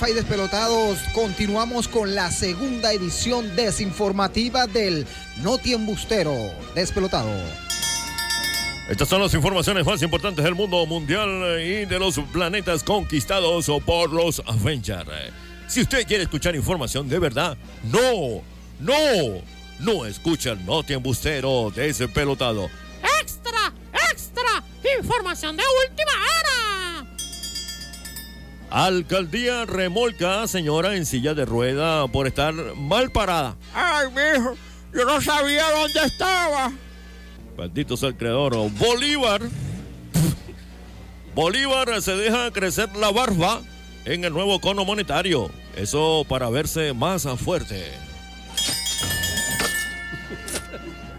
5 0.06 0.16
Despelotados, 0.16 0.98
continuamos 1.14 1.88
con 1.88 2.14
la 2.14 2.30
segunda 2.30 2.92
edición 2.92 3.56
desinformativa 3.56 4.68
del 4.68 5.08
Noti 5.42 5.72
Embustero 5.72 6.36
Despelotado. 6.76 7.32
Estas 8.90 9.08
son 9.08 9.22
las 9.22 9.34
informaciones 9.34 9.86
más 9.86 10.02
importantes 10.02 10.44
del 10.44 10.56
mundo 10.56 10.86
mundial 10.86 11.58
y 11.62 11.86
de 11.86 12.00
los 12.00 12.20
planetas 12.34 12.84
conquistados 12.84 13.72
por 13.86 14.12
los 14.12 14.44
Avengers. 14.46 15.32
Si 15.68 15.82
usted 15.82 16.06
quiere 16.06 16.24
escuchar 16.24 16.54
información 16.54 17.08
de 17.08 17.20
verdad, 17.20 17.58
no, 17.84 18.44
no, 18.82 19.42
no 19.80 20.06
escucha 20.06 20.52
el 20.52 20.66
Noti 20.66 20.94
Embustero 20.94 21.72
Despelotado. 21.74 22.70
¡Extra! 23.22 23.74
¡Extra! 24.12 24.64
¡Información 25.00 25.56
de 25.56 25.64
última! 25.88 25.93
Alcaldía 28.74 29.66
remolca 29.68 30.42
a 30.42 30.48
señora 30.48 30.96
en 30.96 31.06
silla 31.06 31.36
de 31.36 31.46
rueda 31.46 32.08
por 32.08 32.26
estar 32.26 32.56
mal 32.76 33.12
parada. 33.12 33.56
Ay, 33.72 34.08
mijo, 34.08 34.56
yo 34.92 35.06
no 35.06 35.22
sabía 35.22 35.70
dónde 35.70 36.00
estaba. 36.04 36.74
Maldito 37.56 37.96
sea 37.96 38.10
el 38.10 38.18
creador. 38.18 38.56
Bolívar. 38.72 39.44
Bolívar 41.36 42.02
se 42.02 42.16
deja 42.16 42.50
crecer 42.50 42.90
la 42.96 43.12
barba 43.12 43.62
en 44.06 44.26
el 44.26 44.34
nuevo 44.34 44.60
cono 44.60 44.84
monetario. 44.86 45.52
Eso 45.76 46.26
para 46.28 46.50
verse 46.50 46.94
más 46.94 47.28
fuerte. 47.38 47.92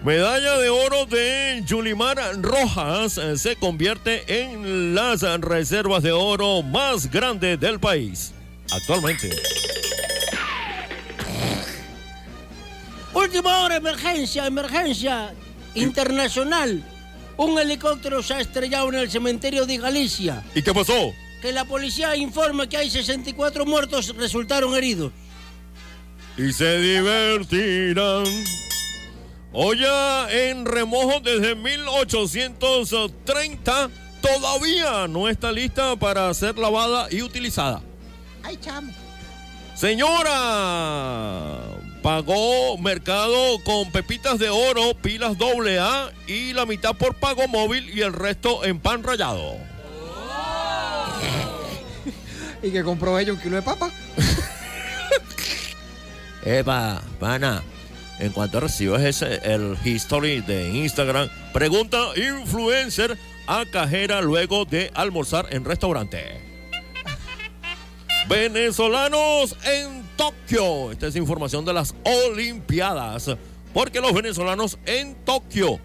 Medalla 0.05 0.59
de 0.59 0.69
oro 0.69 1.07
de 1.07 1.63
Yulimar 1.65 2.19
Rojas 2.43 3.17
eh, 3.17 3.39
se 3.39 3.57
convierte 3.57 4.43
en 4.43 4.95
las 4.95 5.23
reservas 5.41 6.03
de 6.03 6.13
oro 6.13 6.63
más 6.63 7.11
grandes 7.11 7.59
del 7.59 7.81
país. 7.81 8.35
Actualmente. 8.71 9.31
Última 13.15 13.61
hora, 13.61 13.77
emergencia, 13.77 14.47
emergencia 14.47 15.33
internacional. 15.75 16.85
Un 17.39 17.59
helicóptero 17.59 18.23
se 18.23 18.35
ha 18.35 18.41
estrellado 18.41 18.91
en 18.91 18.97
el 18.97 19.11
cementerio 19.11 19.65
de 19.65 19.79
Galicia. 19.79 20.45
¿Y 20.55 20.61
qué 20.61 20.75
pasó? 20.75 21.15
Que 21.41 21.51
la 21.51 21.65
policía 21.65 22.15
informa 22.15 22.69
que 22.69 22.77
hay 22.77 22.91
64 22.91 23.65
muertos 23.65 24.15
resultaron 24.15 24.75
heridos. 24.75 25.13
Y 26.37 26.53
se 26.53 26.79
divertirán. 26.79 28.25
Olla 29.57 30.29
en 30.33 30.67
remojo 30.67 31.21
desde 31.21 31.55
1830 31.55 33.89
todavía 34.21 35.07
no 35.07 35.29
está 35.29 35.53
lista 35.53 35.95
para 35.95 36.35
ser 36.35 36.59
lavada 36.59 37.07
y 37.09 37.23
utilizada. 37.23 37.81
Ay, 38.43 38.59
chamo. 38.61 38.93
Señora, 39.77 41.61
pagó 42.03 42.77
mercado 42.79 43.63
con 43.63 43.93
pepitas 43.93 44.41
de 44.41 44.51
oro, 44.51 44.93
pilas 45.01 45.39
doble 45.39 45.79
A 45.79 46.11
y 46.27 46.53
la 46.53 46.67
mitad 46.67 46.97
por 46.97 47.15
pago 47.15 47.47
móvil 47.47 47.97
y 47.97 48.01
el 48.01 48.13
resto 48.13 48.65
en 48.65 48.81
pan 48.81 49.05
rallado. 49.05 49.57
Y 52.61 52.73
que 52.73 52.83
compró 52.83 53.17
ella 53.19 53.35
un 53.35 53.39
kilo 53.39 53.55
de 53.57 53.63
papa. 53.63 53.91
Epa, 56.45 57.03
pana. 57.21 57.63
En 58.19 58.31
cuanto 58.33 58.61
recibes 58.61 59.03
ese, 59.03 59.41
el 59.43 59.77
history 59.85 60.41
de 60.41 60.71
Instagram, 60.71 61.29
pregunta 61.53 61.99
influencer 62.17 63.19
a 63.47 63.65
cajera 63.71 64.21
luego 64.23 64.65
de 64.65 64.91
almorzar 64.95 65.47
en 65.51 65.65
restaurante. 65.65 66.41
Venezolanos 68.29 69.57
en 69.65 70.05
Tokio. 70.17 70.93
Esta 70.93 71.09
es 71.09 71.17
información 71.17 71.65
de 71.65 71.73
las 71.73 71.95
Olimpiadas. 72.05 73.37
Porque 73.75 74.01
los 74.01 74.13
venezolanos 74.15 74.79
en 74.87 75.17
Tokio 75.25 75.81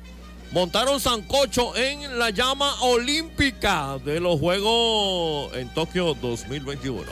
montaron 0.51 0.99
sancocho 0.99 1.75
en 1.75 2.19
la 2.19 2.29
llama 2.29 2.81
olímpica 2.81 3.97
de 4.05 4.19
los 4.19 4.39
Juegos 4.39 5.55
en 5.55 5.73
Tokio 5.73 6.13
2021. 6.13 7.03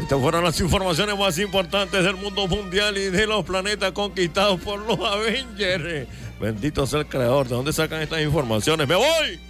Estas 0.00 0.18
fueron 0.18 0.42
las 0.42 0.58
informaciones 0.60 1.18
más 1.18 1.38
importantes 1.38 2.02
del 2.02 2.16
mundo 2.16 2.46
mundial 2.48 2.96
y 2.96 3.10
de 3.10 3.26
los 3.26 3.44
planetas 3.44 3.92
conquistados 3.92 4.58
por 4.60 4.80
los 4.80 4.98
Avengers. 4.98 6.08
Bendito 6.40 6.86
sea 6.86 7.00
el 7.00 7.06
creador. 7.06 7.46
¿De 7.46 7.54
dónde 7.54 7.72
sacan 7.72 8.00
estas 8.00 8.22
informaciones? 8.22 8.88
¡Me 8.88 8.94
voy! 8.94 9.49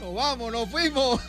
Nos 0.00 0.14
vamos, 0.14 0.50
nos 0.50 0.68
fuimos. 0.70 1.20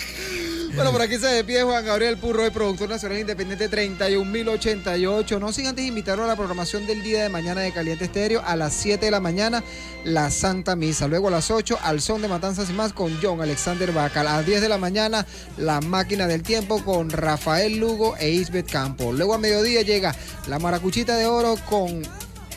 bueno, 0.76 0.92
por 0.92 1.02
aquí 1.02 1.18
se 1.18 1.26
despide 1.26 1.64
Juan 1.64 1.84
Gabriel 1.84 2.16
Purro, 2.16 2.44
el 2.44 2.52
productor 2.52 2.88
nacional 2.88 3.18
independiente 3.18 3.68
31088. 3.68 5.40
No 5.40 5.52
sin 5.52 5.66
antes 5.66 5.84
invitarlo 5.84 6.22
a 6.22 6.28
la 6.28 6.36
programación 6.36 6.86
del 6.86 7.02
día 7.02 7.24
de 7.24 7.28
mañana 7.28 7.62
de 7.62 7.72
Caliente 7.72 8.04
Estéreo 8.04 8.42
a 8.46 8.54
las 8.54 8.74
7 8.74 9.04
de 9.04 9.10
la 9.10 9.18
mañana, 9.18 9.64
la 10.04 10.30
Santa 10.30 10.76
Misa. 10.76 11.08
Luego 11.08 11.28
a 11.28 11.32
las 11.32 11.50
8, 11.50 11.80
al 11.82 12.00
son 12.00 12.22
de 12.22 12.28
Matanzas 12.28 12.70
y 12.70 12.74
más 12.74 12.92
con 12.92 13.18
John 13.20 13.40
Alexander 13.40 13.90
Baca. 13.90 14.20
A 14.20 14.24
las 14.24 14.46
10 14.46 14.60
de 14.60 14.68
la 14.68 14.78
mañana, 14.78 15.26
la 15.56 15.80
máquina 15.80 16.28
del 16.28 16.44
tiempo 16.44 16.84
con 16.84 17.10
Rafael 17.10 17.76
Lugo 17.76 18.16
e 18.18 18.30
Isbeth 18.30 18.70
Campo. 18.70 19.12
Luego 19.12 19.34
a 19.34 19.38
mediodía 19.38 19.82
llega 19.82 20.14
la 20.46 20.60
Maracuchita 20.60 21.16
de 21.16 21.26
Oro 21.26 21.56
con 21.68 22.02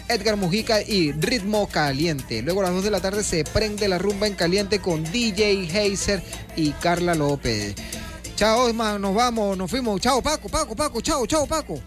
Edgar 0.09 0.35
Mujica 0.35 0.81
y 0.81 1.11
Ritmo 1.13 1.67
Caliente. 1.67 2.41
Luego 2.41 2.61
a 2.61 2.63
las 2.65 2.73
2 2.73 2.83
de 2.83 2.91
la 2.91 2.99
tarde 2.99 3.23
se 3.23 3.43
prende 3.43 3.87
la 3.87 3.99
rumba 3.99 4.27
en 4.27 4.33
caliente 4.33 4.79
con 4.79 5.03
DJ 5.03 5.69
Heiser 5.71 6.21
y 6.55 6.71
Carla 6.71 7.13
López. 7.15 7.75
Chao, 8.35 8.65
Osma, 8.65 8.97
nos 8.97 9.13
vamos, 9.13 9.57
nos 9.57 9.69
fuimos. 9.69 10.01
Chao, 10.01 10.21
Paco, 10.21 10.49
Paco, 10.49 10.75
Paco, 10.75 11.01
chao, 11.01 11.25
chao, 11.27 11.45
Paco. 11.45 11.79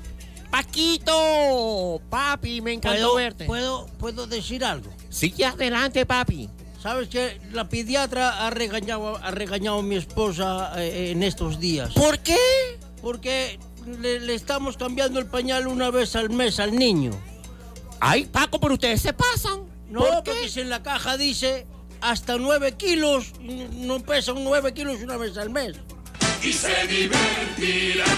Paquito, 0.50 2.00
papi, 2.10 2.60
me 2.60 2.74
encantó 2.74 2.98
¿Puedo, 2.98 3.14
verte. 3.14 3.44
¿puedo, 3.46 3.86
¿Puedo 3.98 4.26
decir 4.26 4.64
algo? 4.64 4.90
Sigue 5.08 5.46
adelante, 5.46 6.04
papi. 6.04 6.50
¿Sabes 6.82 7.08
que 7.08 7.40
La 7.52 7.68
pediatra 7.68 8.46
ha 8.46 8.50
regañado, 8.50 9.16
ha 9.16 9.30
regañado 9.30 9.78
a 9.78 9.82
mi 9.82 9.96
esposa 9.96 10.72
eh, 10.76 11.12
en 11.12 11.22
estos 11.22 11.58
días. 11.58 11.94
¿Por 11.94 12.18
qué? 12.18 12.36
Porque 13.00 13.58
le, 14.00 14.20
le 14.20 14.34
estamos 14.34 14.76
cambiando 14.76 15.18
el 15.18 15.26
pañal 15.26 15.66
una 15.66 15.90
vez 15.90 16.16
al 16.16 16.28
mes 16.28 16.60
al 16.60 16.76
niño. 16.76 17.12
Ay, 18.04 18.24
Paco, 18.24 18.58
pero 18.58 18.74
ustedes 18.74 19.00
se 19.00 19.12
pasan. 19.12 19.60
No, 19.88 20.00
¿Por 20.00 20.24
qué? 20.24 20.32
porque 20.32 20.48
si 20.48 20.58
en 20.58 20.70
la 20.70 20.82
caja 20.82 21.16
dice 21.16 21.68
hasta 22.00 22.36
9 22.36 22.72
kilos, 22.72 23.32
no 23.38 24.00
pesan 24.00 24.42
9 24.42 24.74
kilos 24.74 25.00
una 25.02 25.16
vez 25.16 25.38
al 25.38 25.50
mes. 25.50 25.76
Y 26.42 26.52
se 26.52 26.84
divertirán. 26.88 28.08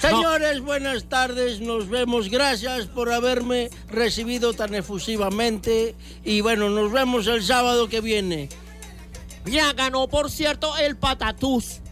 Señores, 0.00 0.60
buenas 0.62 1.04
tardes, 1.08 1.60
nos 1.60 1.88
vemos. 1.88 2.28
Gracias 2.28 2.86
por 2.86 3.12
haberme 3.12 3.70
recibido 3.88 4.52
tan 4.52 4.74
efusivamente. 4.74 5.94
Y 6.24 6.40
bueno, 6.40 6.68
nos 6.68 6.90
vemos 6.90 7.28
el 7.28 7.44
sábado 7.44 7.88
que 7.88 8.00
viene. 8.00 8.48
Ya 9.44 9.74
ganó, 9.74 10.08
por 10.08 10.28
cierto, 10.28 10.76
el 10.76 10.96
patatús. 10.96 11.82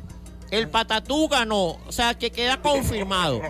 El 0.50 0.68
patatú 0.68 1.28
ganó, 1.28 1.78
o 1.86 1.92
sea 1.92 2.18
que 2.18 2.32
queda 2.32 2.60
confirmado. 2.60 3.42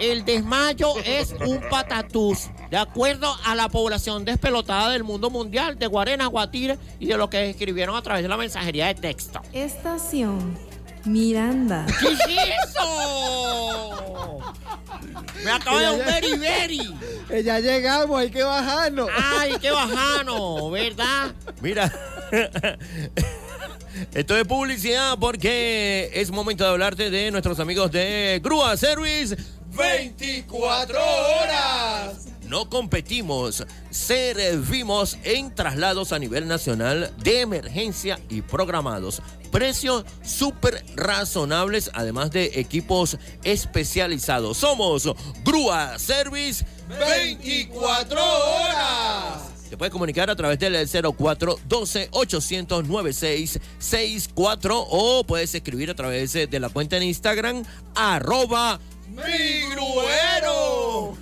El 0.00 0.24
desmayo 0.24 0.94
es 1.04 1.34
un 1.46 1.60
patatús, 1.68 2.48
de 2.70 2.78
acuerdo 2.78 3.36
a 3.44 3.54
la 3.54 3.68
población 3.68 4.24
despelotada 4.24 4.88
del 4.90 5.04
mundo 5.04 5.28
mundial, 5.28 5.78
de 5.78 5.86
Guarena, 5.86 6.26
Guatire 6.26 6.78
y 6.98 7.06
de 7.06 7.18
lo 7.18 7.28
que 7.28 7.50
escribieron 7.50 7.94
a 7.94 8.02
través 8.02 8.22
de 8.22 8.28
la 8.28 8.38
mensajería 8.38 8.86
de 8.86 8.94
texto. 8.94 9.40
Estación 9.52 10.58
Miranda. 11.04 11.84
¿Qué 12.00 12.08
es 12.12 12.20
eso? 12.68 14.38
Me 15.44 15.50
acabo 15.50 15.78
de 15.78 15.90
un 15.90 15.98
very, 15.98 16.38
very. 16.38 16.80
Eh, 17.30 17.42
Ya 17.42 17.60
llegamos, 17.60 18.18
hay 18.18 18.30
que 18.30 18.42
bajarnos. 18.42 19.08
Ay, 19.38 19.54
qué 19.60 19.70
bajano, 19.70 20.70
¿verdad? 20.70 21.34
Mira. 21.60 21.92
Esto 24.14 24.36
es 24.36 24.46
publicidad 24.46 25.18
porque 25.18 26.10
es 26.14 26.30
momento 26.30 26.64
de 26.64 26.70
hablarte 26.70 27.10
de 27.10 27.30
nuestros 27.30 27.58
amigos 27.60 27.90
de 27.90 28.40
Grúa 28.42 28.76
Service 28.76 29.36
24 29.76 30.98
horas. 30.98 32.26
No 32.50 32.68
competimos, 32.68 33.64
servimos 33.90 35.16
en 35.22 35.54
traslados 35.54 36.12
a 36.12 36.18
nivel 36.18 36.48
nacional 36.48 37.12
de 37.22 37.42
emergencia 37.42 38.18
y 38.28 38.42
programados. 38.42 39.22
Precios 39.52 40.04
súper 40.22 40.84
razonables, 40.96 41.92
además 41.94 42.32
de 42.32 42.50
equipos 42.54 43.18
especializados. 43.44 44.56
Somos 44.56 45.08
Grúa 45.44 45.96
Service 46.00 46.66
24 46.88 48.20
horas. 48.20 49.59
Te 49.70 49.76
puedes 49.76 49.92
comunicar 49.92 50.28
a 50.28 50.34
través 50.34 50.58
del 50.58 50.74
0412 50.74 52.08
800 52.10 52.88
9664 52.88 54.86
o 54.90 55.22
puedes 55.22 55.54
escribir 55.54 55.90
a 55.90 55.94
través 55.94 56.32
de 56.32 56.58
la 56.58 56.70
cuenta 56.70 56.96
en 56.96 57.04
Instagram 57.04 57.62
arroba 57.94 58.80
mi 59.10 59.70
gruero. 59.70 61.16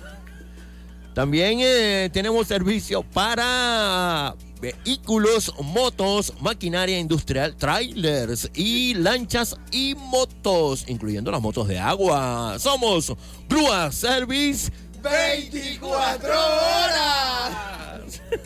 También 1.13 1.59
eh, 1.61 2.09
tenemos 2.11 2.47
servicio 2.47 3.03
para 3.03 4.33
vehículos, 4.59 5.53
motos, 5.61 6.33
maquinaria 6.41 6.97
industrial, 6.97 7.55
trailers 7.55 8.49
y 8.55 8.95
lanchas 8.95 9.57
y 9.71 9.93
motos, 9.93 10.85
incluyendo 10.87 11.29
las 11.29 11.41
motos 11.41 11.67
de 11.67 11.77
agua. 11.77 12.57
Somos 12.57 13.13
Grúa 13.47 13.91
Service 13.91 14.71
24 15.01 16.29
horas. 16.29 18.19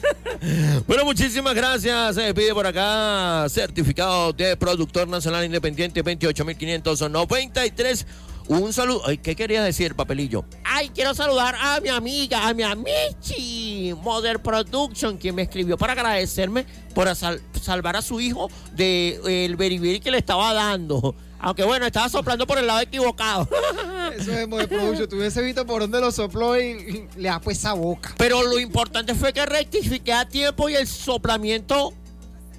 Bueno, 0.88 1.06
muchísimas 1.06 1.56
gracias. 1.56 2.16
Se 2.16 2.34
pide 2.34 2.54
por 2.54 2.68
acá 2.68 3.46
certificado 3.50 4.34
de 4.34 4.58
productor 4.58 5.08
nacional 5.08 5.46
independiente 5.46 6.02
28593. 6.04 8.06
Un 8.50 8.74
saludo. 8.74 9.04
Ay, 9.06 9.18
¿Qué 9.20 9.36
quería 9.38 9.64
decir, 9.64 9.96
papelillo? 9.96 10.44
Ay, 10.66 10.90
quiero 10.94 11.14
saludar 11.14 11.56
a 11.60 11.80
mi 11.80 11.88
amiga, 11.90 12.46
a 12.48 12.54
mi 12.54 12.64
amichi, 12.64 13.94
Mother 14.02 14.40
Production, 14.42 15.18
quien 15.18 15.36
me 15.36 15.44
escribió 15.44 15.78
para 15.78 15.94
agradecerme 15.94 16.66
por 16.94 17.14
sal- 17.16 17.42
salvar 17.62 17.96
a 17.96 18.02
su 18.02 18.20
hijo 18.20 18.50
del 18.74 19.56
beriberi 19.56 20.02
que 20.02 20.12
le 20.12 20.18
estaba 20.18 20.54
dando. 20.54 21.16
Aunque 21.44 21.64
bueno, 21.66 21.86
estaba 21.86 22.08
soplando 22.08 22.48
por 22.48 22.58
el 22.58 22.66
lado 22.66 22.80
equivocado. 22.80 23.50
Eso 24.18 24.32
es 24.32 24.50
de 24.50 24.68
producción. 24.68 25.10
Tú 25.10 25.18
hubiese 25.18 25.42
visto 25.42 25.66
por 25.66 25.82
dónde 25.82 26.00
lo 26.00 26.10
sopló 26.10 26.58
y, 26.58 26.64
y 26.64 27.10
le 27.18 27.30
ha 27.30 27.42
pues 27.42 27.58
esa 27.58 27.74
boca. 27.74 28.16
Pero 28.18 28.42
lo 28.44 28.58
importante 28.60 29.14
fue 29.14 29.34
que 29.34 29.46
rectifiqué 29.46 30.14
a 30.14 30.26
tiempo 30.26 30.70
y 30.70 30.76
el 30.76 30.88
soplamiento 30.88 31.94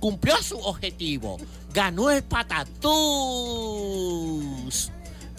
cumplió 0.01 0.36
su 0.43 0.59
objetivo. 0.59 1.39
Ganó 1.73 2.11
el 2.11 2.23
patatús. 2.24 2.85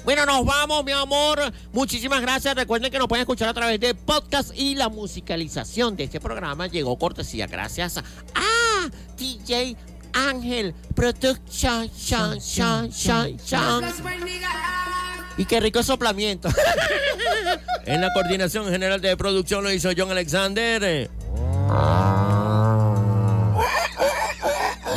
Bueno, 0.03 0.25
nos 0.25 0.43
vamos, 0.43 0.83
mi 0.83 0.91
amor. 0.91 1.53
Muchísimas 1.71 2.21
gracias. 2.21 2.55
Recuerden 2.55 2.91
que 2.91 2.97
nos 2.97 3.07
pueden 3.07 3.21
escuchar 3.21 3.49
a 3.49 3.53
través 3.53 3.79
de 3.79 3.93
podcast 3.93 4.51
y 4.55 4.73
la 4.73 4.89
musicalización 4.89 5.95
de 5.95 6.05
este 6.05 6.19
programa 6.19 6.65
llegó 6.65 6.97
cortesía 6.97 7.45
gracias 7.45 7.97
a 7.97 8.89
DJ 9.17 9.77
Ángel 10.15 10.73
Production. 10.95 11.89
Shan, 11.95 12.39
shan, 12.39 12.89
shan, 12.91 13.37
shan. 13.37 13.83
Y 15.37 15.45
qué 15.45 15.59
rico 15.59 15.83
soplamiento. 15.83 16.49
En 17.85 18.01
la 18.01 18.11
coordinación 18.13 18.67
general 18.71 18.99
de 18.99 19.15
producción 19.15 19.63
lo 19.63 19.71
hizo 19.71 19.91
John 19.95 20.09
Alexander. 20.09 21.07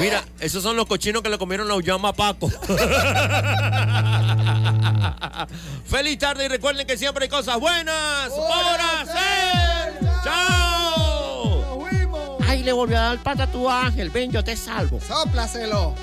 Mira, 0.00 0.24
esos 0.40 0.62
son 0.62 0.74
los 0.76 0.86
cochinos 0.86 1.22
que 1.22 1.28
le 1.28 1.36
comieron 1.36 1.68
los 1.68 1.84
llama 1.84 2.14
Paco. 2.14 2.48
Feliz 5.84 6.18
tarde 6.18 6.46
y 6.46 6.48
recuerden 6.48 6.86
que 6.86 6.96
siempre 6.96 7.24
hay 7.24 7.28
cosas 7.28 7.58
buenas 7.60 8.30
por 8.30 8.80
hacer. 8.80 9.98
¡Chao! 10.24 11.07
Le 12.68 12.74
volvió 12.74 12.98
a 12.98 13.00
dar 13.00 13.12
el 13.14 13.18
patatú 13.20 13.66
a 13.66 13.86
Ángel. 13.86 14.10
Ven, 14.10 14.30
yo 14.30 14.44
te 14.44 14.54
salvo. 14.54 15.00
Sóplaselo. 15.00 15.94